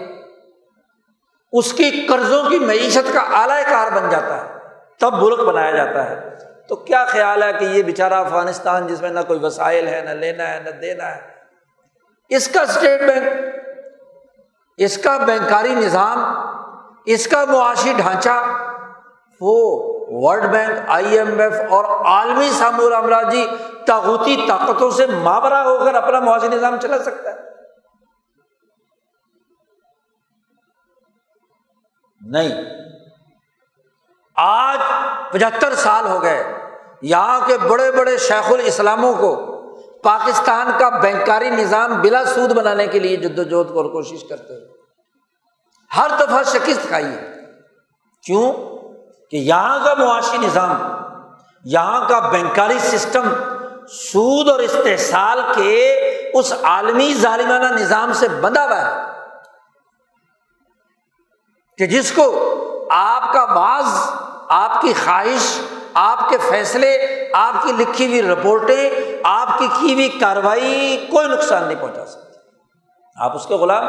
اس 1.52 1.74
کی 1.74 2.08
قرضوں 2.10 2.50
کی 2.50 2.60
معیشت 2.60 3.14
کا 3.14 3.20
اعلی 3.20 3.64
کار 3.70 3.92
بن 3.92 4.10
جاتا 4.10 4.46
ہے۔ 4.46 4.55
تب 5.00 5.14
ملک 5.14 5.40
بنایا 5.40 5.72
جاتا 5.72 6.10
ہے۔ 6.10 6.30
تو 6.68 6.76
کیا 6.76 7.06
خیال 7.06 7.44
ہے 7.44 7.54
کہ 7.60 7.66
یہ 7.66 7.84
بیچارہ 7.84 8.14
افغانستان 8.14 8.88
جس 8.88 9.02
میں 9.02 9.10
نہ 9.10 9.20
کوئی 9.28 9.40
وسائل 9.44 9.88
ہے، 9.88 10.02
نہ 10.02 10.10
لینا 10.10 10.50
ہے، 10.50 10.60
نہ 10.60 10.70
دینا 10.70 11.16
ہے؟ 11.16 11.22
اس 12.30 12.48
کا 12.48 12.62
اسٹیٹ 12.62 13.02
بینک، 13.02 13.56
اس 14.78 14.98
کا 14.98 15.18
بینکاری 15.18 15.76
نظام، 15.76 16.18
اس 17.06 17.28
کا 17.28 17.46
معاشی 17.46 17.94
ڈھانچہ، 17.98 18.44
وہ 19.42 19.82
world 20.08 20.46
bank, 20.46 20.80
I 20.88 21.18
M 21.18 21.40
F 21.40 21.54
اور 21.70 21.86
عالمی 21.86 22.50
سامور 22.50 22.92
امراجی 22.92 23.48
تاغوتی 23.88 24.46
طاقتوں 24.48 24.92
سے 24.92 25.06
مابرا 25.06 25.64
ہو 25.64 25.86
کر 25.86 25.96
اپنا 25.96 26.20
معاشی 26.20 26.48
نظام 26.48 26.80
چلا 26.82 26.98
سکتا 26.98 27.30
ہے۔ 27.30 27.36
نہیں۔ 32.22 32.85
آج 34.38 34.80
پچہتر 35.32 35.76
سال 35.76 36.08
ہو 36.08 36.22
گئے، 36.22 36.54
یہاں 37.02 37.40
کے 37.48 37.58
بڑے 37.58 37.92
بڑے 37.92 38.18
شیخ 38.18 38.52
الاسلاموں 38.52 39.14
کو 39.14 39.56
پاکستان 40.04 40.72
کا 40.80 40.90
بینکاری 40.90 41.50
نظام 41.50 42.02
بلا 42.02 42.26
سود 42.26 42.52
بنانے 42.52 42.88
کے 42.88 43.00
لیے 43.00 43.18
جد 43.18 43.40
وجہد 43.40 43.72
اور 43.72 43.86
کوشش 43.86 44.24
کرتے 44.30 44.54
ہیں۔ 44.54 44.68
ہر 45.98 46.08
دفعہ 46.20 46.44
شکست 46.44 46.88
کھائی 46.88 47.06
ہے۔ 47.06 47.36
کیوں؟ 48.26 48.54
کہ 49.32 49.38
یہاں 49.38 49.80
کا 49.86 49.94
معاشی 49.94 50.38
نظام، 50.38 50.92
یہاں 51.66 52.10
کا 52.10 52.20
بینکاری 52.20 52.80
سسٹم 52.80 53.30
سود 53.88 54.50
اور 54.50 54.60
استحصال 54.60 55.42
کے 55.56 55.94
اس 56.34 56.54
عالمی 56.64 57.14
ظالمانہ 57.14 57.74
نظام 57.74 58.14
سے 58.14 58.28
بندھا 58.28 58.66
ہوا 58.66 58.82
ہے۔ 58.82 59.20
کہ 61.78 61.86
جس 61.86 62.12
کو 62.12 62.52
آپ 62.90 63.34
کا 63.34 63.46
بعض 63.46 63.86
آپ 64.50 64.82
کی 64.82 64.94
خواہش، 64.94 65.62
آپ 65.94 66.30
کے 66.30 66.38
فیصلے، 66.38 66.98
آپ 67.34 67.54
کی 67.64 67.72
لکھی 67.72 68.08
ہوئی 68.08 68.22
رپورٹیں، 68.22 68.90
آپ 69.24 69.60
کی 69.60 69.68
کی 69.80 69.94
ہوئی 69.94 70.10
کاروائی 70.10 71.08
کوئی 71.12 71.28
نقصان 71.28 71.64
نہیں 71.64 71.82
پہنچا 71.82 72.06
سکتی 72.06 72.40
آپ 73.22 73.36
اس 73.36 73.46
کے 73.46 73.54
غلام 73.54 73.84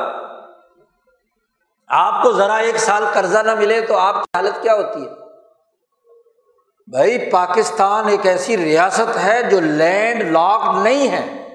آپ 1.88 2.22
کو 2.22 2.32
ذرا 2.32 2.54
ایک 2.54 2.76
سال 2.76 3.04
قرضہ 3.12 3.38
نہ 3.38 3.54
ملے 3.54 3.80
تو 3.80 3.98
آپ 3.98 4.14
کی 4.14 4.26
حالت 4.34 4.62
کیا 4.62 4.74
ہوتی 4.74 5.02
ہے؟ 5.02 5.10
بھائی، 6.86 7.30
پاکستان 7.30 8.08
ایک 8.08 8.26
ایسی 8.26 8.56
ریاست 8.56 9.16
ہے 9.24 9.42
جو 9.42 9.60
لینڈ 9.60 10.22
لاک 10.22 10.76
نہیں 10.82 11.08
ہے۔ 11.08 11.46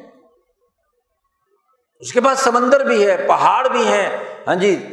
اس 2.00 2.14
کے 2.14 2.22
پاس 2.22 2.40
سمندر 2.40 2.84
بھی 2.84 3.08
ہے، 3.08 3.26
پہاڑ 3.28 3.68
بھی 3.68 3.88
ہیں۔ 3.88 4.24
ہاں 4.48 4.56
جی 4.56 4.91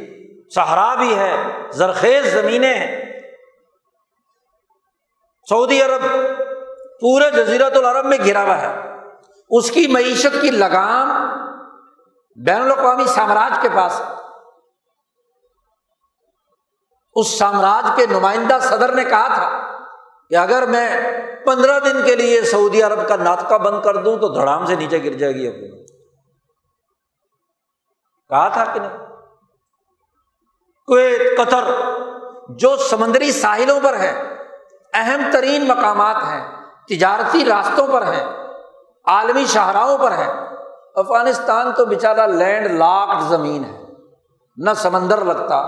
سہارا 0.54 0.94
بھی 0.94 1.18
ہے، 1.18 1.36
زرخیز 1.70 2.32
زمینیں 2.32 2.74
ہیں۔ 2.74 3.20
سعودی 5.48 5.82
عرب 5.82 6.02
پورے 7.00 7.30
جزیرت 7.30 7.76
العرب 7.76 8.06
میں 8.06 8.18
گرا 8.26 8.42
ہوا 8.42 8.62
ہے۔ 8.62 8.80
اس 9.50 9.70
کی 9.70 9.86
معیشت 9.86 10.40
کی 10.40 10.50
لگام 10.50 11.10
بین 12.46 12.62
الاقوامی 12.62 13.04
سامراج 13.04 13.58
کے 13.62 13.68
پاس 13.76 14.02
اس 17.14 17.38
سامراج 17.38 17.90
کے 17.96 18.06
نمائندہ 18.06 18.58
صدر 18.62 18.92
نے 18.92 19.04
کہا 19.04 19.34
تھا 19.34 19.78
کہ 20.28 20.36
اگر 20.36 20.66
میں 20.66 21.18
پندرہ 21.46 21.80
دن 21.80 22.04
کے 22.04 22.16
لیے 22.16 22.42
سعودی 22.42 22.82
عرب 22.82 23.08
کا 23.08 23.16
ناطقہ 23.16 23.54
بند 23.54 23.82
کر 23.82 23.96
دوں 23.96 24.16
تو 24.16 24.28
دھڑام 24.28 24.66
سے 24.66 24.74
نیچے 24.74 25.04
گر 25.04 25.12
جائے 25.12 25.32
گی 25.32 25.48
حکومت۔ 25.48 25.88
کہا 28.28 28.48
تھا 28.48 28.64
کہ 28.64 28.80
نہیں؟ 28.80 29.17
کویت، 30.88 31.36
قطر، 31.38 31.64
جو 32.48 32.76
سمندری 32.76 33.30
ساحلوں 33.32 33.80
پر 33.80 33.96
ہے 33.96 34.12
اہم 34.92 35.22
ترین 35.32 35.68
مقامات 35.68 36.16
ہیں، 36.16 36.44
تجارتی 36.88 37.44
راستوں 37.44 37.86
پر 37.86 38.02
ہیں، 38.02 38.24
عالمی 39.04 39.44
شاہراہوں 39.46 39.98
پر 39.98 40.12
ہے 40.12 40.28
افغانستان 40.94 41.72
تو 41.72 41.84
بےچارا 41.84 42.26
لینڈ 42.26 42.70
لاکڈ 42.70 43.22
زمین 43.22 43.64
ہے، 43.64 43.82
نہ 44.56 44.70
سمندر 44.76 45.24
لگتا، 45.24 45.60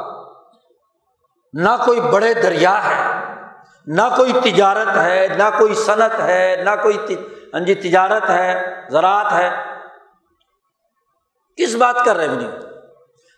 نہ 1.53 1.77
کوئی 1.85 2.01
بڑے 2.01 2.35
دریا 2.35 2.79
ہے، 2.85 2.99
نہ 3.87 4.03
کوئی 4.17 4.33
تجارت 4.45 4.97
ہے، 4.97 5.29
نہ 5.39 5.51
کوئی 5.59 5.75
صنعت 5.75 6.21
ہے، 6.21 6.57
نہ 6.65 6.71
کوئی 6.83 6.97
ہاں 7.55 7.61
جی 7.61 7.75
تجارت 7.75 8.31
ہے، 8.31 8.77
زراعت 8.91 9.33
ہے۔ 9.33 9.51
کس 11.57 11.75
بات 11.75 12.05
کا 12.05 12.15
ریونیو 12.15 12.70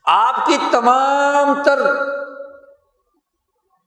آپ 0.04 0.46
کی 0.46 0.56
تمام 0.72 1.62
تر 1.62 1.78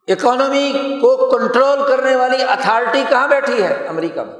اکانومی 0.07 0.73
کو 1.01 1.37
کنٹرول 1.37 1.87
کرنے 1.87 2.15
والی 2.15 2.43
اتھارٹی 2.43 3.03
کہاں 3.09 3.27
بیٹھی 3.27 3.63
ہے؟ 3.63 3.87
امریکہ 3.87 4.21
میں۔ 4.21 4.33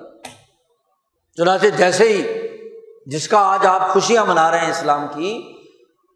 چنانچہ 1.38 1.68
جیسے 1.68 2.10
ہی 2.10 2.48
جس 3.06 3.28
کا 3.28 3.40
آج 3.40 3.66
آپ 3.66 3.90
خوشیاں 3.90 4.26
منا 4.26 4.52
رہے 4.52 4.60
ہیں 4.60 4.70
اسلام 4.70 5.08
کی، 5.08 5.58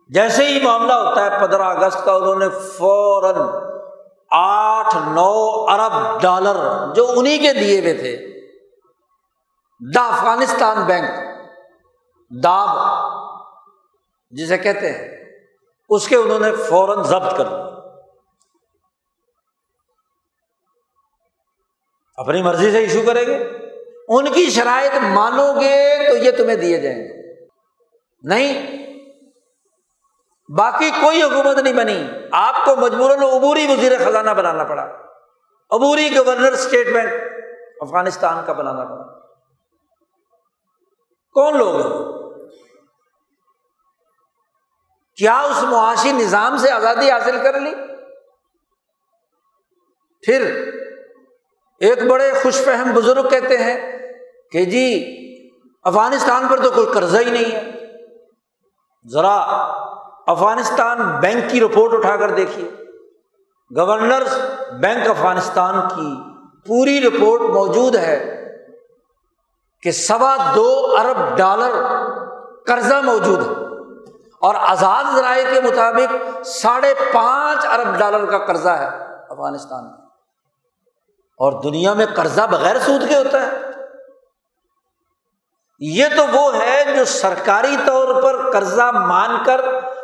جیسے 0.09 0.45
ہی 0.45 0.63
معاملہ 0.63 0.93
ہوتا 0.93 1.25
ہے 1.25 1.39
پندرہ 1.39 1.63
اگست 1.63 2.05
کا، 2.05 2.13
انہوں 2.13 2.35
نے 2.35 2.49
فوراً 2.49 3.35
آٹھ 4.31 4.95
نو 4.95 5.65
ارب 5.69 6.21
ڈالر 6.21 6.93
جو 6.93 7.07
انہیں 7.15 7.37
کے 7.37 7.53
دیے 7.53 7.79
ہوئے 7.79 7.93
تھے، 7.93 8.39
دا 9.95 10.07
افغانستان 10.07 10.83
بینک 10.83 11.09
داب 12.43 12.69
جسے 14.29 14.57
کہتے 14.57 14.91
ہیں۔ 14.91 15.18
اس 15.89 16.07
کے 16.07 16.15
انہوں 16.15 16.39
نے 16.39 16.51
فوراً 16.51 17.03
ضبط 17.03 17.37
کر 17.37 17.43
دیا 17.43 17.69
اپنی 22.15 22.41
مرضی 22.41 22.71
سے 22.71 22.77
ایشو 22.77 22.99
کریں 23.05 23.25
گے۔ 23.25 23.43
ان 24.07 24.33
کی 24.33 24.49
شرائط 24.49 24.91
مانو 25.03 25.59
گے 25.59 26.09
تو 26.09 26.17
یہ 26.17 26.31
تمہیں 26.31 26.55
دیے 26.55 26.81
جائیں 26.81 26.99
گے۔ 26.99 27.45
نہیں، 28.23 28.77
باقی 30.57 30.91
کوئی 30.91 31.23
حکومت 31.23 31.57
نہیں 31.57 31.73
بنی۔ 31.73 32.09
آپ 32.31 32.55
کو 32.65 32.75
مجبوراً 32.75 33.19
عبوری 33.19 33.67
وزیر 33.67 33.91
خزانہ 34.05 34.31
بنانا 34.31 34.63
پڑا۔ 34.63 34.83
عبوری 35.71 36.15
گورنر 36.15 36.51
اسٹیٹ 36.51 36.93
بینک 36.93 37.13
افغانستان 37.81 38.45
کا 38.45 38.53
بنانا 38.53 38.85
پڑا۔ 38.85 39.19
کون 41.33 41.57
لوگ 41.57 41.75
ہیں؟ 41.75 42.28
کیا 45.19 45.39
اس 45.39 45.63
معاشی 45.63 46.11
نظام 46.11 46.57
سے 46.57 46.71
آزادی 46.71 47.11
حاصل 47.11 47.43
کر 47.43 47.59
لی؟ 47.59 47.73
پھر 50.25 50.69
ایک 51.79 52.03
بڑے 52.03 52.33
خوش 52.43 52.55
فہم 52.55 52.91
بزرگ 52.93 53.29
کہتے 53.29 53.57
ہیں 53.57 53.97
کہ 54.51 54.65
جی 54.65 54.85
افغانستان 55.83 56.47
پر 56.47 56.63
تو 56.63 56.71
کوئی 56.71 56.87
قرضہ 56.87 57.17
ہی 57.17 57.31
نہیں 57.31 57.51
ہے۔ 57.51 57.71
ذرا 59.13 59.35
افغانستان 60.27 61.19
بینک 61.19 61.51
کی 61.51 61.61
رپورٹ 61.61 61.93
اٹھا 61.93 62.15
کر 62.15 62.31
دیکھیے۔ 62.31 62.69
گورنر 63.77 64.23
بینک 64.79 65.09
افغانستان 65.09 65.89
کی 65.89 66.39
پوری 66.67 67.01
رپورٹ 67.07 67.41
موجود 67.41 67.95
ہے 67.95 68.47
کہ 69.81 69.91
سوا 69.91 70.51
دو 70.55 70.95
ارب 70.99 71.37
ڈالر 71.37 71.71
قرضہ 72.67 73.01
موجود 73.01 73.39
ہے۔ 73.39 73.68
اور 74.41 74.55
آزاد 74.55 75.03
ذرائع 75.15 75.53
کے 75.53 75.61
مطابق 75.61 76.43
ساڑھے 76.47 76.93
پانچ 77.13 77.65
ارب 77.65 77.99
ڈالر 77.99 78.25
کا 78.25 78.45
قرضہ 78.45 78.69
ہے 78.69 78.87
افغانستان 79.29 79.83
میں۔ 79.83 80.05
اور 81.37 81.63
دنیا 81.63 81.93
میں 81.93 82.05
قرضہ 82.15 82.41
بغیر 82.41 82.79
سود 82.79 83.09
کے 83.09 83.15
ہوتا 83.15 83.41
ہے۔ 83.41 83.49
یہ 85.79 86.05
تو 86.15 86.25
وہ 86.33 86.55
ہے 86.55 86.83
جو 86.95 87.05
سرکاری 87.05 87.75
طور 87.85 88.21
پر 88.21 88.51
قرضہ 88.51 88.91
مان 88.91 89.43
کر 89.45 89.61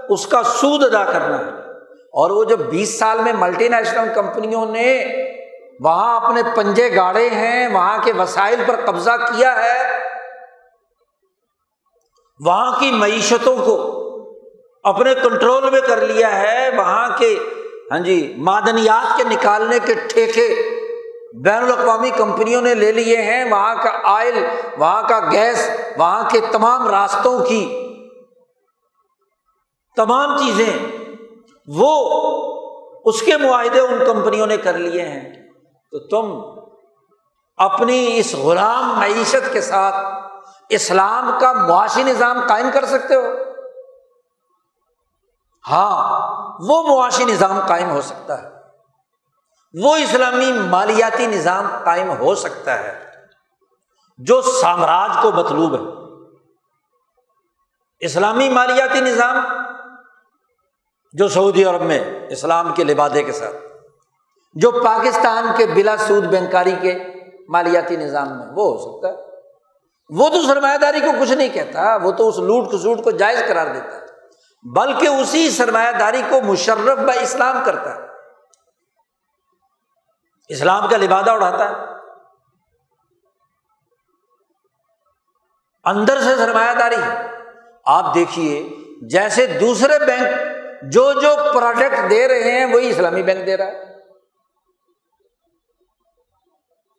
اس 0.09 0.27
کا 0.27 0.43
سود 0.43 0.95
ادا 0.95 1.11
کرنا 1.11 1.39
ہے۔ 1.39 1.71
اور 1.91 2.29
وہ 2.29 2.43
جو 2.43 2.57
بیس 2.57 2.99
سال 2.99 3.21
میں 3.21 3.33
ملٹی 3.33 3.67
نیشنل 3.67 4.13
کمپنیوں 4.13 4.65
نے 4.65 5.15
وہاں 5.79 6.19
اپنے 6.19 6.41
پنجے 6.55 6.95
گاڑے 6.95 7.29
ہیں، 7.29 7.67
وہاں 7.67 7.97
کے 8.03 8.13
وسائل 8.13 8.63
پر 8.67 8.75
قبضہ 8.85 9.11
کیا 9.11 9.63
ہے، 9.63 9.99
وہاں 12.45 12.79
کی 12.79 12.91
معیشتوں 12.91 13.57
کو 13.65 13.94
اپنے 14.85 15.15
کنٹرول 15.15 15.69
میں 15.69 15.81
کر 15.81 16.01
لیا 16.01 16.39
ہے، 16.39 16.69
وہاں 16.77 17.07
کے 17.17 17.39
ہاں 17.91 17.99
جی 17.99 18.33
معدنیات 18.37 19.17
کے 19.17 19.23
نکالنے 19.23 19.79
کے 19.85 19.93
ٹھیکے 19.93 20.55
بین 21.43 21.63
الاقوامی 21.63 22.09
کمپنیوں 22.09 22.61
نے 22.61 22.75
لے 22.75 22.91
لیے 22.91 23.21
ہیں۔ 23.21 23.51
وہاں 23.51 23.75
کا 23.75 23.89
آئل، 24.03 24.45
وہاں 24.77 25.01
کا 25.09 25.19
گیس، 25.31 25.69
وہاں 25.97 26.29
کے 26.29 26.39
تمام 26.51 26.87
راستوں 26.87 27.45
کی 27.45 27.91
تمام 29.95 30.37
چیزیں، 30.37 30.73
وہ 31.67 31.91
اس 33.05 33.21
کے 33.21 33.37
معاہدے 33.37 33.79
ان 33.79 34.05
کمپنیوں 34.05 34.47
نے 34.47 34.57
کر 34.57 34.73
لیے 34.73 35.01
ہیں۔ 35.01 35.33
تو 35.91 35.99
تم 35.99 36.41
اپنی 37.57 38.19
اس 38.19 38.35
غلام 38.35 38.99
معیشت 38.99 39.53
کے 39.53 39.61
ساتھ 39.61 39.95
اسلام 40.69 41.31
کا 41.39 41.53
معاشی 41.53 42.03
نظام 42.03 42.39
قائم 42.47 42.69
کر 42.73 42.85
سکتے 42.85 43.15
ہو۔ 43.15 43.21
ہاں 45.71 46.21
وہ 46.59 46.83
معاشی 46.87 47.25
نظام 47.25 47.59
قائم 47.67 47.89
ہو 47.89 48.01
سکتا 48.01 48.41
ہے۔ 48.41 48.49
وہ 49.83 49.95
اسلامی 49.95 50.51
مالیاتی 50.51 51.27
نظام 51.27 51.67
قائم 51.83 52.09
ہو 52.09 52.35
سکتا 52.35 52.79
ہے۔ 52.79 53.05
جو 54.17 54.41
سامراج 54.41 55.11
کو 55.21 55.31
مطلوب 55.31 55.73
ہے۔ 55.73 56.05
اسلامی 57.99 58.49
مالیاتی 58.49 58.99
نظام 58.99 59.45
جو 61.13 61.27
سعودی 61.27 61.63
عرب 61.63 61.81
میں 61.81 62.27
اسلام 62.29 62.73
کے 62.73 62.83
لبادے 62.83 63.23
کے 63.23 63.31
ساتھ، 63.31 63.55
جو 64.53 64.71
پاکستان 64.71 65.47
کے 65.57 65.65
بلا 65.65 65.97
سود 65.97 66.23
بینکاری 66.23 66.75
کے 66.81 66.99
مالیاتی 67.49 67.95
نظام 67.95 68.27
میں 68.29 68.47
وہ 68.55 68.77
ہو 68.77 68.77
سکتا 68.77 69.07
ہے۔ 69.09 69.15
وہ 70.09 70.29
تو 70.29 70.41
سرمایہ 70.41 70.77
داری 70.77 70.99
کو 70.99 71.07
کچھ 71.21 71.31
نہیں 71.31 71.49
کہتا، 71.49 71.97
وہ 72.03 72.11
تو 72.11 72.27
اس 72.27 72.37
لوٹ 72.37 72.71
کسوٹ 72.71 73.03
کو 73.03 73.11
جائز 73.11 73.39
قرار 73.47 73.67
دیتا 73.67 73.95
ہے۔ 73.95 74.14
بلکہ 74.73 75.07
اسی 75.07 75.49
سرمایہ 75.49 75.91
داری 75.91 76.21
کو 76.29 76.41
مشرف 76.41 76.97
ب 76.97 77.11
اسلام 77.21 77.57
کرتا 77.65 77.95
ہے۔ 77.95 77.99
اسلام 80.49 80.89
کا 80.89 80.97
لبادہ 80.97 81.31
اڑاتا 81.31 81.69
ہے۔ 81.69 81.75
اندر 85.83 86.21
سے 86.21 86.35
سرمایہ 86.35 86.73
داری۔ 86.73 86.95
آپ 87.85 88.15
دیکھیے، 88.15 88.69
جیسے 89.01 89.45
دوسرے 89.45 90.05
بینک 90.05 90.27
جو 90.81 91.13
جو 91.13 91.35
پروڈکٹ 91.53 92.09
دے 92.09 92.27
رہے 92.27 92.51
ہیں، 92.51 92.65
وہی 92.65 92.89
اسلامی 92.89 93.23
بینک 93.23 93.45
دے 93.45 93.57
رہا 93.57 93.65
ہے۔ 93.65 93.95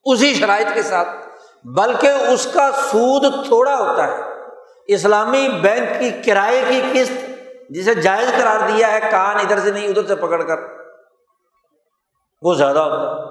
اسی 0.05 0.35
شرائط 0.35 0.67
کے 0.75 0.83
ساتھ، 0.83 1.09
بلکہ 1.65 2.07
اس 2.07 2.49
کا 2.55 2.71
سود 2.73 3.47
تھوڑا 3.47 3.75
ہوتا 3.75 4.07
ہے۔ 4.07 4.23
اسلامی 4.87 5.49
بینک 5.49 6.01
کی 6.01 6.23
کرائے 6.23 6.65
کی 6.69 6.83
قسط 6.93 7.26
جسے 7.71 7.95
جائز 7.95 8.31
قرار 8.39 8.69
دیا 8.69 8.93
ہے، 8.93 9.01
کان 9.01 9.37
ادھر 9.37 9.61
سے 9.61 9.71
نہیں، 9.71 9.89
ادھر 9.89 10.07
سے 10.07 10.17
پکڑ 10.17 10.43
کر۔ 10.43 10.57
وہ 12.43 12.55
زیادہ 12.55 12.79
ہوتا 12.79 13.27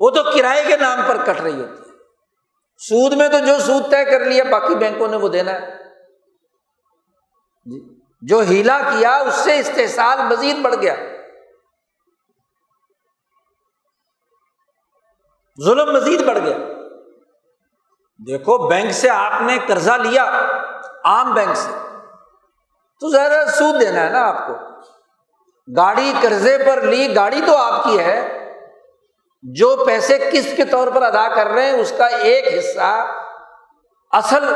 وہ 0.00 0.10
تو 0.10 0.22
کرائے 0.22 0.64
کے 0.64 0.76
نام 0.76 1.00
پر 1.06 1.16
کٹ 1.24 1.40
رہی 1.40 1.60
ہوتی 1.60 1.90
ہے۔ 1.90 1.96
سود 2.78 3.12
میں 3.12 3.28
تو 3.28 3.38
جو 3.38 3.58
سود 3.58 3.90
طے 3.90 4.04
کر 4.04 4.20
لیا، 4.20 4.44
باقی 4.44 4.74
بینکوں 4.74 5.08
نے 5.08 5.16
وہ 5.16 5.28
دینا 5.28 5.52
ہے۔ 5.52 5.66
جی 7.64 8.00
جو 8.20 8.38
ہیلا 8.38 8.78
کیا، 8.78 9.16
اس 9.16 9.34
سے 9.34 9.58
استحصال 9.58 10.18
مزید 10.18 10.56
بڑھ 10.62 10.74
گیا۔ 10.74 10.94
ظلم 15.64 15.92
مزید 15.92 16.26
بڑھ 16.26 16.38
گیا۔ 16.38 16.56
دیکھو، 18.26 18.68
بینک 18.68 18.92
سے 18.92 19.10
آپ 19.10 19.42
نے 19.42 19.58
قرضہ 19.66 19.92
لیا، 19.92 20.52
عام 21.04 21.34
بینک 21.34 21.56
سے۔ 21.56 21.85
تو 23.00 23.10
ذرا 23.10 23.50
سود 23.50 23.80
دینا 23.80 24.04
ہے 24.04 24.10
نا 24.10 24.28
آپ 24.28 24.46
کو۔ 24.46 24.52
گاڑی 25.76 26.12
قرضے 26.22 26.58
پر 26.58 26.80
لی، 26.80 27.16
گاڑی 27.16 27.40
تو 27.46 27.56
آپ 27.56 27.84
کی 27.84 27.98
ہے۔ 27.98 28.32
جو 29.42 29.84
پیسے 29.86 30.18
قسط 30.32 30.56
کے 30.56 30.64
طور 30.64 30.88
پر 30.88 31.02
ادا 31.02 31.34
کر 31.34 31.46
رہے 31.46 31.62
ہیں، 31.62 31.72
اس 31.72 31.92
کا 31.98 32.06
ایک 32.06 32.44
حصہ 32.58 33.06
اصل 34.10 34.54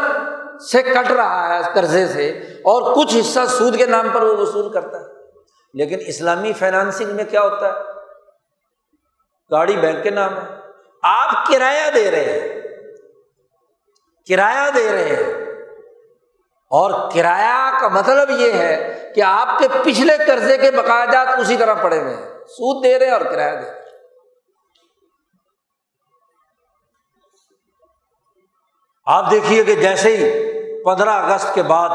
سے 0.72 0.82
کٹ 0.82 1.12
رہا 1.12 1.54
ہے 1.54 1.60
قرضے 1.74 2.06
سے، 2.06 2.28
اور 2.64 2.96
کچھ 2.96 3.16
حصہ 3.20 3.40
سود 3.48 3.76
کے 3.76 3.86
نام 3.86 4.08
پر 4.12 4.22
وہ 4.22 4.36
وصول 4.36 4.72
کرتا 4.72 5.00
ہے۔ 5.00 5.20
لیکن 5.74 5.98
اسلامی 6.06 6.52
فائنانسنگ 6.52 7.10
میں 7.10 7.24
کیا 7.24 7.42
ہوتا 7.42 7.68
ہے؟ 7.68 7.80
گاڑی 9.50 9.76
بینک 9.76 10.02
کے 10.02 10.10
نام 10.10 10.36
ہے۔ 10.36 10.56
آپ 11.02 11.46
کرایہ 11.46 11.90
دے 11.90 12.10
رہے 12.10 12.24
ہیں۔ 12.24 12.60
کرایہ 14.28 14.70
دے 14.70 14.92
رہے 14.92 15.16
ہیں۔ 15.16 15.39
اور 16.70 17.10
کرایہ 17.10 17.78
کا 17.80 17.88
مطلب 17.88 18.30
یہ 18.30 18.52
ہے 18.52 19.10
کہ 19.14 19.22
آپ 19.22 19.58
کے 19.58 19.68
پچھلے 19.84 20.16
قرضے 20.26 20.58
کے 20.58 20.70
باقاعدات 20.70 21.38
اسی 21.38 21.56
طرح 21.56 21.74
پڑے 21.74 22.00
ہوئے 22.00 22.14
ہیں۔ 22.14 22.26
سود 22.48 22.84
دے 22.84 22.98
رہے 22.98 23.06
ہیں 23.06 23.12
اور 23.12 23.20
کرایہ 23.20 23.50
دے 23.50 23.66
رہے 23.66 23.70
ہیں۔ 23.70 23.80
آپ 29.06 29.30
دیکھیے 29.30 29.64
کہ 29.64 29.74
جیسے 29.74 30.16
ہی 30.16 30.50
پندرہ 30.82 31.10
اگست 31.10 31.54
کے 31.54 31.62
بعد 31.62 31.88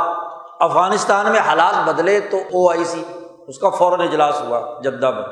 افغانستان 0.60 1.32
میں 1.32 1.40
حالات 1.40 1.88
بدلے 1.88 2.20
تو 2.20 2.38
او 2.38 2.70
آئی 2.70 2.84
سی 2.84 3.04
اس 3.48 3.60
کا 3.60 3.70
فوراً 3.70 4.02
اجلاس 4.02 4.42
ہوا 4.42 4.80
جدہ 4.84 5.12
میں۔ 5.12 5.24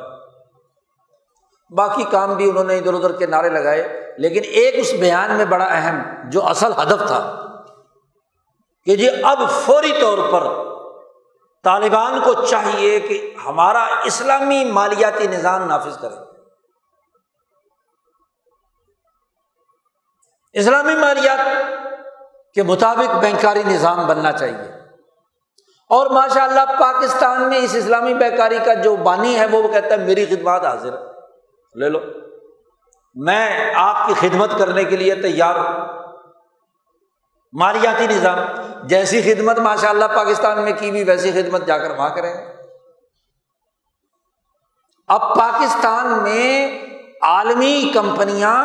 باقی 1.70 2.04
کام 2.04 2.34
بھی 2.34 2.50
انہوں 2.50 2.64
نے 2.64 2.78
ادھر 2.78 2.94
ادھر 2.94 3.12
کے 3.12 3.26
نعرے 3.26 3.50
لگائے، 3.50 4.14
لیکن 4.18 4.42
ایک 4.44 4.74
اس 4.78 4.94
بیان 4.94 5.32
میں 5.32 5.46
بڑا 5.46 5.66
اہم 5.66 6.30
جو 6.30 6.48
اصل 6.48 6.72
ہدف 6.72 7.08
تھا۔ 7.08 7.43
کہ 8.86 8.96
جی 8.96 9.08
اب 9.24 9.40
فوری 9.66 9.92
طور 10.02 10.18
پر 10.32 10.44
طالبان 11.64 12.20
کو 12.24 12.34
چاہیے 12.46 13.00
کہ 13.00 13.36
ہمارا 13.46 13.84
اسلامی 14.04 14.64
مالیاتی 14.64 15.28
نظام 15.28 15.64
نافذ 15.64 15.98
کرے۔ 15.98 16.16
اسلامی 20.54 20.96
مالیات 20.96 21.40
کے 22.54 22.64
مطابق 22.64 23.16
بینکاری 23.16 23.64
نظام 23.68 24.08
بننا 24.08 24.32
چاہیے۔ 24.32 24.84
اور 25.90 26.08
ماشاء 26.08 26.44
اللہ 26.44 26.80
پاکستان 26.80 27.50
میں 27.50 27.58
اس 27.58 27.76
اسلامی 27.76 28.14
بینکاری 28.14 28.60
کا 28.66 28.74
جو 28.74 28.96
بانی 28.96 29.40
ہے 29.40 29.46
وہ 29.46 29.68
کہتا 29.68 29.88
ہے 29.88 29.98
میری 29.98 30.26
خدمات 30.26 30.66
حاضر 30.66 30.92
لے 31.76 31.90
لو۔ 31.90 32.00
میں 33.16 33.74
آپ 33.76 34.08
کی 34.08 34.14
خدمت 34.14 34.50
کرنے 34.58 34.84
کے 34.84 34.96
لیے 34.98 35.16
تیار 35.16 35.56
ہوں۔ 35.56 36.04
مالیاتی 37.54 38.08
نظام۔ 38.08 38.38
جیسی 38.88 39.22
خدمت 39.22 39.60
ماشاء 39.60 39.90
اللہ 39.90 40.06
پاکستان 40.16 40.64
میں 40.64 40.72
کی 40.80 40.92
بھی 40.92 41.04
ویسی 41.04 41.32
خدمت 41.32 41.66
جا 41.66 41.78
کر 41.78 41.92
وہاں 41.92 42.10
کریں 42.10 42.34
اب 45.08 45.22
پاکستان 45.36 46.24
میں 46.24 46.80
عالمی 47.22 47.92
کمپنیاں 47.94 48.56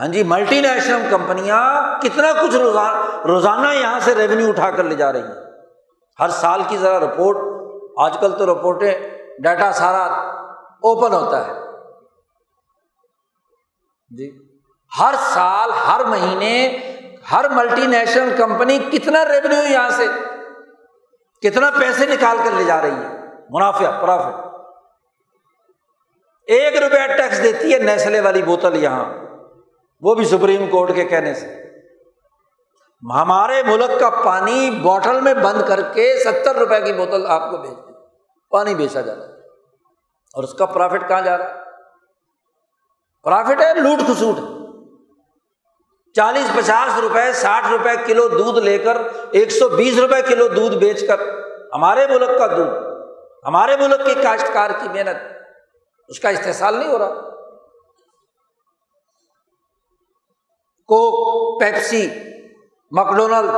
ہاں 0.00 0.08
جی 0.08 0.22
ملٹی 0.22 0.60
نیشنل 0.60 1.02
کمپنیاں 1.10 2.00
کتنا 2.00 2.32
کچھ 2.42 2.56
روزانہ 2.56 3.26
روزانہ 3.26 3.68
یہاں 3.74 4.00
سے 4.00 4.14
ریونیو 4.14 4.48
اٹھا 4.48 4.70
کر 4.70 4.84
لے 4.84 4.94
جا 4.94 5.12
رہی 5.12 5.22
ہیں۔ 5.22 5.34
ہر 6.20 6.28
سال 6.28 6.62
کی 6.68 6.76
ذرا 6.76 7.00
رپورٹ 7.00 7.36
آج 7.98 8.18
کل 8.20 8.32
تو 8.32 8.46
رپورٹیں 8.46 8.92
ڈیٹا 9.42 9.72
سارا 9.72 10.04
اوپن 10.80 11.12
ہوتا 11.14 11.46
ہے۔ 11.46 11.52
جی 14.16 14.38
ہر 15.00 15.14
سال، 15.34 15.70
ہر 15.70 16.04
مہینے 16.04 16.78
ہر 17.32 17.48
ملٹی 17.48 17.86
نیشنل 17.86 18.36
کمپنی 18.36 18.78
کتنا 18.78 19.24
ریونیو 19.24 19.72
یہاں 19.72 19.90
سے 19.90 20.06
کتنا 21.42 21.70
پیسے 21.70 22.06
نکال 22.06 22.36
کر 22.44 22.50
لے 22.50 22.64
جا 22.64 22.82
رہی 22.82 22.90
ہے؟ 22.90 23.08
منافع 23.50 24.00
پرافٹ 24.00 24.48
ایک 26.46 26.82
روپیہ 26.82 27.16
ٹیکس 27.16 27.42
دیتی 27.42 27.72
ہے 27.72 27.78
نیسلے 27.78 28.20
والی 28.20 28.42
بوتل 28.42 28.84
یہاں، 28.84 29.04
وہ 30.00 30.14
بھی 30.14 30.24
سپریم 30.24 30.70
کورٹ 30.70 30.94
کے 30.94 31.04
کہنے 31.04 31.34
سے۔ 31.34 31.64
ہمارے 33.14 33.62
ملک 33.62 34.00
کا 34.00 34.10
پانی 34.10 34.70
بوٹل 34.70 35.20
میں 35.20 35.34
بند 35.34 35.62
کر 35.68 35.80
کے 35.80 36.18
ستر 36.24 36.56
روپئے 36.56 36.80
کی 36.80 36.92
بوتل 36.92 37.26
آپ 37.26 37.50
کو 37.50 37.56
بھیج 37.56 37.72
دی۔ 37.72 37.92
پانی 38.50 38.74
بیچا 38.74 39.00
جا 39.00 39.14
رہا 39.14 39.22
ہے۔ 39.22 39.32
اور 40.34 40.44
اس 40.44 40.54
کا 40.54 40.66
پرافٹ 40.66 41.08
کہاں 41.08 41.20
جا 41.20 41.38
رہا 41.38 41.48
ہے؟ 41.48 41.54
پرافٹ 43.22 43.60
ہے 43.60 43.74
لوٹ 43.74 43.98
کھسوٹ۔ 44.06 44.57
چالیس 46.18 46.48
پچاس 46.56 46.98
روپئے 46.98 47.32
ساٹھ 47.32 47.66
روپئے 47.70 47.96
کلو 48.06 48.28
دودھ 48.28 48.58
لے 48.58 48.78
کر 48.78 48.96
ایک 49.30 49.50
سو 49.50 49.68
بیس 49.68 49.98
روپئے 49.98 50.22
کلو 50.22 50.48
دودھ 50.48 50.76
بیچ 50.76 51.06
کر 51.08 51.20
ہمارے 51.74 52.06
ملک 52.06 52.38
کا 52.38 52.46
دودھ، 52.46 52.70
ہمارے 53.44 53.76
ملک 53.76 54.06
کی 54.06 54.14
کاشتکار 54.22 54.70
کی 54.70 54.88
محنت، 54.88 55.16
اس 56.08 56.20
کا 56.20 56.28
استحصال 56.28 56.74
نہیں 56.74 56.88
ہو 56.88 56.98
رہا۔ 56.98 57.08
کوک، 60.88 61.60
پیپسی 61.60 62.08
مکڈونل 62.92 63.50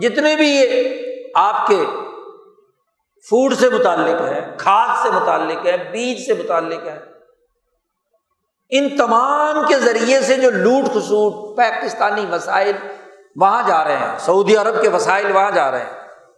جتنے 0.00 0.36
بھی 0.36 0.48
یہ 0.48 0.88
آپ 1.34 1.66
کے 1.66 1.84
فوڈ 3.30 3.54
سے 3.54 3.68
متعلق 3.68 4.20
ہے 4.20 4.40
کھاد 4.58 5.02
سے 5.02 5.10
متعلق 5.10 5.66
ہے 5.66 5.76
بیج 5.92 6.26
سے 6.26 6.34
متعلق 6.34 6.86
ہے 6.86 7.09
ان 8.70 8.96
تمام 8.96 9.66
کے 9.66 9.78
ذریعے 9.78 10.20
سے 10.20 10.36
جو 10.36 10.50
لوٹ 10.50 10.84
خسوٹ 10.90 11.56
پاکستانی 11.56 12.26
وسائل 12.32 12.72
وہاں 13.36 13.62
جا 13.68 13.84
رہے 13.84 13.96
ہیں، 13.96 14.18
سعودی 14.18 14.56
عرب 14.56 14.82
کے 14.82 14.88
وسائل 14.88 15.36
وہاں 15.36 15.50
جا 15.50 15.70
رہے 15.70 15.78
ہیں۔ 15.78 15.90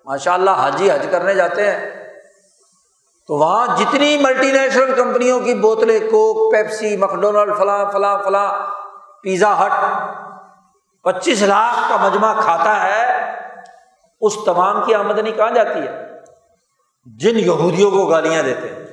ماشاء 0.04 0.32
اللہ 0.32 0.50
حاجی 0.50 0.90
حج 0.90 1.06
کرنے 1.10 1.34
جاتے 1.34 1.70
ہیں۔ 1.70 2.02
تو 3.26 3.34
وہاں 3.34 3.76
جتنی 3.76 4.18
ملٹی 4.18 4.52
نیشنل 4.52 4.94
کمپنیوں 4.94 5.40
کی 5.40 5.54
بوتلیں، 5.54 6.00
کوک، 6.00 6.52
پیپسی، 6.52 6.96
مکڈونلڈ، 6.96 7.56
فلاں 7.58 7.92
فلاں 7.92 8.18
فلاں، 8.24 8.66
پیزا 9.22 9.66
ہٹ، 9.66 9.72
پچیس 11.02 11.42
لاکھ 11.42 11.88
کا 11.88 11.96
مجمع 11.96 12.40
کھاتا 12.40 12.82
ہے، 12.82 13.32
اس 14.20 14.32
تمام 14.46 14.84
کی 14.84 14.94
آمدنی 14.94 15.32
کہاں 15.32 15.50
جاتی 15.50 15.80
ہے؟ 15.80 16.08
جن 17.18 17.38
یہودیوں 17.38 17.90
کو 17.90 18.06
گالیاں 18.06 18.42
دیتے 18.42 18.68
ہیں۔ 18.68 18.84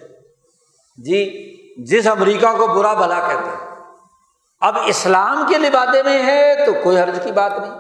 جی 0.98 1.49
جس 1.86 2.08
امریکہ 2.08 2.58
کو 2.58 2.68
برا 2.68 2.94
بھلا 2.94 3.20
کہتے 3.20 3.50
ہیں۔ 3.50 3.86
اب 4.62 4.78
اسلام 4.86 5.46
کے 5.48 5.58
لبادے 5.58 6.04
میں 6.04 6.24
ہے 6.24 6.66
تو 6.66 6.72
کوئی 6.84 7.00
حرض 7.00 7.24
کی 7.24 7.32
بات 7.32 7.52
نہیں۔ 7.52 7.72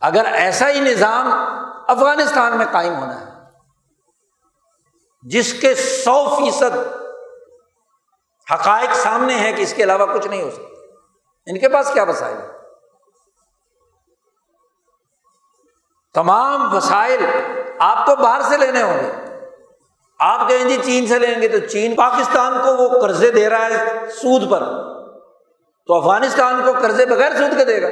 اگر 0.00 0.24
ایسا 0.32 0.70
ہی 0.70 0.80
نظام 0.80 1.32
افغانستان 1.88 2.56
میں 2.56 2.66
قائم 2.70 2.94
ہونا 2.94 3.20
ہے، 3.20 3.26
جس 5.22 5.60
کے 5.60 5.74
سو 5.74 6.36
فیصد 6.36 6.76
حقائق 8.54 8.94
سامنے 8.94 9.34
ہیں 9.34 9.52
کہ 9.52 9.62
اس 9.62 9.74
کے 9.74 9.82
علاوہ 9.82 10.14
کچھ 10.14 10.26
نہیں 10.26 10.42
ہو 10.42 10.50
سکتا، 10.50 10.86
ان 11.46 11.58
کے 11.58 11.68
پاس 11.68 11.90
کیا 11.94 12.02
وسائل؟ 12.02 12.36
ہے 12.36 12.48
تمام 16.14 16.76
وسائل 16.76 17.26
آپ 17.78 18.06
کو 18.06 18.16
باہر 18.16 18.42
سے 18.42 18.56
لینے 18.56 18.82
ہوں 18.82 18.98
گے۔ 18.98 19.27
آپ 20.18 20.48
کہیں 20.48 20.68
جی 20.68 20.78
چین 20.84 21.06
سے 21.06 21.18
لیں 21.18 21.42
گے 21.42 21.48
تو 21.48 21.58
چین 21.58 21.94
پاکستان 21.94 22.52
کو 22.62 22.76
وہ 22.76 23.00
قرضے 23.00 23.30
دے 23.30 23.50
رہا 23.50 23.66
ہے 23.66 24.10
سود 24.10 24.50
پر 24.50 24.62
تو 25.86 25.94
افغانستان 25.94 26.62
کو 26.64 26.72
قرضے 26.72 27.06
بغیر 27.06 27.32
سود 27.32 27.58
کے 27.58 27.64
دے 27.64 27.82
گا۔ 27.82 27.88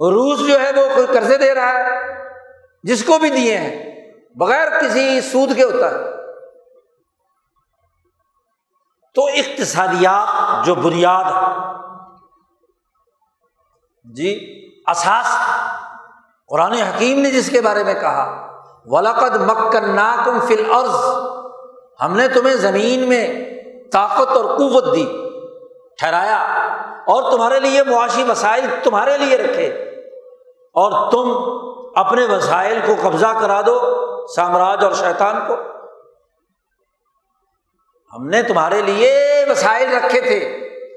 روس 0.00 0.48
جو 0.48 0.60
ہے 0.60 0.70
وہ 0.76 0.94
کوئی 0.94 1.06
قرضے 1.06 1.36
دے 1.36 1.54
رہا 1.54 1.72
ہے، 1.72 1.84
جس 2.82 3.04
کو 3.04 3.18
بھی 3.18 3.30
دیے 3.30 3.58
ہیں، 3.58 4.02
بغیر 4.36 4.80
کسی 4.80 5.20
سود 5.20 5.56
کے 5.56 5.62
ہوتا 5.62 5.90
ہے۔ 5.90 5.96
تو 9.14 9.26
اقتصادیات 9.26 10.66
جو 10.66 10.74
بنیاد 10.74 11.24
جی 14.04 14.30
اساس، 14.86 15.26
قرآن 16.48 16.72
حکیم 16.72 17.20
نے 17.20 17.30
جس 17.30 17.50
کے 17.50 17.60
بارے 17.60 17.84
میں 17.84 17.94
کہا 17.94 18.45
ولاقد 18.86 19.36
مکن 19.36 19.96
ناکم 19.96 20.40
فل 20.40 20.70
عرض 20.70 20.94
ہم 22.00 22.16
نے 22.16 22.28
تمہیں 22.28 22.54
زمین 22.54 23.08
میں 23.08 23.44
طاقت 23.92 24.36
اور 24.36 24.44
قوت 24.44 24.96
دی، 24.96 25.28
ٹھہرایا، 25.98 26.38
اور 27.06 27.32
تمہارے 27.32 27.60
لیے 27.60 27.82
معاشی 27.82 28.22
وسائل 28.22 28.64
تمہارے 28.82 29.18
لیے 29.18 29.36
رکھے۔ 29.36 29.66
اور 30.74 31.10
تم 31.10 31.32
اپنے 32.00 32.24
وسائل 32.24 32.80
کو 32.86 32.92
قبضہ 33.02 33.26
کرا 33.40 33.60
دو 33.66 33.80
سامراج 34.36 34.84
اور 34.84 34.92
شیطان 34.92 35.34
کو۔ 35.48 35.54
ہم 38.16 38.26
نے 38.26 38.42
تمہارے 38.42 38.82
لیے 38.82 39.44
وسائل 39.50 39.96
رکھے 39.96 40.20
تھے۔ 40.20 40.38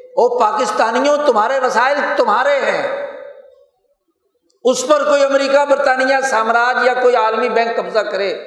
او 0.10 0.40
پاکستانیوں، 0.40 1.18
تمہارے 1.26 1.60
وسائل 1.60 1.98
تمہارے 2.18 2.60
ہیں۔ 2.60 2.99
اس 4.70 4.88
پر 4.88 5.04
کوئی 5.04 5.24
امریکہ، 5.24 5.66
برطانیہ 5.66 6.16
سامراج 6.30 6.88
یا 6.88 6.94
کوئی 6.94 7.16
عالمی 7.16 7.50
بینک 7.50 7.78
قبضہ 7.78 8.00
کرے 8.00 8.44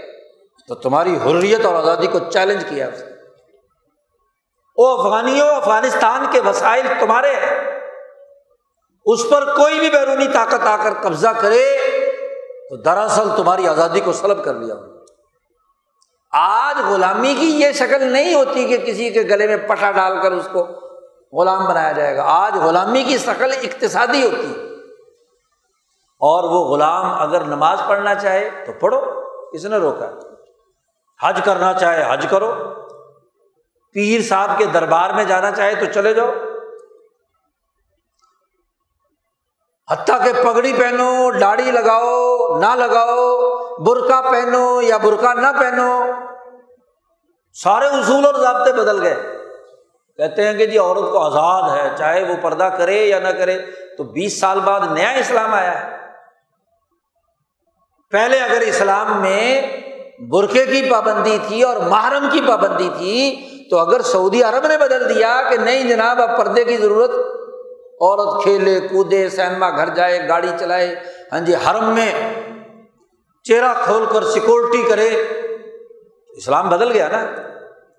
تو 0.68 0.74
تمہاری 0.74 1.16
حریت 1.16 1.66
اور 1.66 1.74
آزادی 1.74 2.06
کو 2.06 2.18
چیلنج 2.18 2.64
کیا 2.68 2.88
اس 2.88 3.00
نے۔ 3.00 3.10
او 4.76 4.86
افغانیوں، 4.86 5.48
افغانستان 5.48 6.26
کے 6.32 6.40
وسائل 6.40 6.86
تمہارے 7.00 7.34
ہیں۔ 7.34 7.80
اس 9.06 9.20
پر 9.30 9.56
کوئی 9.56 9.78
بھی 9.78 9.90
بیرونی 9.90 10.26
طاقت 10.32 10.66
آ 10.66 10.76
کر 10.76 10.90
قبضہ 11.02 11.28
کرے 11.28 11.78
تو 12.70 12.76
دراصل 12.76 13.28
تمہاری 13.36 13.68
آزادی 13.68 14.00
کو 14.00 14.12
سلب 14.12 14.44
کر 14.44 14.54
لیا۔ 14.54 14.74
آج 16.32 16.76
غلامی 16.88 17.34
کی 17.40 17.60
یہ 17.60 17.72
شکل 17.72 18.02
نہیں 18.02 18.34
ہوتی 18.34 18.64
کہ 18.64 18.78
کسی 18.78 19.10
کے 19.10 19.22
گلے 19.22 19.46
میں 19.46 19.56
پٹا 19.56 19.90
ڈال 19.90 20.22
کر 20.22 20.32
اس 20.32 20.48
کو 20.52 20.66
غلام 21.32 21.64
بنایا 21.64 21.92
جائے 21.92 22.16
گا۔ 22.16 22.22
آج 22.26 22.56
غلامی 22.56 23.02
کی 23.02 23.18
شکل 23.18 23.50
اقتصادی 23.62 24.24
ہوتی 24.24 24.54
ہے۔ 24.56 24.71
اور 26.22 26.44
وہ 26.44 26.76
غلام 26.76 27.22
اگر 27.22 27.40
نماز 27.40 27.82
پڑھنا 27.88 28.14
چاہے 28.14 28.50
تو 28.66 28.72
پڑھو 28.80 29.00
کس 29.52 29.64
نے 29.64 29.76
روکا۔ 29.76 30.06
حج 31.22 31.40
کرنا 31.44 31.72
چاہے، 31.72 32.12
حج 32.12 32.26
کرو۔ 32.30 32.52
پیر 33.92 34.22
صاحب 34.22 34.58
کے 34.58 34.64
دربار 34.64 35.10
میں 35.10 35.24
جانا 35.24 35.50
چاہے 35.50 35.74
تو 35.74 35.84
چلے 35.94 36.14
جاؤ۔ 36.14 36.30
حتیٰ 39.90 40.24
کہ 40.24 40.32
پگڑی 40.44 40.72
پہنو 40.72 41.30
ڈاڑی 41.30 41.70
لگاؤ، 41.70 42.36
نہ 42.58 42.74
لگاؤ، 42.74 43.40
برقع 43.76 44.30
پہنو 44.30 44.82
یا 44.82 44.96
برقع 44.96 45.32
نہ 45.34 45.46
پہنو۔ 45.60 46.04
سارے 47.62 47.86
اصول 47.86 48.26
اور 48.26 48.34
ضابطے 48.34 48.72
بدل 48.72 49.02
گئے۔ 49.02 49.38
کہتے 50.16 50.46
ہیں 50.46 50.54
کہ 50.54 50.66
جی 50.66 50.78
عورت 50.78 51.12
کو 51.12 51.18
آزاد 51.18 51.76
ہے، 51.76 51.90
چاہے 51.98 52.24
وہ 52.24 52.34
پردہ 52.42 52.68
کرے 52.78 53.06
یا 53.06 53.18
نہ 53.18 53.28
کرے، 53.28 53.58
تو 53.98 54.04
بیس 54.04 54.40
سال 54.40 54.60
بعد 54.60 54.80
نیا 54.90 55.10
اسلام 55.10 55.54
آیا 55.54 55.80
ہے۔ 55.80 56.01
پہلے 58.12 58.38
اگر 58.40 58.60
اسلام 58.60 59.20
میں 59.20 59.62
برقعے 60.30 60.66
کی 60.66 60.90
پابندی 60.90 61.38
تھی 61.48 61.62
اور 61.62 61.76
محرم 61.76 62.28
کی 62.32 62.40
پابندی 62.48 62.88
تھی، 62.98 63.36
تو 63.70 63.78
اگر 63.78 64.02
سعودی 64.02 64.42
عرب 64.42 64.66
نے 64.66 64.78
بدل 64.78 65.14
دیا 65.14 65.42
کہ 65.50 65.56
نہیں 65.56 65.88
جناب، 65.88 66.20
اب 66.22 66.36
پردے 66.38 66.64
کی 66.64 66.76
ضرورت، 66.76 67.10
عورت 68.00 68.42
کھیلے، 68.42 68.80
کودے، 68.80 69.28
سینما، 69.28 69.70
گھر 69.70 69.88
جائے، 69.88 70.28
گاڑی 70.28 70.48
چلائے 70.58 70.94
ہاں 71.32 71.40
جی 71.40 71.54
حرم 71.54 71.94
میں 71.94 72.12
چہرہ 73.44 73.72
کھول 73.84 74.04
کر 74.12 74.22
سیکورٹی 74.24 74.82
کرے 74.88 75.08
اسلام 76.36 76.68
بدل 76.68 76.92
گیا 76.92 77.08
نا۔ 77.08 77.24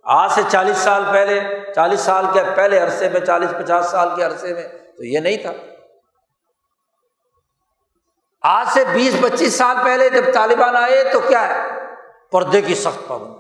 آج 0.04 0.32
سے 0.36 0.42
چالیس 0.50 0.78
سال 0.78 1.04
پہلے، 1.12 1.40
چالیس 1.76 2.00
سال 2.00 2.26
کے 2.34 2.40
پہلے 2.56 2.80
عرصے 2.80 3.10
میں، 3.10 3.20
چالیس 3.20 3.50
پچاس 3.58 3.86
سال 3.86 4.10
کے 4.16 4.24
عرصے 4.24 4.54
میں 4.54 4.68
تو 4.98 5.04
یہ 5.04 5.20
نہیں 5.20 5.38
تھا۔ 5.38 5.52
آج 8.44 8.68
سے 8.74 8.84
بیس 8.94 9.16
پچیس 9.22 9.56
سال 9.56 9.78
پہلے 9.84 10.10
جب 10.10 10.34
طالبان 10.34 10.76
آئے 10.76 11.04
تو 11.14 11.20
کیا 11.20 11.48
ہے؟ 11.48 11.70
پردے 12.32 12.62
کی 12.62 12.76
سخت 12.76 13.08
پابندی 13.08 13.38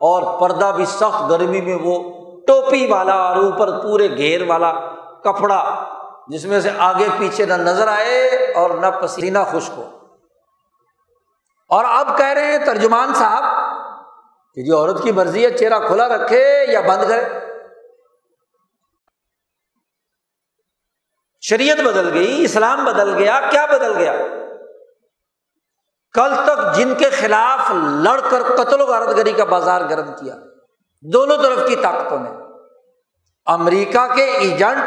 اور 0.00 0.40
پردہ 0.40 0.72
بھی 0.76 0.84
سخت، 0.86 1.30
گرمی 1.30 1.60
میں 1.60 1.78
وہ 1.82 2.12
ٹوپی 2.46 2.86
والا 2.90 3.14
اور 3.14 3.36
اوپر 3.36 3.78
پورے 3.78 4.16
گھیر 4.16 4.42
والا 4.48 4.72
کپڑا، 5.24 5.84
جس 6.28 6.44
میں 6.44 6.60
سے 6.60 6.70
آگے 6.78 7.08
پیچھے 7.18 7.46
نہ 7.46 7.54
نظر 7.54 7.88
آئے 7.88 8.28
اور 8.54 8.70
نہ 8.70 8.86
پسینہ 8.86 9.38
خشک 9.50 9.72
ہو۔ 9.76 9.84
اور 11.68 11.84
اب 11.88 12.18
کہہ 12.18 12.26
رہے 12.26 12.46
ہیں 12.46 12.58
ترجمان 12.58 13.14
صاحب 13.14 13.44
کہ 14.54 14.62
جو 14.62 14.78
عورت 14.78 15.02
کی 15.02 15.12
مرضی 15.12 15.44
ہے، 15.44 15.50
چہرہ 15.50 15.86
کھلا 15.86 16.08
رکھے 16.08 16.66
یا 16.68 16.80
بند 16.80 17.08
کرے۔ 17.08 17.45
شریعت 21.48 21.80
بدل 21.80 22.12
گئی، 22.14 22.44
اسلام 22.44 22.84
بدل 22.84 23.14
گیا، 23.14 23.40
کیا 23.50 23.66
بدل 23.66 23.96
گیا؟ 23.96 24.12
کل 26.12 26.34
تک 26.44 26.76
جن 26.76 26.94
کے 26.98 27.10
خلاف 27.10 27.70
لڑ 28.02 28.20
کر 28.30 28.42
قتل 28.42 28.80
و 28.80 28.86
غارت 28.86 29.16
گری 29.16 29.32
کا 29.32 29.44
بازار 29.44 29.80
گرم 29.90 30.12
کیا، 30.12 30.36
دونوں 31.02 31.36
طرف 31.42 31.68
کی 31.68 31.76
طاقتوں 31.76 32.18
نے۔ 32.18 32.30
امریکہ 33.46 34.14
کے 34.14 34.24
ایجنٹ 34.24 34.82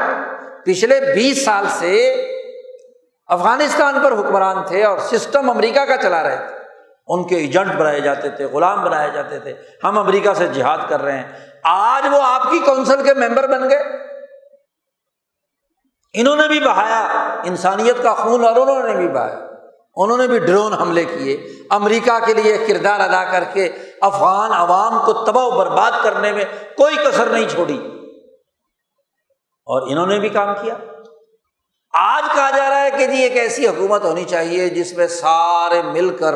پچھلے 0.65 0.99
بیس 1.15 1.45
سال 1.45 1.65
سے 1.69 2.13
افغانستان 3.27 3.99
پر 4.03 4.11
حکمران 4.11 4.57
تھے 4.67 4.83
اور 4.83 4.97
سسٹم 4.97 5.49
امریکہ 5.49 5.85
کا 5.85 5.97
چلا 5.97 6.23
رہے 6.23 6.37
تھے۔ 6.37 6.55
ان 7.07 7.27
کے 7.27 7.35
ایجنٹ 7.35 7.75
بنائے 7.75 8.01
جاتے 8.01 8.29
تھے، 8.29 8.45
غلام 8.45 8.83
بنائے 8.83 9.11
جاتے 9.11 9.39
تھے۔ 9.39 9.53
ہم 9.83 9.99
امریکہ 9.99 10.33
سے 10.33 10.47
جہاد 10.47 10.77
کر 10.89 11.01
رہے 11.01 11.17
ہیں۔ 11.17 11.31
آج 11.63 12.07
وہ 12.11 12.19
آپ 12.23 12.51
کی 12.51 12.59
کونسل 12.59 13.03
کے 13.03 13.13
ممبر 13.13 13.47
بن 13.47 13.69
گئے۔ 13.69 14.08
انہوں 16.13 16.35
نے 16.35 16.47
بھی 16.47 16.59
بہایا، 16.59 17.03
انسانیت 17.43 18.03
کا 18.03 18.13
خون 18.13 18.45
اور 18.45 18.55
انہوں 18.55 18.83
نے 18.83 18.95
بھی 18.95 19.07
بہایا۔ 19.07 19.39
انہوں 19.95 20.17
نے 20.17 20.27
بھی 20.27 20.39
ڈرون 20.39 20.73
حملے 20.73 21.05
کیے۔ 21.05 21.49
امریکہ 21.69 22.25
کے 22.25 22.33
لیے 22.33 22.57
کردار 22.57 22.99
ادا 22.99 23.31
کر 23.31 23.43
کے 23.53 23.69
افغان 24.01 24.51
عوام 24.53 25.05
کو 25.05 25.13
تباہ 25.13 25.45
و 25.45 25.51
برباد 25.51 25.91
کرنے 26.03 26.31
میں 26.31 26.45
کوئی 26.77 26.95
کسر 26.95 27.25
نہیں 27.25 27.49
چھوڑی۔ 27.49 27.77
اور 29.65 29.87
انہوں 29.91 30.07
نے 30.07 30.19
بھی 30.19 30.29
کام 30.29 30.55
کیا۔ 30.61 30.73
آج 31.93 32.23
کہا 32.35 32.49
جا 32.49 32.69
رہا 32.69 32.81
ہے 32.81 32.91
کہ 32.91 33.07
جی 33.07 33.23
ایک 33.23 33.37
ایسی 33.37 33.67
حکومت 33.67 34.03
ہونی 34.03 34.23
چاہیے 34.23 34.69
جس 34.69 34.93
میں 34.93 35.07
سارے 35.07 35.81
مل 35.81 36.17
کر 36.17 36.35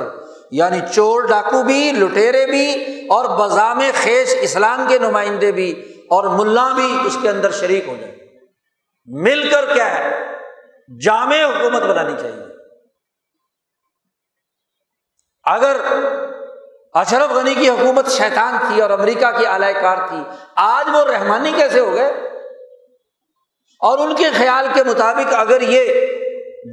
یعنی 0.52 0.80
چور 0.94 1.22
ڈاکو 1.22 1.64
بھی، 1.64 1.92
لٹیرے 1.92 2.46
بھی، 2.46 2.74
اور 3.10 3.26
بزام 3.26 3.80
خیش 4.04 4.36
اسلام 4.40 4.86
کے 4.88 5.00
نمائندے 5.00 5.52
بھی، 5.52 5.72
اور 6.10 6.24
ملا 6.24 6.70
بھی 6.76 6.98
اس 7.06 7.18
کے 7.22 7.30
اندر 7.30 7.52
شریک 7.52 7.88
ہو 7.88 7.96
جائے 8.00 8.23
مل 9.06 9.50
کر 9.50 9.74
کیا 9.74 9.98
ہے؟ 9.98 10.34
جامع 11.02 11.36
حکومت 11.36 11.82
بنانی 11.82 12.14
چاہیے۔ 12.22 12.44
اگر 15.44 15.76
اشرف 16.94 17.32
غنی 17.32 17.56
کی 17.56 17.70
حکومت 17.70 18.08
شیطان 18.08 18.58
تھی 18.58 18.82
اور 18.82 18.90
امریکہ 18.90 19.32
کی 19.38 19.46
اعلی 19.46 19.74
کار 19.82 20.08
تھی، 20.08 20.18
آج 20.56 20.90
وہ 20.94 21.04
رحمانی 21.12 21.52
کیسے 21.56 21.80
ہو 21.80 21.94
گئے؟ 21.94 22.08
اور 23.80 23.98
ان 23.98 24.16
کے 24.16 24.30
خیال 24.38 24.68
کے 24.74 24.84
مطابق 24.84 25.34
اگر 25.34 25.62
یہ 25.62 26.08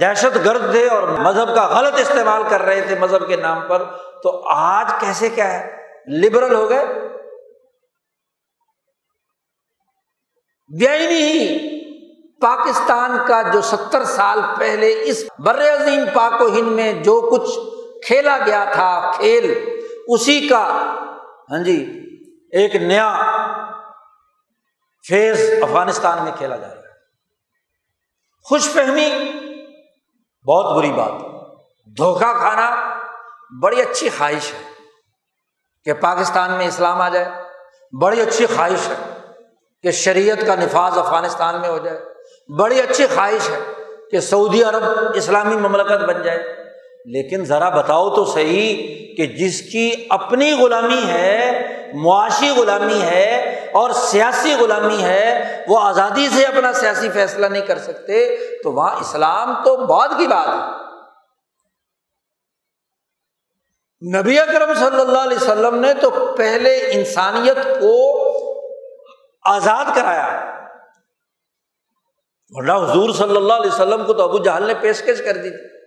دہشت 0.01 0.37
گرد 0.45 0.71
تھے 0.71 0.89
اور 0.89 1.03
مذہب 1.03 1.55
کا 1.55 1.67
غلط 1.67 1.95
استعمال 2.01 2.43
کر 2.51 2.63
رہے 2.63 2.81
تھے 2.81 2.99
مذہب 2.99 3.29
کے 3.29 3.37
نام 3.37 3.69
پر، 3.69 3.85
تو 4.23 4.49
آج 4.49 4.93
کیسے 5.01 5.29
کیا 5.29 5.53
ہے؟ 5.53 5.77
لبرل 6.21 6.55
ہو 6.55 6.71
گئے؟ 6.71 6.85
نہیں 10.69 11.80
پاکستان 12.41 13.19
کا 13.27 13.43
جو 13.43 13.61
ستر 13.61 14.05
سال 14.05 14.41
پہلے 14.59 14.95
اس 15.03 15.25
بر 15.39 15.61
عظیم 15.61 16.05
پاک 16.13 16.41
و 16.41 16.47
ہند 16.47 16.73
میں 16.73 16.93
جو 16.93 17.21
کچھ 17.21 17.59
کھیلا 18.07 18.39
گیا 18.47 18.65
تھا، 18.73 19.11
کھیل، 19.15 19.77
اسی 20.09 20.49
کا 20.49 20.65
ہاں 21.51 21.65
جی 21.65 22.07
ایک 22.53 22.77
نیا 22.77 23.23
فیز 25.09 25.63
افغانستان 25.63 26.25
میں 26.25 26.33
کھیلا 26.33 26.57
جا 26.57 26.69
رہا 26.69 26.75
ہے۔ 26.75 26.89
خوش 28.49 28.69
فہمی، 28.71 29.11
بہت 30.47 30.77
بری 30.77 30.93
بات۔ 30.93 31.13
دھوکہ 31.97 32.33
کھانا 32.39 32.99
بڑی 33.63 33.83
اچھی 33.83 34.09
خواہش 34.09 34.55
ہے 34.55 34.63
کہ 35.85 35.93
پاکستان 35.93 36.51
میں 36.53 36.67
اسلام 36.67 37.01
آ 37.01 37.09
جائے۔ 37.09 37.27
بڑی 38.03 38.21
اچھی 38.21 38.47
خواہش 38.47 38.89
ہے 38.89 39.21
کہ 39.83 39.91
شریعت 39.91 40.47
کا 40.47 40.55
نفاذ 40.55 40.99
افغانستان 40.99 41.61
میں 41.61 41.69
ہو 41.69 41.79
جائے۔ 41.79 42.20
بڑی 42.59 42.81
اچھی 42.81 43.07
خواہش 43.07 43.51
ہے 43.51 43.59
کہ 44.11 44.21
سعودی 44.21 44.63
عرب 44.63 44.83
اسلامی 45.15 45.57
مملکت 45.57 46.05
بن 46.05 46.23
جائے۔ 46.23 46.61
لیکن 47.05 47.45
ذرا 47.45 47.69
بتاؤ 47.69 48.17
تو 48.17 48.25
صحیح 48.25 48.77
کہ 49.17 49.27
جس 49.27 49.63
کی 49.63 50.07
اپنی 50.11 50.53
غلامی 50.53 51.03
ہے، 51.09 51.67
معاشی 51.95 52.51
غلامی 52.51 53.03
ہے 53.03 53.51
اور 53.73 53.91
سیاسی 53.91 54.55
غلامی 54.55 55.03
ہے، 55.03 55.63
وہ 55.69 55.81
آزادی 55.81 56.29
سے 56.29 56.45
اپنا 56.45 56.73
سیاسی 56.73 57.09
فیصلہ 57.09 57.47
نہیں 57.47 57.67
کر 57.67 57.79
سکتے، 57.79 58.37
تو 58.63 58.73
وہاں 58.73 58.97
اسلام 59.01 59.55
تو 59.65 59.77
بہت 59.77 60.11
کی 60.19 60.27
بات 60.27 60.49
ہے۔ 60.49 60.91
نبی 64.19 64.41
اکرم 64.41 64.75
صلی 64.75 65.01
اللہ 65.01 65.19
علیہ 65.19 65.37
وسلم 65.37 65.75
نے 65.75 65.95
تو 65.95 66.35
پہلے 66.37 66.77
انسانیت 66.77 67.65
کو 67.65 68.23
آزاد 69.45 69.85
کرایا۔ 69.95 70.60
ورنہ 72.53 72.73
حضور 72.73 73.11
صلی 73.11 73.37
اللہ 73.37 73.53
علیہ 73.53 73.71
وسلم 73.73 74.05
کو 74.05 74.13
تو 74.13 74.23
ابو 74.23 74.39
جہل 74.39 74.63
نے 74.63 74.75
پیشکش 74.81 75.23
کر 75.23 75.37
دی 75.37 75.51
تھی 75.51 75.79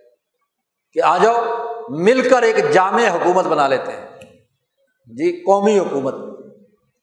کہ 0.92 1.06
آ 1.06 1.18
جاؤ، 1.18 1.44
مل 1.88 2.28
کر 2.28 2.42
ایک 2.42 2.70
جامع 2.70 3.08
حکومت 3.08 3.44
بنا 3.44 3.68
لیتے 3.68 3.92
ہیں۔ 3.92 4.06
جی 5.06 5.42
قومی 5.46 5.78
حکومت۔ 5.78 6.14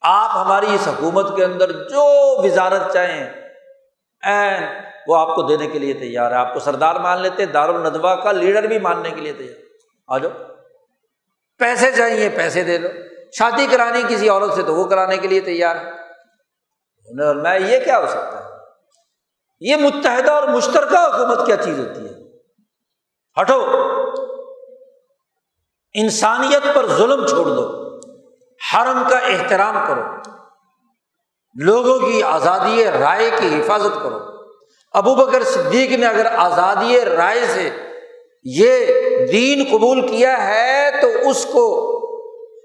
آپ 0.01 0.45
ہماری 0.45 0.66
اس 0.76 0.88
حکومت 0.88 1.36
کے 1.36 1.45
اندر 1.45 1.72
جو 1.72 2.03
وزارت 2.43 2.93
چاہیں 2.93 3.30
این 4.24 4.64
وہ 5.07 5.18
آپ 5.18 5.36
کو 5.36 5.41
دینے 5.41 5.68
کے 5.68 5.80
لیے 5.80 5.93
تیار 5.93 6.32
ہے۔ 6.32 6.36
آپ 6.36 6.53
کو 6.53 6.59
سردار 6.59 6.95
مان 6.95 7.22
لیتے 7.22 7.45
دار 7.45 7.70
الدوا 7.70 8.16
کا 8.16 8.32
لیڈر 8.32 8.64
بھی 8.64 8.80
ماننے 8.80 9.09
کے 9.09 9.22
لیے 9.22 9.34
تیار۔ 9.34 9.62
آ 10.07 10.18
جاؤ۔ 10.18 10.32
پیسے 11.57 11.91
چاہیے، 11.91 12.30
پیسے 12.30 12.64
دے 12.64 12.78
دو۔ 12.78 12.88
شادی 13.38 13.68
کرانی 13.72 14.03
کسی 14.07 14.30
عورت 14.30 14.53
سے 14.53 14.64
تو 14.64 14.76
وہ 14.76 14.86
کرانے 14.86 15.18
کے 15.18 15.28
لیے 15.28 15.39
تیار 15.39 15.76
ہے۔ 15.76 15.91
میں 17.34 17.59
یہ 17.59 17.80
کیا 17.80 17.99
ہو 17.99 18.07
سکتا 18.07 18.39
ہے؟ 18.39 18.51
یہ 19.62 19.76
متحدہ 19.76 20.32
اور 20.32 20.47
مشترکہ 20.47 20.97
حکومت 20.97 21.45
کیا 21.45 21.57
چیز 21.57 21.80
ہوتی 21.80 22.05
ہے؟ 22.05 22.12
ہٹو۔ 23.41 23.66
انسانیت 25.93 26.76
پر 26.76 26.86
ظلم 26.88 27.28
چھوڑ 27.28 27.45
دو۔ 27.45 27.97
حرم 28.74 29.03
کا 29.09 29.18
احترام 29.18 29.78
کرو۔ 29.88 30.01
لوگوں 31.55 31.99
کی 31.99 32.24
آزادی 32.24 32.86
رائے 32.86 33.32
کی 33.41 33.62
حفاظت 33.62 34.03
کرو۔ 34.03 34.20
ابو 34.93 35.16
بکر 35.16 35.43
صدیق 35.43 35.91
نے 35.91 36.05
اگر 36.05 36.26
آزادی 36.26 37.05
رائے 37.05 37.45
سے 37.45 37.70
یہ 38.43 38.86
دین 39.26 39.64
قبول 39.72 40.07
کیا 40.07 40.47
ہے 40.47 40.89
تو 41.01 41.30
اس 41.30 41.45
کو 41.45 41.91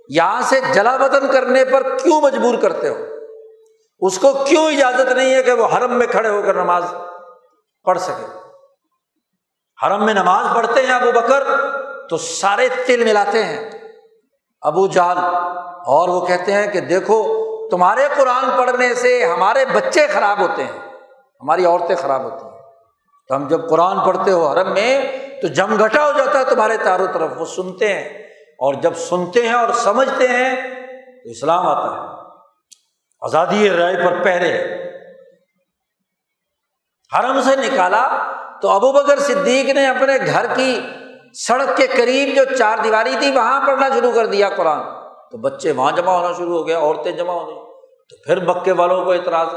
یہاں 0.09 0.42
سے 0.42 0.61
جلا 0.74 0.94
وطن 0.94 1.32
کرنے 1.32 1.64
پر 1.64 1.97
کیوں 2.03 2.20
مجبور 2.20 2.55
کرتے 2.55 2.88
ہو؟ 2.88 3.16
اس 3.99 4.18
کو 4.18 4.32
کیوں 4.47 4.66
اجازت 4.66 5.12
نہیں 5.12 5.34
ہے 5.34 5.42
کہ 5.42 5.53
وہ 5.53 5.66
حرم 5.76 5.99
میں 5.99 6.07
کھڑے 6.07 6.28
ہو 6.28 6.42
کر 6.42 6.55
نماز 6.55 6.84
پڑھ 7.84 7.99
سکے؟ 7.99 8.38
حرم 9.86 10.05
میں 10.05 10.14
نماز 10.14 10.47
پڑھتے 10.55 10.82
ہیں 10.82 10.92
ابو 10.92 11.12
بکر 11.12 11.44
تو 12.11 12.16
سارے 12.16 12.68
تل 12.86 13.05
ملاتے 13.05 13.44
ہیں۔ 13.44 13.70
ابو 14.61 14.86
جال 14.86 15.18
اور 15.86 16.09
وہ 16.09 16.26
کہتے 16.26 16.53
ہیں 16.53 16.66
کہ 16.66 16.80
دیکھو، 16.80 17.47
تمہارے 17.68 18.09
قرآن 18.16 18.44
پڑھنے 18.57 18.94
سے 18.94 19.24
ہمارے 19.24 19.64
بچے 19.64 20.07
خراب 20.07 20.40
ہوتے 20.40 20.64
ہیں، 20.64 20.78
ہماری 21.40 21.64
عورتیں 21.64 21.97
خراب 21.97 22.22
ہوتی 22.22 22.44
ہیں۔ 22.44 22.62
تو 23.28 23.36
ہم 23.36 23.49
جب 23.49 23.68
قرآن 23.68 24.01
پڑھتے 24.07 24.30
ہو 24.30 24.47
حرم 24.47 24.72
میں 24.72 25.18
تو 25.42 25.49
جم 25.49 25.84
گھٹا 25.84 26.07
ہو 26.07 26.12
جاتا 26.12 26.38
ہے 26.38 26.44
تمہارے 26.44 26.76
چاروں 26.84 27.07
طرف، 27.12 27.30
وہ 27.36 27.44
سنتے 27.44 27.92
ہیں۔ 27.92 28.09
اور 28.59 28.74
جب 28.74 28.94
سنتے 28.94 29.42
ہیں 29.42 29.55
اور 29.55 29.68
سمجھتے 29.72 30.28
ہیں 30.28 30.74
تو 31.24 31.30
اسلام 31.30 31.68
آتا 31.68 32.03
ہے۔ 32.03 32.16
آزادی 33.27 33.70
رائے 33.70 33.97
پر 33.97 34.22
پہرے۔ 34.22 34.64
حرم 37.18 37.41
سے 37.41 37.57
نکالا 37.57 38.33
تو 38.62 38.70
ابو 38.70 38.93
بکر 38.93 39.18
صدیق 39.18 39.68
نے 39.68 39.87
اپنے 39.87 40.27
گھر 40.27 40.57
کی 40.57 40.81
سڑک 41.39 41.77
کے 41.77 41.87
قریب 41.87 42.37
جو 42.37 42.57
چار 42.57 42.79
دیواری 42.85 43.16
تھی، 43.18 43.31
وہاں 43.31 43.66
پڑھنا 43.66 43.89
شروع 43.89 44.12
کر 44.12 44.27
دیا 44.27 44.49
قرآن۔ 44.49 44.81
تو 45.31 45.39
بچے 45.39 45.72
وہاں 45.72 45.93
جمع 45.93 46.12
ہونا 46.12 46.35
شروع 46.37 46.59
ہو 46.59 46.66
گیا 46.66 46.79
عورتیں 46.79 47.12
جمع 47.12 47.33
ہو 47.33 47.47
گئی 47.47 47.57
تو 48.09 48.22
پھر 48.22 48.45
مکے 48.45 48.72
والوں 48.72 49.05
کو 49.05 49.12
اعتراض۔ 49.12 49.49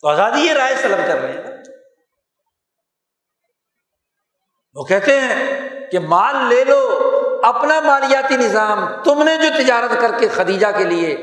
تو 0.00 0.08
آزادی 0.08 0.40
یہ 0.40 0.52
رائے 0.52 0.76
سلب 0.76 0.98
کر 1.06 1.18
رہے 1.18 1.32
ہیں۔ 1.32 1.62
وہ 4.74 4.84
کہتے 4.84 5.20
ہیں 5.20 5.68
کہ 5.90 5.98
مال 5.98 6.36
لے 6.36 6.64
لو 6.64 7.07
اپنا 7.42 7.80
مالیاتی 7.80 8.36
نظام 8.36 8.86
تم 9.04 9.22
نے 9.22 9.36
جو 9.36 9.62
تجارت 9.62 10.00
کر 10.00 10.10
کے 10.18 10.28
خدیجہ 10.28 10.66
کے 10.76 10.84
لیے 10.84 11.16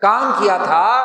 کام 0.00 0.32
کیا 0.38 0.58
تھا، 0.64 1.04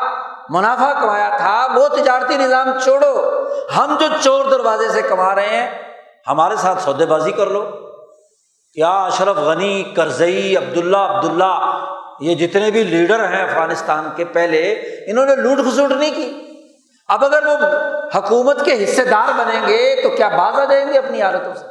منافع 0.49 1.01
کمایا 1.01 1.29
تھا، 1.37 1.67
وہ 1.75 1.87
تجارتی 1.87 2.37
نظام 2.37 2.79
چھوڑو۔ 2.83 3.45
ہم 3.77 3.95
جو 3.99 4.05
چور 4.21 4.45
دروازے 4.45 4.89
سے 4.89 5.01
کما 5.01 5.35
رہے 5.35 5.47
ہیں، 5.47 5.71
ہمارے 6.27 6.55
ساتھ 6.55 6.81
سودے 6.81 7.05
بازی 7.05 7.31
کر 7.31 7.47
لو۔ 7.47 7.61
کیا 8.73 9.05
اشرف 9.05 9.37
غنی، 9.37 9.83
کرزئی، 9.95 10.57
عبداللہ 10.57 10.97
عبداللہ، 10.97 11.85
یہ 12.19 12.35
جتنے 12.35 12.71
بھی 12.71 12.83
لیڈر 12.83 13.33
ہیں 13.33 13.43
افغانستان 13.43 14.09
کے 14.15 14.25
پہلے، 14.25 14.71
انہوں 15.07 15.25
نے 15.25 15.35
لوٹ 15.35 15.57
کھسوٹ 15.57 15.91
نہیں 15.91 16.15
کی۔ 16.15 16.55
اب 17.07 17.25
اگر 17.25 17.45
وہ 17.45 17.57
حکومت 18.17 18.65
کے 18.65 18.83
حصے 18.83 19.03
دار 19.03 19.39
بنیں 19.39 19.67
گے، 19.67 20.01
تو 20.03 20.09
کیا 20.09 20.27
باز 20.27 20.59
آ 20.59 20.63
جائیں 20.63 20.93
گے 20.93 20.97
اپنی 20.97 21.21
عادتوں 21.21 21.53
سے؟ 21.55 21.65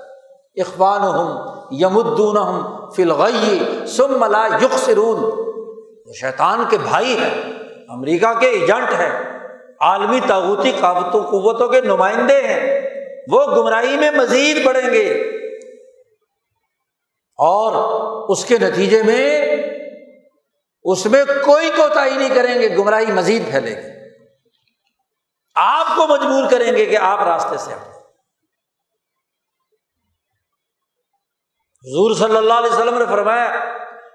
اخبان 0.60 1.00
ہوں 1.00 1.57
یمدون 1.70 2.62
فلغی 2.96 3.86
سم 3.86 4.20
ملا 4.20 4.46
یق 4.46 4.78
سرون 4.78 5.48
شیطان 6.20 6.64
کے 6.70 6.78
بھائی 6.78 7.18
ہیں 7.18 7.52
امریکہ 7.88 8.40
کے 8.40 8.46
ایجنٹ 8.46 8.92
ہیں۔ 8.92 9.40
عالمی 9.80 10.20
تعوتی 10.28 10.72
قابطوں 10.80 11.22
قوتوں 11.22 11.68
کے 11.68 11.80
نمائندے 11.80 12.40
ہیں۔ 12.40 12.90
وہ 13.32 13.46
گمراہی 13.46 13.96
میں 13.96 14.10
مزید 14.10 14.66
بڑھیں 14.66 14.92
گے۔ 14.92 15.12
اور 17.36 17.72
اس 18.28 18.44
کے 18.44 18.58
نتیجے 18.58 19.02
میں 19.02 19.56
اس 20.82 21.06
میں 21.06 21.24
کوئی 21.44 21.70
کوتا 21.76 22.04
ہی 22.04 22.16
نہیں 22.16 22.34
کریں 22.34 22.54
گے، 22.54 22.76
گمراہی 22.76 23.12
مزید 23.12 23.50
پھیلے 23.50 23.76
گی۔ 23.76 23.88
آپ 25.54 25.96
کو 25.96 26.06
مجبور 26.06 26.50
کریں 26.50 26.76
گے 26.76 26.86
کہ 26.86 26.96
آپ 26.96 27.22
راستے 27.22 27.56
سے 27.58 27.72
آئیں 27.72 27.97
حضور 31.84 32.14
صلی 32.14 32.36
اللہ 32.36 32.54
علیہ 32.54 32.72
وسلم 32.72 32.98
نے 32.98 33.04
فرمایا، 33.06 33.50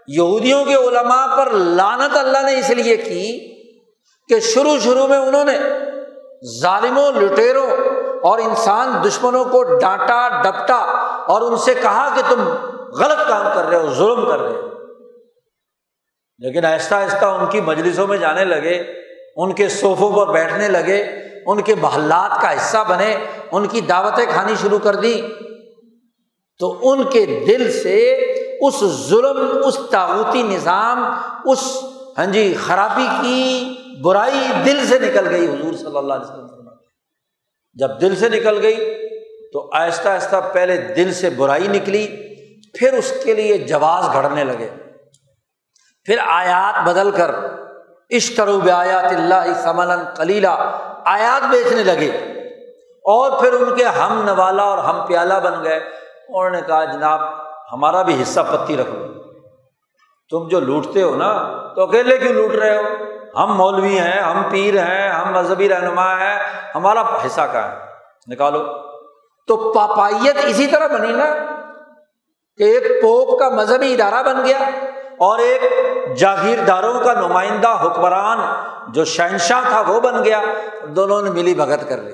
یہودیوں 0.08 0.66
کے 0.66 0.76
علماء 0.76 1.36
پر 1.38 1.52
لانت 1.52 2.18
اللہ 2.18 2.38
نے 2.38 2.60
اس 2.60 2.70
لیے 2.70 2.98
کی 2.98 3.54
کہ 4.30 4.40
شروع 4.40 4.78
شروع 4.80 5.08
میں 5.08 5.18
انہوں 5.18 5.46
نے 5.46 5.58
ظالموں، 6.62 7.12
لٹیروں 7.12 7.68
اور 8.24 8.40
انسان 8.40 9.04
دشمنوں 9.08 9.46
کو 9.46 9.64
ڈانٹا، 9.64 10.42
ڈپٹا 10.44 10.78
اور 11.28 11.42
ان 11.42 11.58
سے 11.58 11.74
کہا 11.74 12.10
کہ 12.16 12.22
تم 12.30 12.50
غلط 13.00 13.28
کام 13.28 13.48
کر 13.54 13.66
رہے 13.66 13.78
ہو، 13.78 13.94
ظلم 13.94 14.26
کر 14.26 14.40
رہے 14.40 14.54
ہو۔ 14.54 14.70
لیکن 16.38 16.66
آہستہ 16.66 16.96
آہستہ 16.96 17.26
ان 17.26 17.46
کی 17.46 17.62
مجلسوں 17.62 18.08
میں 18.08 18.18
جانے 18.18 18.46
لگے، 18.46 18.84
ان 19.36 19.54
کے 19.54 19.70
صوفوں 19.70 20.12
پر 20.16 20.34
بیٹھنے 20.34 20.68
لگے، 20.68 21.06
ان 21.46 21.62
کے 21.62 21.76
محلات 21.76 22.42
کا 22.42 22.54
حصہ 22.54 22.78
بنے، 22.88 23.18
ان 23.52 23.68
کی 23.68 23.82
دعوتیں 23.82 24.26
کھانی 24.26 24.54
شروع 24.62 24.80
کر 24.80 24.96
دی 24.96 25.22
تو 26.60 26.80
ان 26.82 27.04
کے 27.04 27.26
دل 27.26 27.82
سے 27.84 28.12
اس 28.62 28.80
ظلم، 29.10 29.62
اس 29.66 29.78
تعوتی 29.92 30.42
نظام، 30.42 31.06
اس 31.46 31.78
ہاں 32.18 32.26
جی 32.26 32.56
خرابی 32.68 33.08
کی 33.22 33.76
برائی 34.04 34.52
دل 34.66 34.88
سے 34.88 35.00
نکل 35.00 35.28
گئی 35.30 35.46
حضور 35.46 35.74
صلی 35.74 35.98
اللہ 35.98 36.14
علیہ 36.14 36.26
وسلم 36.26 36.70
جب 37.74 38.02
دل 38.02 38.16
سے 38.16 38.30
نکل 38.30 38.60
گئی 38.62 39.08
تو 39.54 39.70
آہستہ 39.74 40.10
آہستہ 40.10 40.36
پہلے 40.54 40.78
دل 40.78 41.14
سے 41.14 41.30
برائی 41.30 41.68
نکلی، 41.68 42.08
پھر 42.80 42.94
اس 42.94 43.14
کے 43.24 43.34
لیے 43.34 43.58
جواز 43.58 44.14
گھڑنے 44.14 44.44
لگے۔ 44.44 44.70
پھر 46.06 46.18
آیات 46.28 46.88
بدل 46.88 47.12
کر، 47.12 47.32
اشترو 48.10 48.60
آیات 48.74 49.06
اللہ 49.06 49.62
سمن 49.64 49.88
کلیلہ 50.16 50.82
آیات 51.06 51.50
بیچنے 51.50 51.84
لگے۔ 51.84 52.12
اور 53.06 53.40
پھر 53.40 53.54
ان 53.54 53.76
کے 53.76 53.84
ہم 53.84 54.22
نوالا 54.26 54.64
اور 54.64 54.78
ہم 54.78 55.06
پیالہ 55.08 55.34
بن 55.34 55.64
گئے۔ 55.64 56.03
انہوں 56.30 56.50
نے 56.50 56.62
کہا، 56.68 56.86
جناب، 56.86 57.22
ہمارا 57.74 58.02
بھی 58.02 58.22
حصہ 58.22 58.40
پتی 58.40 58.78
رکھ 58.78 58.90
لو 58.90 59.14
تم 60.30 60.48
جو 60.48 60.60
لوٹتے 60.60 61.04
ہو 61.04 61.16
نا، 61.16 61.34
تو 61.76 61.82
اکیلے 61.82 62.18
کیوں 62.18 62.34
لوٹ 62.34 62.52
رہے 62.52 62.78
ہو؟ 62.78 62.82
ہم 63.44 63.58
مولوی 63.58 64.00
ہیں، 64.00 64.22
ہم 64.22 64.44
پیر 64.52 64.78
ہیں، 64.78 65.10
ہم 65.10 65.34
مذہبی 65.34 65.70
رہنما 65.70 66.20
ہیں، 66.20 66.40
ہمارا 66.76 67.02
حصہ 67.26 67.42
کا 67.42 67.72
ہے؟ 67.72 67.76
نکالو۔ 68.28 68.60
تو 69.48 69.74
پاپائیت 69.74 70.36
اسی 70.44 70.68
طرح 70.68 70.88
بنی 70.88 71.12
نا 71.12 71.26
کہ 72.58 72.64
ایک 72.64 73.02
پوپ 73.02 73.40
کا 73.40 73.50
مذہبی 73.50 73.94
ادارہ 73.94 74.24
بن 74.24 74.46
گیا 74.46 74.58
اور 75.18 75.40
ایک 75.40 75.62
جاگیرداروں 76.18 77.00
کا 77.00 77.14
نمائندہ 77.14 77.86
حکمران 77.86 78.40
جو 78.94 79.06
شہنشاہ 79.06 79.62
تھا 79.70 79.84
وہ 79.88 80.00
بن 80.00 80.24
گیا۔ 80.26 80.42
دونوں 80.84 81.22
نے 81.22 81.30
ملی 81.30 81.54
بھگت 81.54 81.90
کر 81.90 81.98
لی 81.98 82.14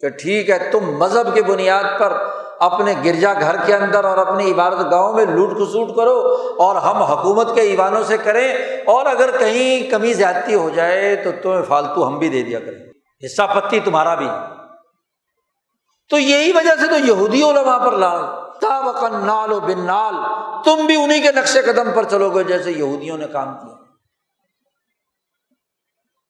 کہ 0.00 0.08
ٹھیک 0.08 0.50
ہے، 0.50 0.70
تم 0.70 0.98
مذہب 0.98 1.34
کی 1.34 1.42
بنیاد 1.42 1.84
پر 1.98 2.12
اپنے 2.60 2.94
گرجا 3.04 3.32
گھر 3.32 3.56
کے 3.66 3.74
اندر 3.74 4.04
اور 4.04 4.18
اپنی 4.18 4.52
عبادت 4.52 4.90
گاہوں 4.90 5.12
میں 5.12 5.24
لوٹ 5.24 5.56
کسوٹ 5.56 5.96
کرو 5.96 6.36
اور 6.58 6.76
ہم 6.76 6.96
حکومت 6.96 7.54
کے 7.54 7.60
ایوانوں 7.60 8.02
سے 8.02 8.16
کریں 8.16 8.52
اور 8.86 9.06
اگر 9.06 9.30
کہیں 9.38 9.90
کمی 9.90 10.12
زیادتی 10.12 10.54
ہو 10.54 10.70
جائے 10.70 11.16
تو 11.16 11.30
تمہیں 11.42 11.62
فالتو 11.62 12.06
ہم 12.06 12.18
بھی 12.18 12.28
دے 12.28 12.42
دیا 12.42 12.60
کریں۔ 12.60 12.90
حصہ 13.26 13.42
پتی 13.54 13.80
تمہارا 13.80 14.14
بھی۔ 14.14 14.28
تو 16.10 16.18
یہی 16.18 16.52
وجہ 16.52 16.80
سے 16.80 16.86
تو 16.86 17.06
یہودی 17.06 17.42
علماء 17.42 17.78
پر 17.78 17.92
لال 17.92 18.20
تا 18.60 19.08
نال 19.08 19.52
و 19.52 19.60
بن 19.60 19.86
نال۔ 19.86 20.14
تم 20.64 20.86
بھی 20.86 21.04
انہیں 21.04 21.22
کے 21.22 21.32
نقشے 21.32 21.62
قدم 21.62 21.90
پر 21.94 22.04
چلو 22.04 22.30
گے 22.30 22.44
جیسے 22.44 22.70
یہودیوں 22.70 23.18
نے 23.18 23.26
کام 23.26 23.54
کیا۔ 23.54 23.89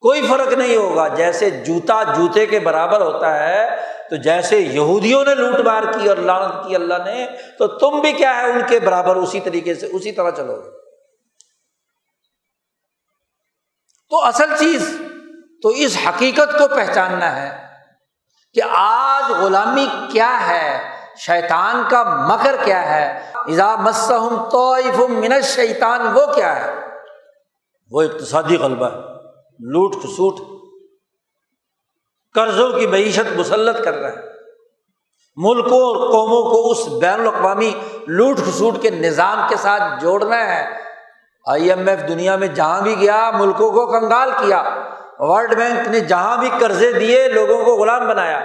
کوئی 0.00 0.26
فرق 0.26 0.52
نہیں 0.52 0.76
ہوگا۔ 0.76 1.08
جیسے 1.08 1.50
جوتا 1.50 2.02
جوتے 2.02 2.46
کے 2.46 2.60
برابر 2.60 3.00
ہوتا 3.00 3.48
ہے، 3.48 3.76
تو 4.10 4.16
جیسے 4.16 4.58
یہودیوں 4.58 5.24
نے 5.24 5.34
لوٹ 5.34 5.60
مار 5.60 5.82
کی 5.82 6.08
اور 6.08 6.16
لانت 6.16 6.68
کی 6.68 6.74
اللہ 6.74 6.94
نے، 7.04 7.26
تو 7.58 7.66
تم 7.66 8.00
بھی 8.00 8.12
کیا 8.12 8.36
ہے 8.36 8.50
ان 8.50 8.60
کے 8.68 8.80
برابر 8.80 9.16
اسی 9.16 9.40
طریقے 9.40 9.74
سے، 9.74 9.86
اسی 9.86 10.12
طرح 10.12 10.30
چلو 10.30 10.56
گے۔ 10.56 10.70
تو 14.10 14.24
اصل 14.24 14.56
چیز، 14.58 15.00
تو 15.62 15.68
اس 15.68 15.96
حقیقت 16.08 16.58
کو 16.58 16.76
پہچاننا 16.76 17.42
ہے 17.42 17.66
کہ 18.54 18.60
آج 18.70 19.30
غلامی 19.30 19.86
کیا 20.12 20.48
ہے، 20.48 20.90
شیطان 21.16 21.82
کا 21.90 22.02
مکر 22.02 22.56
کیا 22.64 22.96
ہے۔ 22.96 23.32
ایزا 23.34 23.76
مسم 23.76 24.48
تو 24.50 24.74
من 25.08 25.40
شیطان 25.42 26.00
وہ 26.00 26.26
کیا 26.34 26.64
ہے؟ 26.64 26.74
وہ 27.90 28.02
اقتصادی 28.02 28.56
غلبہ 28.56 28.86
ہے۔ 28.86 29.09
لوٹ 29.62 29.94
کھسوٹ 29.94 30.34
قرضوں 32.34 32.78
کی 32.78 32.86
معیشت 32.86 33.38
مسلط 33.38 33.84
کر 33.84 33.94
رہا 33.94 34.08
ہے 34.08 34.16
ملکوں 35.36 35.80
اور 35.80 36.10
قوموں 36.10 36.42
کو 36.42 36.70
اس 36.70 37.02
بین 37.02 37.20
الاقوامی 37.20 37.74
لوٹ 38.06 38.36
کھسوٹ 38.36 38.82
کے 38.82 38.90
نظام 38.90 39.38
کے 39.48 39.56
ساتھ 39.56 40.02
جوڑنا 40.02 40.54
ہے۔ 40.54 40.78
آئی 41.46 41.70
ایم 41.70 41.88
ایف 41.88 42.08
دنیا 42.08 42.36
میں 42.36 42.46
جہاں 42.46 42.80
بھی 42.80 42.94
گیا، 43.00 43.30
ملکوں 43.38 43.70
کو 43.70 43.86
کنگال 43.86 44.30
کیا۔ 44.30 44.86
ورلڈ 45.18 45.54
بینک 45.54 45.88
نے 45.88 46.00
جہاں 46.00 46.36
بھی 46.36 46.48
قرضے 46.60 46.92
دیے، 46.92 47.28
لوگوں 47.28 47.64
کو 47.64 47.76
غلام 47.76 48.08
بنایا۔ 48.08 48.44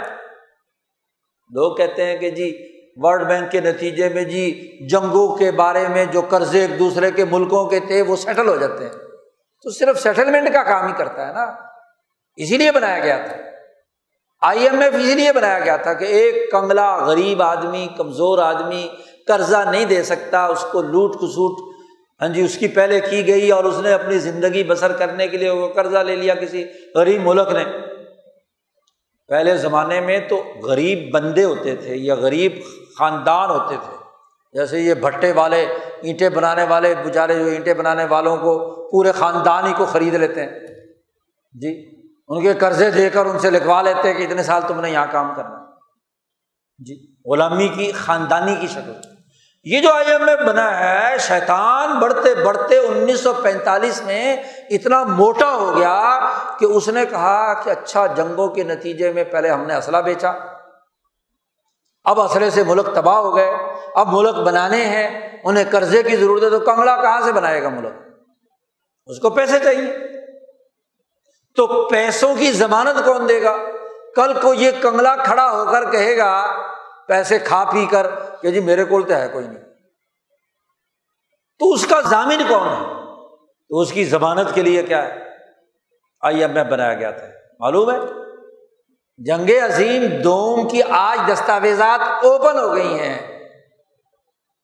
لوگ 1.50 1.76
کہتے 1.76 2.06
ہیں 2.06 2.18
کہ 2.18 2.30
جی 2.30 2.58
ورلڈ 2.96 3.28
بینک 3.28 3.52
کے 3.52 3.62
نتیجے 3.62 4.10
میں 4.10 4.24
جی 4.24 4.78
جنگوں 4.88 5.38
کے 5.38 5.52
بارے 5.52 5.88
میں 5.88 6.06
جو 6.06 6.22
قرضے 6.30 6.62
ایک 6.62 6.80
دوسرے 6.80 7.12
کے 7.12 7.26
ملکوں 7.26 7.66
کے 7.66 7.80
تھے، 7.80 8.02
وہ 8.02 8.16
سیٹل 8.16 8.48
ہو 8.48 8.56
جاتے 8.56 8.84
ہیں۔ 8.84 9.05
تو 9.66 9.72
صرف 9.72 10.00
سیٹلمنٹ 10.00 10.54
کا 10.54 10.64
کام 10.64 10.88
ہی 10.88 10.94
کرتا 10.98 11.28
ہے 11.28 11.34
نا۔ 11.34 11.56
اسی 12.36 12.58
لیے 12.58 12.72
بنایا 12.72 13.00
گیا 13.00 13.18
تھا۔ 13.18 13.36
آئی 14.42 14.64
ایم 14.64 14.82
ایف 14.82 14.94
اس 14.94 15.16
لیے 15.16 15.34
بنایا 15.34 15.60
گیا 15.60 15.78
تھا 15.78 15.94
کہ 15.94 16.06
ایک 16.06 16.52
کنگلا 16.52 17.06
غریب 17.06 17.42
آدمی، 17.42 17.88
کمزور 17.98 18.40
آدمی 18.40 18.88
قرضہ 19.28 19.70
نہیں 19.72 19.86
دے 19.86 20.04
سکتا، 20.04 20.46
اس 20.46 20.66
کو 20.72 20.82
لوٹ 20.82 21.16
کسوٹ۔ 21.16 21.76
ہاں 22.22 22.28
جی 22.28 22.42
اس 22.42 22.58
کی 22.58 22.68
پہلے 22.68 23.00
کی 23.00 23.28
گئی 23.28 23.52
اور 23.52 23.64
اس 23.64 23.78
نے 23.78 23.94
اپنی 23.94 24.18
زندگی 24.18 24.64
بسر 24.64 24.92
کرنے 24.92 25.28
کے 25.28 25.38
لیے 25.38 25.50
وہ 25.50 25.68
قرضہ 25.68 25.98
لے 25.98 26.16
لیا 26.16 26.36
کسی 26.36 26.66
غریب 26.96 27.22
ملک 27.22 27.48
نے۔ 27.52 27.64
پہلے 29.28 29.58
زمانے 29.58 30.02
میں 30.02 30.20
تو 30.20 30.44
غریب 30.64 31.14
بندے 31.14 31.44
ہوتے 31.44 31.76
تھے 31.76 31.96
یا 31.96 32.16
غریب 32.16 32.52
خاندان 33.00 33.50
ہوتے 33.50 33.76
تھے۔ 33.86 33.98
جیسے 34.54 34.80
یہ 34.80 34.94
بھٹے 34.94 35.32
والے، 35.32 35.66
اینٹیں 36.02 36.30
بنانے 36.30 36.64
والے 36.64 36.96
بچارے 37.06 37.40
جو 37.40 37.46
اینٹیں 37.46 37.74
بنانے 37.74 38.06
والوں 38.06 38.38
کو 38.38 38.75
پورے 38.92 39.12
خاندان 39.12 39.68
ہی 39.68 39.74
کو 39.74 39.86
خرید 39.86 40.14
لیتے 40.14 40.44
ہیں۔ 40.44 40.60
جی 41.54 42.02
ان 42.28 42.42
کے 42.42 42.54
قرضے 42.54 42.92
دے 42.92 43.10
کر 43.10 43.26
ان 43.26 43.40
سے 43.40 43.50
لکھوا 43.50 43.82
لیتے 43.82 44.12
ہیں 44.12 44.20
کہ 44.20 44.24
اتنے 44.24 44.44
سال 44.44 44.62
تم 44.68 44.82
نے 44.82 44.92
یہاں 44.92 45.08
کام 45.12 45.34
کرنا۔ 45.36 45.66
جی 46.80 47.16
غلامی 47.32 47.68
کی، 47.68 47.92
خاندانی 47.92 48.56
کی 48.56 48.68
شکل۔ 48.68 48.94
یہ 49.64 49.82
جو 49.82 49.94
آئی 49.94 50.12
ایم 50.12 50.30
ایف 50.30 50.40
بنا 50.40 50.80
ہے، 50.80 51.18
شیطان 51.18 52.00
بڑھتے 52.00 52.36
بڑھتے 52.36 52.78
انیس 52.78 53.20
سو 53.20 53.34
پینتالیس 53.34 54.02
میں 54.02 54.44
اتنا 54.70 55.04
موٹا 55.04 55.56
ہو 55.56 55.78
گیا 55.78 56.20
کہ 56.60 56.66
اس 56.66 56.90
نے 56.90 57.06
کہا 57.06 57.54
کہ 57.54 57.70
اچھا 57.70 58.06
جنگوں 58.08 58.48
کے 58.48 58.64
نتیجے 58.64 59.12
میں 59.12 59.24
پہلے 59.24 59.50
ہم 59.50 59.68
نے 59.68 59.76
اسلحہ 59.76 60.02
بیچا۔ 60.02 60.32
اب 62.04 62.22
اسلحے 62.22 62.50
سے 62.50 62.64
ملک 62.64 62.88
تباہ 62.94 63.16
ہو 63.16 63.36
گئے۔ 63.36 63.52
اب 63.96 64.08
ملک 64.14 64.36
بنانے 64.36 64.86
ہیں۔ 64.86 65.38
انہیں 65.44 65.64
قرضے 65.72 66.04
کی 66.04 66.16
ضرورت 66.16 66.44
ہے 66.44 66.50
تو 66.50 66.60
کنگلا 66.60 67.02
کہاں 67.02 67.22
سے 67.22 67.32
بنائے 67.32 67.64
گا 67.64 67.70
ملک؟ 67.70 68.05
اس 69.06 69.20
کو 69.20 69.30
پیسے 69.30 69.60
چاہیے۔ 69.60 69.98
تو 71.56 71.90
پیسوں 71.90 72.36
کی 72.36 72.52
ضمانت 72.52 73.06
کون 73.06 73.30
دے 73.30 73.44
گا؟ 73.44 73.58
کل 74.16 74.40
کو 74.42 74.54
یہ 74.54 74.72
کنگلا 74.82 75.16
کھڑا 75.16 75.52
ہو 75.52 75.72
کر 75.72 75.92
کہے 75.92 76.18
گا، 76.18 76.62
پیسے 77.08 77.40
کھا 77.40 77.64
پی 77.74 77.86
کر، 77.86 78.08
کہ 78.42 78.52
جی 78.52 78.60
میرے 78.60 78.84
کو 78.84 79.00
ہے 79.00 79.28
کوئی 79.34 79.48
نہیں۔ 79.48 79.64
تو 81.60 81.74
اس 81.74 81.88
کا 81.88 82.02
ضامن 82.02 82.42
کون 82.48 82.68
ہے؟ 82.68 82.84
تو 83.70 83.80
اس 83.80 83.92
کی 83.92 84.06
ضمانت 84.06 84.48
کے 84.54 84.62
لیے 84.62 84.84
کیا 84.84 85.08
ہے؟ 85.08 85.20
آئی 86.22 86.42
ایم 86.42 86.58
ایف 86.58 86.68
بنایا 86.68 86.94
گیا 86.94 87.12
تھا۔ 87.12 87.28
معلوم 87.60 87.92
ہے؟ 87.92 87.98
جنگ 89.18 89.50
عظیم 89.64 90.22
دوم 90.22 90.68
کی 90.68 90.82
آج 90.90 91.32
دستاویزات 91.34 92.26
اوپن 92.26 92.60
ہو 92.60 92.76
گئی 92.76 93.00
ہیں 93.00 93.50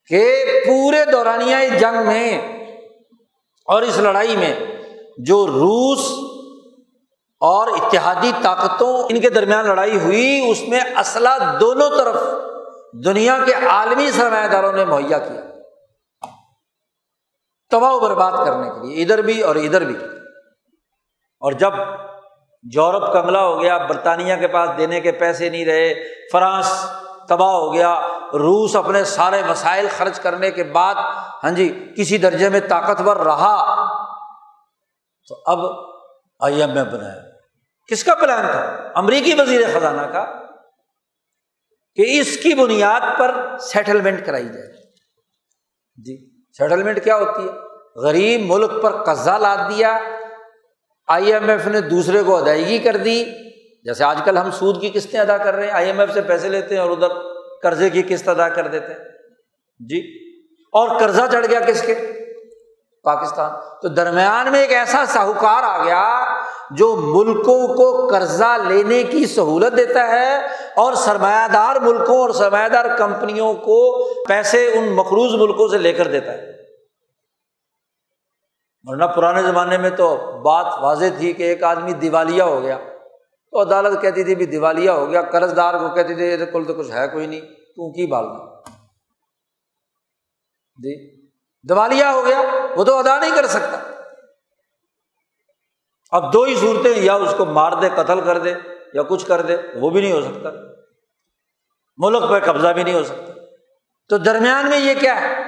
کہ 0.08 0.46
پورے 0.66 1.06
دورانیہ 1.12 1.70
جنگ 1.70 2.08
میں 2.08 2.61
اور 3.66 3.82
اس 3.82 3.98
لڑائی 3.98 4.38
میں 4.38 4.56
جو 5.18 5.48
روس 5.48 6.12
اور 7.40 7.68
اتحادی 7.68 8.32
طاقتوں 8.44 9.04
ان 9.10 9.22
کے 9.22 9.30
درمیان 9.30 9.66
لڑائی 9.66 10.00
ہوئی، 10.00 10.52
اس 10.52 10.62
میں 10.68 10.80
اسلحہ 11.00 11.58
دونوں 11.60 11.90
طرف 11.90 12.16
دنیا 13.06 13.38
کے 13.46 13.54
عالمی 13.54 14.12
سرمایہ 14.12 14.48
داروں 14.48 14.72
نے 14.72 14.86
مہیا 14.86 15.18
کیا۔ 15.18 15.42
تباہ 17.70 17.92
و 17.92 18.00
برباد 18.00 18.32
کرنے 18.46 18.70
کے 18.70 18.88
لیے، 18.88 19.04
ادھر 19.04 19.22
بھی 19.22 19.42
اور 19.42 19.56
ادھر 19.56 19.84
بھی۔ 19.84 19.96
اور 21.40 21.52
جب 21.52 21.74
یورپ 22.74 23.14
کملا 23.14 23.46
ہو 23.46 23.62
گیا، 23.62 23.78
برطانیہ 23.78 24.36
کے 24.36 24.48
پاس 24.48 24.70
دینے 24.78 25.02
کے 25.02 25.12
پیسے 25.12 25.50
نہیں 25.50 25.66
رہے، 25.66 25.94
فرانس 26.32 26.86
تباہ 27.32 27.54
ہو 27.54 27.74
گیا، 27.74 27.92
روس 28.34 28.76
اپنے 28.76 29.04
سارے 29.06 29.42
وسائل 29.50 29.88
خرچ 29.98 30.20
کرنے 30.20 30.52
کے 30.52 30.64
بعد 30.64 30.96
ہاں 31.44 31.52
جی 31.52 31.68
کسی 31.98 32.18
درجے 32.18 32.50
میں 32.50 32.60
طاقتور 32.70 33.18
رہا۔ 33.18 33.56
تو 35.28 35.36
اب 35.46 35.60
آئی 36.40 36.62
ایم 36.62 36.78
ایف 36.78 36.88
بنایا 36.88 37.20
کس 37.90 38.04
کا 38.04 38.16
پلان 38.16 38.46
تھا؟ 38.52 38.62
امریکی 38.96 39.34
وزیر 39.40 39.62
خزانہ 39.74 40.02
کا، 40.02 40.26
کہ 41.98 42.06
اس 42.20 42.38
کی 42.38 42.54
بنیاد 42.54 43.02
پر 43.18 43.36
سیٹلمنٹ 43.60 44.26
کرائی 44.26 44.50
جائے۔ 44.50 44.72
جی 46.06 46.16
سیٹلمنٹ 46.58 47.04
کیا 47.04 47.18
ہوتی 47.18 47.44
ہے؟ 47.44 48.00
غریب 48.02 48.42
ملک 48.46 48.72
پر 48.84 49.04
قزہ 49.04 49.38
لاد 49.38 49.58
دیا، 49.70 49.98
آئی 51.08 51.34
ایم 51.34 51.50
ایف 51.50 51.68
نے 51.68 51.82
دوسرے 51.82 52.24
کو 52.24 52.38
ادائیگی 52.38 52.78
کر 52.78 52.98
دی۔ 52.98 53.24
جیسے 53.84 54.04
آج 54.04 54.22
کل 54.26 54.38
ہم 54.38 54.52
سود 54.52 54.82
کی 54.82 54.90
قسطیں 54.94 55.20
ادا 55.20 55.38
کر 55.38 55.54
رہے 55.54 55.66
ہیں، 55.66 55.72
آئی 55.72 55.88
ایم 55.88 56.00
ایف 56.00 56.14
سے 56.14 56.22
پیسے 56.22 56.50
لیتے 56.50 56.76
ہیں 56.76 56.82
اور 56.82 56.90
ادھر 56.90 57.08
قرضے 57.64 57.90
کی 57.90 58.02
قسط 58.10 58.30
ادا 58.30 58.50
کر 58.50 58.68
دیتے 58.68 58.94
ہیں۔ 58.94 59.00
جی 59.80 60.00
اور 60.74 61.00
قرضہ 61.00 61.22
چڑھ 61.32 61.46
گیا 61.50 61.60
کس 61.60 61.82
کے؟ 61.82 61.96
پاکستان۔ 63.04 63.52
تو 63.82 63.88
درمیان 63.88 64.52
میں 64.52 64.62
ایک 64.62 64.72
ایسا 64.72 65.06
ساہوکار 65.08 65.64
آ 65.64 65.84
گیا 65.84 66.26
جو 66.72 66.96
ملکوں 66.96 67.68
کو 67.68 68.08
قرضہ 68.08 68.58
لینے 68.68 69.04
کی 69.04 69.26
سہولت 69.26 69.78
دیتا 69.78 70.08
ہے 70.08 70.46
اور 70.76 70.94
سرمایہ 70.94 71.48
دار 71.54 71.76
ملکوں 71.76 72.18
اور 72.18 72.30
سرمایہ 72.30 72.70
دار 72.70 72.86
کمپنیوں 72.98 73.54
کو 73.54 74.08
پیسے 74.24 74.72
ان 74.74 74.92
مقروض 74.96 75.36
ملکوں 75.36 75.68
سے 75.68 75.78
لے 75.78 75.94
کر 75.94 76.08
دیتا 76.08 76.34
ہے۔ 76.34 76.52
ورنہ 78.84 79.06
پرانے 79.06 79.42
زمانے 79.42 79.78
میں 79.78 79.90
تو 79.90 80.16
بات 80.42 80.66
واضح 80.82 81.06
تھی 81.18 81.34
کہ 81.34 81.44
ایک 81.44 81.64
آدمی 81.64 81.94
دیوالیہ 81.94 82.44
ہو 82.44 82.62
گیا۔ 82.62 82.78
تو 83.52 83.62
عدالت 83.62 84.02
کہتی 84.02 84.24
تھی 84.24 84.36
بھی 84.36 84.46
دیوالیہ 84.46 84.90
ہو 84.90 85.10
گیا 85.10 85.22
قرض 85.22 85.56
دار 85.56 85.74
کو 85.74 85.96
کہتی 85.96 86.16
تھی 86.16 86.46
کل 86.46 86.66
تو 86.66 86.74
کچھ 86.74 86.92
ہے 86.92 87.08
کوئی 87.08 87.28
نہیں، 87.28 87.42
تو 87.42 87.92
کی 87.92 88.08
بال 88.08 88.26
جی 90.76 91.22
دیوالیہ 91.70 92.06
ہو 92.06 92.26
گیا، 92.26 92.42
وہ 92.78 92.84
تو 92.84 92.98
ادا 92.98 93.20
نہیں 93.20 93.36
کر 93.36 93.48
سکتا۔ 93.48 93.80
اب 96.12 96.34
دو 96.34 96.44
ہی 96.44 96.56
صورتیں، 96.56 96.94
یا 96.98 97.14
اس 97.14 97.34
کو 97.38 97.46
مار 97.46 97.72
دے، 97.72 97.90
قتل 97.96 98.22
کر 98.22 98.38
دے، 98.38 98.54
یا 98.94 99.04
کچھ 99.04 99.26
کر 99.26 99.42
دے، 99.42 99.58
وہ 99.76 99.90
بھی 99.90 100.02
نہیں 100.02 100.12
ہو 100.12 100.22
سکتا۔ 100.22 100.50
ملک 101.98 102.30
پہ 102.30 102.52
قبضہ 102.52 102.68
بھی 102.68 102.84
نہیں 102.84 102.94
ہو 102.94 103.04
سکتا۔ 103.04 103.34
تو 104.10 104.18
درمیان 104.18 104.70
میں 104.70 104.80
یہ 104.80 104.94
کیا 105.00 105.22
ہے؟ 105.22 105.44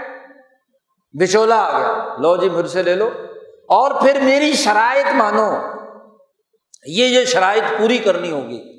بچولا 1.13 1.55
آ 1.55 1.79
گیا۔ 1.79 2.17
لو 2.17 2.37
جی 2.37 2.49
مجھ 2.49 2.69
سے 2.69 2.83
لے 2.83 2.95
لو۔ 2.95 3.09
اور 3.67 4.01
پھر 4.01 4.19
میری 4.21 4.53
شرائط 4.53 5.13
مانو۔ 5.13 5.82
یہ 6.85 7.05
یہ 7.05 7.25
شرائط 7.25 7.79
پوری 7.79 7.97
کرنی 7.97 8.31
ہوگی 8.31 8.73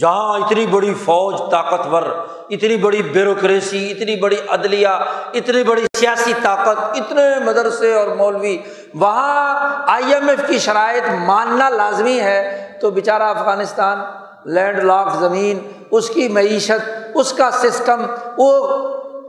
جہاں 0.00 0.38
اتنی 0.38 0.66
بڑی 0.66 0.94
فوج 1.04 1.34
طاقتور، 1.50 2.02
اتنی 2.50 2.76
بڑی 2.76 3.02
بیوروکریسی، 3.02 3.90
اتنی 3.90 4.16
بڑی 4.16 4.36
عدلیہ، 4.48 4.88
اتنی 5.34 5.62
بڑی 5.62 5.84
سیاسی 5.98 6.32
طاقت، 6.42 6.78
اتنے 6.78 7.22
مدرسے 7.44 7.94
اور 7.94 8.06
مولوی، 8.06 8.58
وہاں 8.94 9.54
آئی 9.86 10.14
ایم 10.14 10.28
ایف 10.28 10.40
کی 10.46 10.58
شرائط 10.58 11.02
ماننا 11.26 11.68
لازمی 11.68 12.20
ہے 12.20 12.72
تو 12.80 12.90
بیچارہ 12.90 13.22
افغانستان، 13.22 13.98
لینڈ 14.44 14.78
لاک 14.78 15.08
زمین، 15.14 15.58
اس 15.90 16.10
کی 16.10 16.28
معیشت، 16.28 16.90
اس 17.14 17.32
کا 17.32 17.50
سسٹم، 17.50 18.06
وہ 18.38 18.78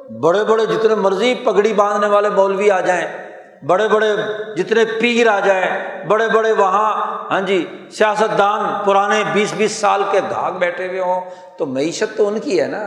بڑے 0.09 0.43
بڑے 0.43 0.65
جتنے 0.65 0.95
مرضی 0.95 1.35
پگڑی 1.35 1.73
باندھنے 1.73 2.07
والے 2.07 2.29
مولوی 2.29 2.71
آ 2.71 2.81
جائیں۔ 2.81 3.26
بڑے 3.67 3.87
بڑے 3.87 4.09
جتنے 4.55 4.83
پیر 4.99 5.27
آ 5.27 5.39
جائیں، 5.39 6.05
بڑے 6.07 6.27
بڑے 6.29 6.51
وہاں 6.51 6.91
ہاں 7.31 7.39
جی 7.41 7.65
سیاست 7.97 8.37
دان 8.37 8.65
پرانے 8.85 9.23
بیس 9.33 9.53
بیس 9.57 9.71
سال 9.71 10.03
کے 10.11 10.19
گھاگ 10.29 10.51
بیٹھے 10.59 10.87
ہوئے 10.87 10.99
ہوں، 10.99 11.21
تو 11.57 11.65
معیشت 11.65 12.17
تو 12.17 12.27
ان 12.27 12.39
کی 12.39 12.59
ہے 12.61 12.67
نا، 12.67 12.83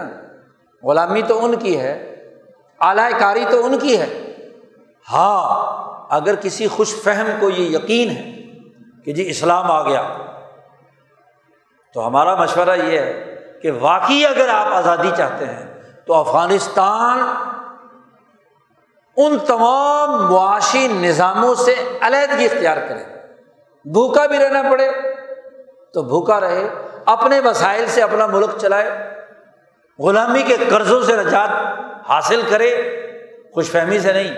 غلامی 0.82 1.23
تو 1.23 1.44
ان 1.44 1.57
کی 1.57 1.78
ہے 1.81 1.93
اعلی 2.81 3.12
کاری 3.19 3.44
تو 3.51 3.65
ان 3.66 3.78
کی 3.78 3.98
ہے۔ 4.01 4.09
ہاں 5.07 5.43
اگر 6.16 6.35
کسی 6.35 6.69
خوش 6.69 6.94
فہم 7.02 7.31
کو 7.40 7.51
یہ 7.51 7.77
یقین 7.77 8.11
ہے 8.11 8.31
کہ 9.05 9.12
جی 9.12 9.28
اسلام 9.31 9.70
آ 9.70 9.82
گیا، 9.82 10.02
تو 11.94 12.07
ہمارا 12.07 12.35
مشورہ 12.35 12.77
یہ 12.78 12.98
ہے 12.98 13.59
کہ 13.62 13.70
واقعی 13.81 14.24
اگر 14.27 14.48
آپ 14.48 14.73
آزادی 14.74 15.11
چاہتے 15.16 15.44
ہیں، 15.47 15.66
تو 16.07 16.15
افغانستان 16.15 17.19
ان 19.26 19.38
تمام 19.38 20.32
معاشی 20.32 20.88
نظاموں 20.88 21.55
سے 21.55 21.74
علیحدگی 22.01 22.44
اختیار 22.44 22.76
کرے 22.88 23.05
بھوکا 23.84 24.26
بھی 24.26 24.38
رہنا 24.38 24.62
پڑے 24.70 24.90
تو 25.94 26.02
بھوکا 26.02 26.40
رہے، 26.40 26.68
اپنے 27.06 27.40
وسائل 27.40 27.86
سے 27.86 28.02
اپنا 28.02 28.26
ملک 28.26 28.51
چلائے، 28.60 28.90
غلامی 29.98 30.42
کے 30.42 30.56
قرضوں 30.68 31.02
سے 31.02 31.16
نجات 31.16 31.51
حاصل 32.09 32.42
کرے 32.48 32.70
خوش 33.55 33.70
فہمی 33.70 33.98
سے 33.98 34.12
نہیں۔ 34.12 34.34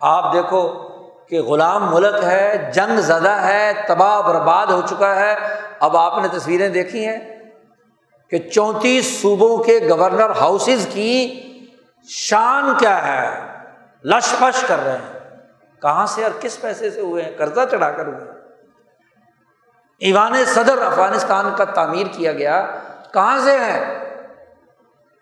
آپ 0.00 0.32
دیکھو 0.32 0.68
کہ 1.28 1.40
غلام 1.42 1.94
ملک 1.94 2.24
ہے، 2.24 2.70
جنگ 2.74 3.00
زدہ 3.00 3.30
ہے، 3.30 3.72
تباہ 3.88 4.20
برباد 4.20 4.66
ہو 4.66 4.80
چکا 4.88 5.16
ہے۔ 5.16 5.34
اب 5.80 5.96
آپ 5.96 6.22
نے 6.22 6.28
تصویریں 6.28 6.68
دیکھی 6.68 7.06
ہیں 7.06 7.18
کہ 8.30 8.38
چونتیس 8.38 9.22
صوبوں 9.22 9.58
کے 9.58 9.78
گورنر 9.90 10.30
ہاؤسز 10.30 10.86
کی 10.92 11.40
شان 12.08 12.74
کیا 12.78 12.96
ہے۔ 13.06 13.57
لش 14.04 14.34
پش 14.38 14.64
کر 14.66 14.76
رہے 14.84 14.92
ہیں۔ 14.92 15.36
کہاں 15.82 16.06
سے 16.06 16.22
اور 16.22 16.30
کس 16.40 16.60
پیسے 16.60 16.90
سے 16.90 17.00
ہوئے 17.00 17.22
ہیں؟ 17.22 17.30
قرضہ 17.38 17.60
چڑھا 17.70 17.90
کر 17.90 18.06
ہوئے 18.06 18.24
ایوان 19.98 20.44
صدر 20.44 20.82
افغانستان 20.82 21.50
کا 21.56 21.64
تعمیر 21.64 22.06
کیا 22.12 22.32
گیا۔ 22.32 22.66
کہاں 23.12 23.38
سے 23.38 23.58
ہے 23.58 24.04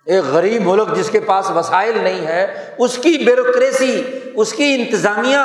ایک 0.07 0.24
غریب 0.24 0.62
ملک 0.62 0.94
جس 0.94 1.11
کے 1.11 1.20
پاس 1.20 1.51
وسائل 1.51 1.98
نہیں 1.98 2.27
ہے، 2.27 2.74
اس 2.78 2.98
کی 2.98 3.23
بیوروکریسی، 3.27 4.20
اس 4.35 4.53
کی 4.53 4.74
انتظامیہ 4.74 5.39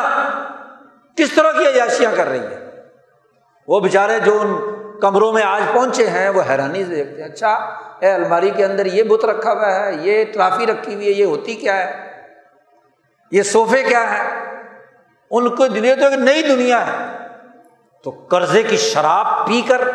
کس 1.18 1.34
طرح 1.34 1.52
کی 1.52 1.68
عیاشیاں 1.68 2.12
کر 2.16 2.28
رہی 2.28 2.40
ہے؟ 2.40 2.70
وہ 3.68 3.80
بےچارے 3.80 4.20
جو 4.20 4.41
ان 4.41 4.62
کمروں 4.99 5.34
میں 5.34 5.44
آج 5.44 5.62
پہنچے 5.74 6.10
ہیں، 6.10 6.30
وہ 6.30 6.41
حیرانی 6.49 6.86
سے 6.86 6.95
دیکھتے 6.95 7.22
ہیں 7.22 7.30
اچھا 7.30 7.53
اے 7.99 8.12
الماری 8.12 8.49
کے 8.49 8.66
اندر 8.66 8.86
یہ 8.86 9.03
بت 9.03 9.26
رکھا 9.26 9.53
ہوا 9.53 9.76
ہے، 9.76 9.91
یہ 10.02 10.26
ٹرافی 10.34 10.66
رکھی 10.66 10.95
ہوئی 10.95 11.08
ہے، 11.08 11.12
یہ 11.12 11.26
ہوتی 11.26 11.56
کیا 11.56 11.78
ہے؟ 11.78 12.10
یہ 13.32 13.44
صوفے 13.44 13.84
کیا 13.84 14.18
ہے 14.18 14.40
ان 15.32 15.56
کو 15.56 15.68
دنیا 15.68 15.95
تو 15.95 16.06
ایک 16.06 16.14
نئی 16.14 16.41
دنیا 16.41 16.88
ہے۔ 16.88 17.18
تو 18.03 18.12
قرضے 18.12 18.64
کی 18.64 18.78
شراب 18.78 19.48
پی 19.48 19.62
کر 19.62 19.90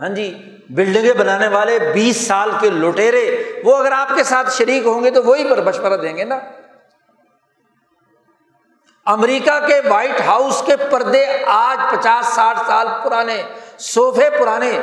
ہاں 0.00 0.08
جی 0.08 0.56
بلڈنگیں 0.70 1.12
بنانے 1.12 1.48
والے 1.48 1.78
بیس 1.94 2.26
سال 2.26 2.50
کے 2.60 2.70
لٹیرے 2.70 3.52
وہ 3.64 3.76
اگر 3.76 3.92
آپ 3.92 4.08
کے 4.16 4.22
ساتھ 4.22 4.50
شریک 4.52 4.86
ہوں 4.86 5.04
گے 5.04 5.10
تو 5.10 5.22
وہی 5.22 5.50
پر 5.50 5.62
مشورہ 5.62 5.96
دیں 5.96 6.16
گے 6.16 6.24
نا۔ 6.24 6.38
امریکہ 9.06 9.66
کے 9.66 9.80
وائٹ 9.88 10.20
ہاؤس 10.20 10.62
کے 10.66 10.76
پردے 10.90 11.26
آج 11.46 11.78
پچاس، 11.90 12.26
ساٹھ 12.26 12.58
سال 12.66 12.88
پرانے، 13.04 13.42
صوفے 13.78 14.30
پرانے، 14.38 14.80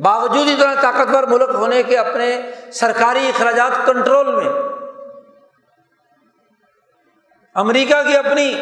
باوجود 0.00 0.48
اتنا 0.48 0.74
طاقتور 0.80 1.22
ملک 1.22 1.50
ہونے 1.54 1.82
کے 1.82 1.98
اپنے 1.98 2.40
سرکاری 2.72 3.28
اخراجات 3.28 3.86
کنٹرول 3.86 4.44
میں۔ 4.44 4.77
امریکہ 7.58 7.94
کی 8.08 8.16
اپنی 8.16 8.54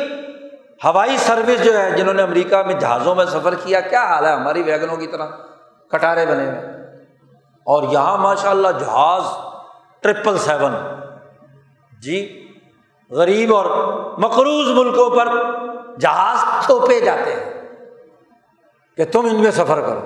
ہوائی 0.84 1.16
سروس 1.16 1.64
جو 1.64 1.78
ہے، 1.78 1.90
جنہوں 1.90 2.14
نے 2.14 2.22
امریکہ 2.22 2.56
میں 2.56 2.74
جہازوں 2.74 3.14
میں 3.14 3.24
سفر 3.24 3.54
کیا 3.54 3.80
کیا 3.80 4.02
حال 4.04 4.24
ہے 4.24 4.32
ہماری 4.32 4.62
ویگنوں 4.62 4.96
کی 4.96 5.06
طرح؟ 5.06 5.26
کٹارے 5.88 6.26
بنے 6.26 6.46
ہوئے۔ 6.46 6.76
اور 7.64 7.82
یہاں 7.82 8.18
ماشاء 8.18 8.50
اللہ 8.50 8.68
جہاز 8.68 9.22
ٹرپل 10.00 10.38
سیون۔ 10.38 10.74
جی 12.02 12.48
غریب 13.10 13.54
اور 13.54 13.64
مقروض 14.18 14.68
ملکوں 14.68 15.10
پر 15.10 15.28
جہاز 16.00 16.66
تھوپے 16.66 17.00
جاتے 17.00 17.32
ہیں 17.32 17.62
کہ 18.96 19.04
تم 19.04 19.20
ان 19.20 19.42
میں 19.42 19.50
سفر 19.50 19.80
کرو۔ 19.80 20.00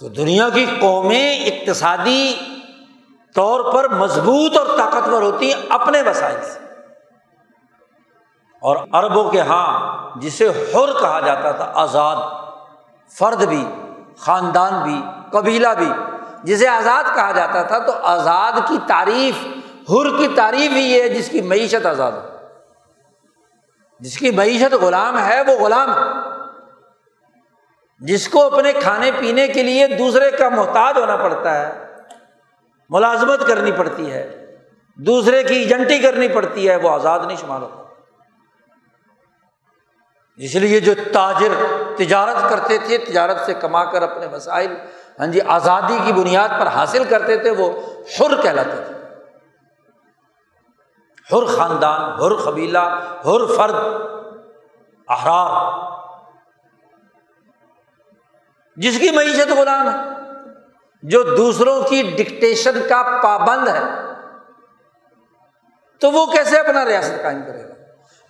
تو 0.00 0.08
دنیا 0.08 0.48
کی 0.48 0.66
قومیں 0.80 1.38
اقتصادی 1.38 2.34
طور 3.34 3.72
پر 3.72 3.88
مضبوط 3.88 4.58
اور 4.58 4.66
طاقتور 4.66 5.22
ہوتی 5.22 5.52
ہیں 5.52 5.62
اپنے 5.70 6.02
وسائل 6.02 6.36
سے۔ 6.42 6.58
اور 8.62 8.76
اربوں 8.92 9.30
کے 9.30 9.40
ہاں 9.40 9.98
جسے 10.16 10.48
حر 10.48 11.00
کہا 11.00 11.20
جاتا 11.20 11.52
تھا، 11.52 11.72
آزاد، 11.74 12.16
فرد 13.18 13.44
بھی، 13.44 13.68
خاندان 14.18 14.82
بھی، 14.82 15.02
قبیلہ 15.30 15.68
بھی، 15.78 15.92
جسے 16.42 16.68
آزاد 16.68 17.04
کہا 17.14 17.32
جاتا 17.32 17.62
تھا، 17.62 17.78
تو 17.78 17.92
آزاد 18.02 18.52
کی 18.68 18.78
تعریف، 18.86 19.46
حر 19.90 20.18
کی 20.18 20.28
تعریف 20.36 20.70
ہی 20.70 20.80
یہ 20.80 21.02
ہے 21.02 21.08
جس 21.08 21.28
کی 21.28 21.40
معیشت 21.40 21.86
آزاد 21.86 22.12
ہو۔ 22.12 22.28
جس 24.00 24.18
کی 24.18 24.30
معیشت 24.30 24.74
غلام 24.74 25.18
ہے، 25.18 25.42
وہ 25.46 25.52
غلام۔ 25.52 25.92
ہے 25.92 26.30
جس 27.98 28.28
کو 28.28 28.46
اپنے 28.46 28.72
کھانے 28.72 29.10
پینے 29.18 29.46
کے 29.46 29.62
لیے 29.62 29.86
دوسرے 29.86 30.30
کا 30.30 30.48
محتاج 30.48 30.98
ہونا 30.98 31.16
پڑتا 31.16 31.54
ہے 31.54 31.89
ملازمت 32.90 33.46
کرنی 33.46 33.72
پڑتی 33.72 34.12
ہے، 34.12 34.56
دوسرے 34.94 35.42
کی 35.42 35.54
ایجنٹی 35.54 35.98
کرنی 35.98 36.28
پڑتی 36.28 36.70
ہے، 36.70 36.76
وہ 36.76 36.90
آزاد 36.90 37.18
نہیں، 37.26 37.36
شمار 37.36 37.62
ہوتا۔ 37.62 37.82
اس 40.36 40.54
لیے 40.54 40.80
جو 40.80 40.92
تاجر 41.12 41.48
تجارت 41.96 42.50
کرتے 42.50 42.78
تھے، 42.78 42.98
تجارت 42.98 43.36
سے 43.46 43.54
کما 43.54 43.84
کر 43.84 44.02
اپنے 44.02 44.28
مسائل 44.28 44.76
ہاں 45.18 45.26
جی 45.26 45.40
آزادی 45.40 45.98
کی 46.06 46.12
بنیاد 46.12 46.48
پر 46.48 46.66
حاصل 46.66 47.04
کرتے 47.04 47.36
تھے، 47.36 47.50
وہ 47.50 47.80
حر 48.20 48.42
کہلاتے 48.42 48.84
تھے۔ 48.86 48.94
حر 51.32 51.44
خاندان، 51.44 52.02
حر 52.02 52.36
قبیلہ، 52.36 52.78
حر 53.26 53.46
فرد، 53.56 53.74
احرار۔ 55.08 55.80
جس 58.76 58.98
کی 58.98 59.10
معیشت 59.10 59.52
غلام 59.58 59.90
ہے۔ 59.90 60.19
جو 61.02 61.22
دوسروں 61.22 61.82
کی 61.82 62.02
ڈکٹیشن 62.02 62.80
کا 62.88 63.20
پابند 63.22 63.68
ہے، 63.68 63.82
تو 66.00 66.10
وہ 66.10 66.26
کیسے 66.26 66.58
اپنا 66.58 66.84
ریاست 66.84 67.22
قائم 67.22 67.42
کرے 67.46 67.62
گا؟ 67.62 67.74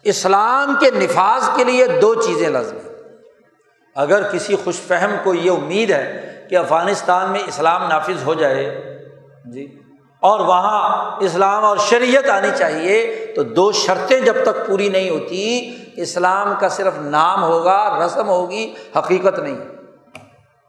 اسلام 0.03 0.75
کے 0.81 0.91
نفاذ 0.91 1.49
کے 1.57 1.65
لیے 1.65 1.87
دو 1.87 2.15
چیزیں 2.15 2.49
لازم 2.49 2.77
ہیں۔ 2.77 2.95
اگر 3.95 4.33
کسی 4.33 4.57
خوش 4.57 4.81
فہم 4.81 5.17
کو 5.23 5.35
یہ 5.35 5.51
امید 5.51 5.91
ہے 5.91 6.31
کہ 6.51 6.57
افغانستان 6.57 7.31
میں 7.31 7.41
اسلام 7.47 7.89
نافذ 7.89 8.23
ہو 8.25 8.35
جائے 8.35 8.65
جی 9.45 9.83
اور 10.21 10.41
وہاں 10.41 11.17
اسلام 11.21 11.65
اور 11.65 11.77
شریعت 11.77 12.31
آنی 12.31 12.49
چاہیے، 12.59 13.27
تو 13.37 13.43
دو 13.43 13.73
شرطیں 13.73 14.21
جب 14.21 14.35
تک 14.43 14.67
پوری 14.67 14.89
نہیں 14.89 15.11
ہوتی، 15.11 15.75
اسلام 15.97 16.55
کا 16.61 16.69
صرف 16.69 16.93
نام 16.99 17.43
ہوگا، 17.43 18.07
رسم 18.07 18.29
ہوگی، 18.29 18.75
حقیقت 18.99 19.39
نہیں۔ 19.39 19.59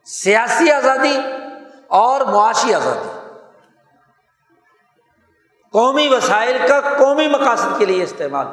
سیاسی 0.05 0.71
آزادی 0.71 1.17
اور 1.91 2.21
معاشی 2.21 2.73
آزادی۔ 2.73 3.09
قومی 5.71 6.07
وسائل 6.07 6.57
کا 6.67 6.79
قومی 6.79 7.27
مقاصد 7.27 7.77
کے 7.77 7.85
لیے 7.85 8.03
استعمال۔ 8.03 8.47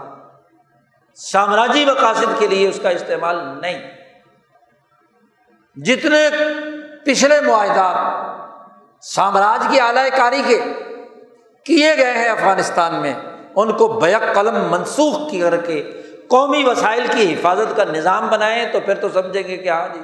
سامراجی 1.14 1.84
مقاصد 1.84 2.38
کے 2.38 2.46
لیے 2.46 2.68
اس 2.68 2.80
کا 2.82 2.88
استعمال 2.88 3.60
نہیں۔ 3.60 3.90
جتنے 5.76 6.28
پچھلے 7.04 7.40
معاہدات 7.40 7.96
سامراج 9.04 9.66
کی 9.70 9.80
اعلی 9.80 10.10
کاری 10.16 10.42
کے 10.46 10.62
کیے 11.64 11.96
گئے 11.96 12.12
ہیں 12.12 12.28
افغانستان 12.28 12.94
میں، 12.94 13.14
ان 13.56 13.76
کو 13.76 13.88
بیک 13.88 14.34
قلم 14.34 14.70
منسوخ 14.70 15.32
کر 15.32 15.56
کے 15.56 16.02
قومی 16.28 16.64
وسائل 16.64 17.06
کی 17.10 17.34
حفاظت 17.34 17.76
کا 17.76 17.84
نظام 17.84 18.28
بنائیں 18.28 18.72
تو 18.72 18.80
پھر 18.80 18.94
تو 18.94 19.08
سمجھیں 19.08 19.42
گے 19.42 19.56
کہ 19.56 19.70
ہاں 19.70 19.88
جی 19.94 20.00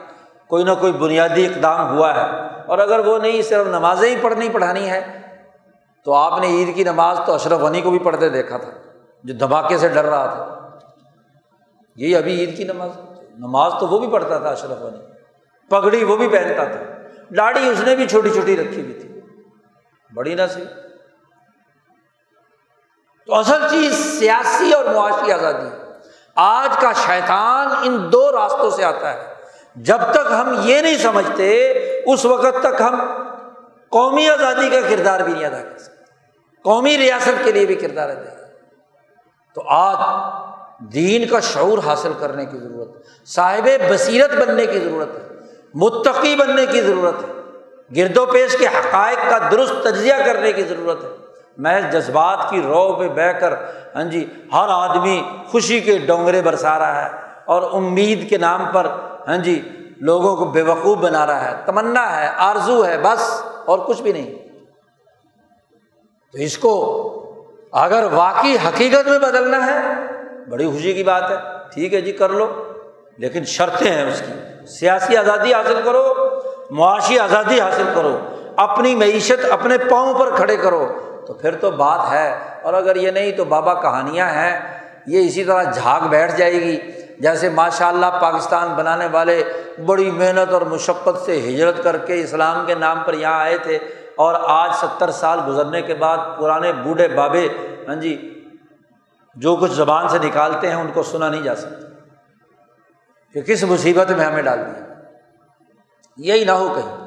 کوئی 0.54 0.64
نہ 0.64 0.70
کوئی 0.80 0.92
بنیادی 0.92 1.46
اقدام 1.46 1.96
ہوا 1.96 2.14
ہے۔ 2.14 2.30
اور 2.66 2.78
اگر 2.78 2.98
وہ 2.98 3.18
نہیں، 3.18 3.42
صرف 3.42 3.66
نمازیں 3.66 4.16
ہی 4.16 4.16
پڑھنی، 4.22 4.48
پڑھانی 4.48 4.90
ہے، 4.90 5.20
تو 6.04 6.14
آپ 6.14 6.40
نے 6.40 6.46
عید 6.46 6.74
کی 6.74 6.84
نماز 6.84 7.20
تو 7.26 7.34
اشرف 7.34 7.60
غنی 7.60 7.80
کو 7.80 7.90
بھی 7.90 7.98
پڑھتے 7.98 8.28
دیکھا 8.28 8.56
تھا، 8.56 8.70
جو 9.24 9.34
دھماکے 9.34 9.78
سے 9.78 9.88
ڈر 9.88 10.04
رہا 10.04 10.26
تھا۔ 10.26 10.70
یہی 11.96 12.16
ابھی 12.16 12.40
عید 12.40 12.56
کی 12.56 12.64
نماز 12.64 12.90
نماز 13.38 13.72
تو 13.80 13.86
وہ 13.86 13.98
بھی 13.98 14.08
پڑھتا 14.08 14.38
تھا 14.38 14.48
اشرف 14.48 14.78
غنی۔ 14.78 15.00
پگڑی 15.70 16.04
وہ 16.04 16.16
بھی 16.16 16.28
پہنتا 16.28 16.64
تھا۔ 16.64 16.80
ڈاڑی 17.30 17.68
اس 17.68 17.80
نے 17.80 17.96
بھی 17.96 18.08
چھوٹی 18.08 18.30
چھوٹی 18.30 18.56
رکھی 18.56 18.80
ہوئی 18.80 18.92
تھی۔ 18.92 19.20
بڑی 20.14 20.34
نہ 20.34 20.42
سی۔ 20.54 20.64
تو 23.26 23.34
اصل 23.34 23.68
چیز 23.70 24.18
سیاسی 24.18 24.72
اور 24.72 24.84
معاشی 24.84 25.32
آزادی۔ 25.32 25.68
آج 26.34 26.80
کا 26.80 26.92
شیطان 26.92 27.68
ان 27.82 28.12
دو 28.12 28.32
راستوں 28.32 28.70
سے 28.70 28.84
آتا 28.84 29.12
ہے۔ 29.12 29.33
جب 29.76 29.98
تک 30.10 30.32
ہم 30.40 30.54
یہ 30.62 30.80
نہیں 30.80 30.98
سمجھتے، 30.98 31.72
اس 32.06 32.24
وقت 32.24 32.62
تک 32.62 32.80
ہم 32.80 33.00
قومی 33.88 34.28
آزادی 34.28 34.68
کا 34.68 34.80
کردار 34.88 35.20
بھی 35.20 35.32
نہیں 35.32 35.44
ادا 35.44 35.62
کر 35.62 35.78
سکتے۔ 35.78 36.04
قومی 36.64 36.98
ریاست 36.98 37.44
کے 37.44 37.52
لیے 37.52 37.66
بھی 37.66 37.74
کردار 37.74 38.08
ادا 38.08 38.34
تو 39.54 39.62
آج 39.66 39.96
دین 40.92 41.28
کا 41.28 41.40
شعور 41.40 41.78
حاصل 41.86 42.12
کرنے 42.18 42.44
کی 42.44 42.58
ضرورت 42.58 42.96
ہے۔ 42.96 43.00
صاحب 43.26 43.68
بصیرت 43.90 44.30
بننے 44.30 44.66
کی 44.66 44.78
ضرورت 44.78 45.08
ہے۔ 45.14 45.28
متقی 45.74 46.36
بننے 46.36 46.66
کی 46.66 46.80
ضرورت 46.80 47.14
ہے۔ 47.24 47.32
گرد 47.96 48.16
و 48.16 48.26
پیش 48.26 48.56
کے 48.58 48.66
حقائق 48.66 49.30
کا 49.30 49.38
درست 49.50 49.72
تجزیہ 49.82 50.14
کرنے 50.26 50.52
کی 50.52 50.62
ضرورت 50.62 51.04
ہے۔ 51.04 51.08
میں 51.58 51.80
جذبات 51.80 52.50
کی 52.50 52.62
رو 52.62 52.92
پہ 52.92 53.08
بہ 53.08 53.38
کر 53.38 53.54
ہاں 53.94 54.04
جی 54.04 54.26
ہر 54.52 54.66
آدمی 54.68 55.22
خوشی 55.50 55.80
کے 55.80 55.98
ڈونگرے 55.98 56.42
برسا 56.42 56.78
رہا 56.78 57.04
ہے 57.04 57.10
اور 57.44 57.62
امید 57.72 58.30
کے 58.30 58.38
نام 58.38 58.66
پر 58.72 58.86
ہاں 59.28 59.36
جی 59.36 59.68
لوگوں 60.00 60.36
کو 60.36 60.44
بے 60.44 60.62
وقوف 60.62 60.98
بنا 60.98 61.26
رہا 61.26 61.50
ہے، 61.50 61.56
تمنا 61.66 62.20
ہے، 62.20 62.28
آرزو 62.36 62.86
ہے، 62.86 62.98
بس، 62.98 63.42
اور 63.66 63.78
کچھ 63.78 64.02
بھی 64.02 64.12
نہیں۔ 64.12 64.34
تو 66.32 66.38
اس 66.38 66.58
کو 66.58 67.00
اگر 67.72 68.06
واقعی 68.12 68.56
حقیقت 68.68 69.08
میں 69.08 69.18
بدلنا 69.18 69.66
ہے، 69.66 69.80
بڑی 70.50 70.66
خوشی 70.66 70.92
کی 70.92 71.04
بات 71.04 71.30
ہے۔ 71.30 71.36
ٹھیک 71.74 71.94
ہے 71.94 72.00
جی 72.00 72.12
کر 72.12 72.28
لو، 72.28 72.72
لیکن 73.18 73.44
شرطیں 73.44 73.92
ہیں 73.92 74.12
اس 74.12 74.22
کی۔ 74.26 74.66
سیاسی 74.66 75.16
آزادی 75.16 75.54
حاصل 75.54 75.80
کرو، 75.84 76.14
معاشی 76.70 77.18
آزادی 77.18 77.60
حاصل 77.60 77.84
کرو۔ 77.94 78.18
اپنی 78.56 78.94
معیشت 78.94 79.44
اپنے 79.50 79.78
پاؤں 79.78 80.14
پر 80.14 80.36
کھڑے 80.36 80.56
کرو۔ 80.56 80.88
تو 81.26 81.34
پھر 81.34 81.54
تو 81.54 81.70
بات 81.70 82.12
ہے۔ 82.12 82.38
اور 82.62 82.74
اگر 82.74 82.96
یہ 82.96 83.10
نہیں، 83.10 83.32
تو 83.32 83.44
بابا 83.44 83.74
کہانیاں 83.74 84.28
ہیں۔ 84.28 84.80
یہ 85.06 85.28
اسی 85.28 85.44
طرح 85.44 85.62
جھاگ 85.62 86.00
بیٹھ 86.08 86.36
جائے 86.36 86.54
گی۔ 86.54 86.80
جیسے 87.18 87.48
ماشاء 87.48 87.88
اللہ 87.88 88.06
پاکستان 88.20 88.74
بنانے 88.74 89.06
والے 89.12 89.44
بڑی 89.86 90.10
محنت 90.10 90.52
اور 90.52 90.62
مشقت 90.62 91.22
سے 91.24 91.40
ہجرت 91.40 91.84
کر 91.84 91.96
کے 91.96 92.20
اسلام 92.20 92.66
کے 92.66 92.74
نام 92.74 93.02
پر 93.06 93.14
یہاں 93.14 93.40
آئے 93.40 93.58
تھے 93.58 93.76
اور 94.16 94.34
آج 94.42 94.70
ستر 94.74 95.10
سال 95.10 95.40
گزرنے 95.48 95.82
کے 95.82 95.94
بعد 95.94 96.18
پرانے 96.40 96.72
بوڑھے 96.72 97.08
بابے 97.08 97.48
ہاں 97.88 97.94
جی 97.94 98.44
جو 99.34 99.56
کچھ 99.56 99.72
زبان 99.72 100.08
سے 100.08 100.18
نکالتے 100.18 100.68
ہیں 100.68 100.74
ان 100.74 100.90
کو 100.94 101.02
سنا 101.02 101.28
نہیں 101.28 101.42
جا 101.42 101.54
سکتا۔ 101.54 101.88
کہ 103.32 103.40
کس 103.40 103.64
مصیبت 103.64 104.10
میں 104.10 104.24
ہمیں 104.24 104.42
ڈال 104.42 104.58
دیا۔ 104.58 104.94
یہی 106.16 106.44
نہ 106.44 106.50
ہو 106.50 106.68
کہیں۔ 106.74 107.04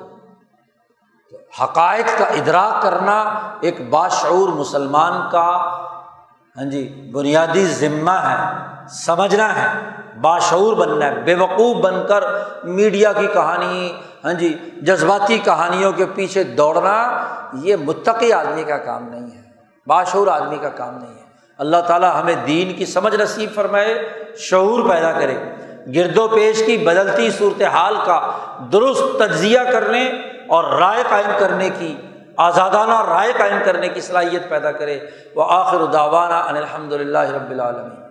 حقائق 1.64 2.18
کا 2.18 2.26
ادراک 2.26 2.82
کرنا 2.82 3.22
ایک 3.62 3.90
باشعور 3.90 4.50
مسلمان 4.50 5.30
کا 5.32 5.78
ہاں 6.58 6.66
جی 6.66 7.10
بنیادی 7.14 7.66
ذمہ 7.66 8.12
ہے، 8.12 8.36
سمجھنا 8.90 9.48
ہے، 9.56 9.68
باشعور 10.22 10.74
بننا 10.74 11.06
ہے 11.06 11.22
بے 11.24 11.34
وقوف 11.36 11.84
بن 11.84 11.96
کر 12.08 12.24
میڈیا 12.64 13.12
کی 13.14 13.28
کہانی 13.34 13.92
ہاں 14.24 14.34
جی 14.34 14.54
جذباتی 14.82 15.38
کہانیوں 15.38 15.92
کے 15.92 16.06
پیچھے 16.16 16.44
دوڑنا، 16.44 16.96
یہ 17.64 17.76
متقی 17.76 18.32
آدمی 18.34 18.64
کا 18.64 18.78
کام 18.78 19.10
نہیں 19.10 19.30
ہے، 19.38 19.42
باشعور 19.88 20.28
آدمی 20.28 20.58
کا 20.58 20.70
کام 20.70 20.98
نہیں 20.98 21.14
ہے۔ 21.14 21.26
اللہ 21.60 21.82
تعالیٰ 21.88 22.14
ہمیں 22.22 22.36
دین 22.48 22.74
کی 22.74 22.86
سمجھ 22.86 23.16
نصیب 23.16 23.54
فرمائے، 23.56 23.94
شعور 24.40 24.90
پیدا 24.90 25.12
کرے۔ 25.12 25.38
گرد 25.96 26.18
و 26.18 26.28
پیش 26.28 26.64
کی 26.66 26.78
بدلتی 26.78 27.30
صورت 27.32 27.62
حال 27.62 27.96
کا 28.06 28.20
درست 28.72 29.18
تجزیہ 29.20 29.60
کرنے 29.72 30.04
اور 30.48 30.64
رائے 30.80 31.04
قائم 31.10 31.32
کرنے 31.40 31.70
کی 31.80 31.96
آزادانہ 32.38 33.10
رائے 33.10 33.34
قائم 33.38 33.60
کرنے 33.66 33.90
کی 33.90 34.02
صلاحیت 34.02 34.50
پیدا 34.50 34.72
کرے۔ 34.72 35.00
وہ 35.36 35.46
آخر 35.50 35.86
داوانہ 35.86 36.58
الحمد 36.58 36.94
للہ 36.94 37.18
رب 37.18 37.50
العالمین۔ 37.50 38.07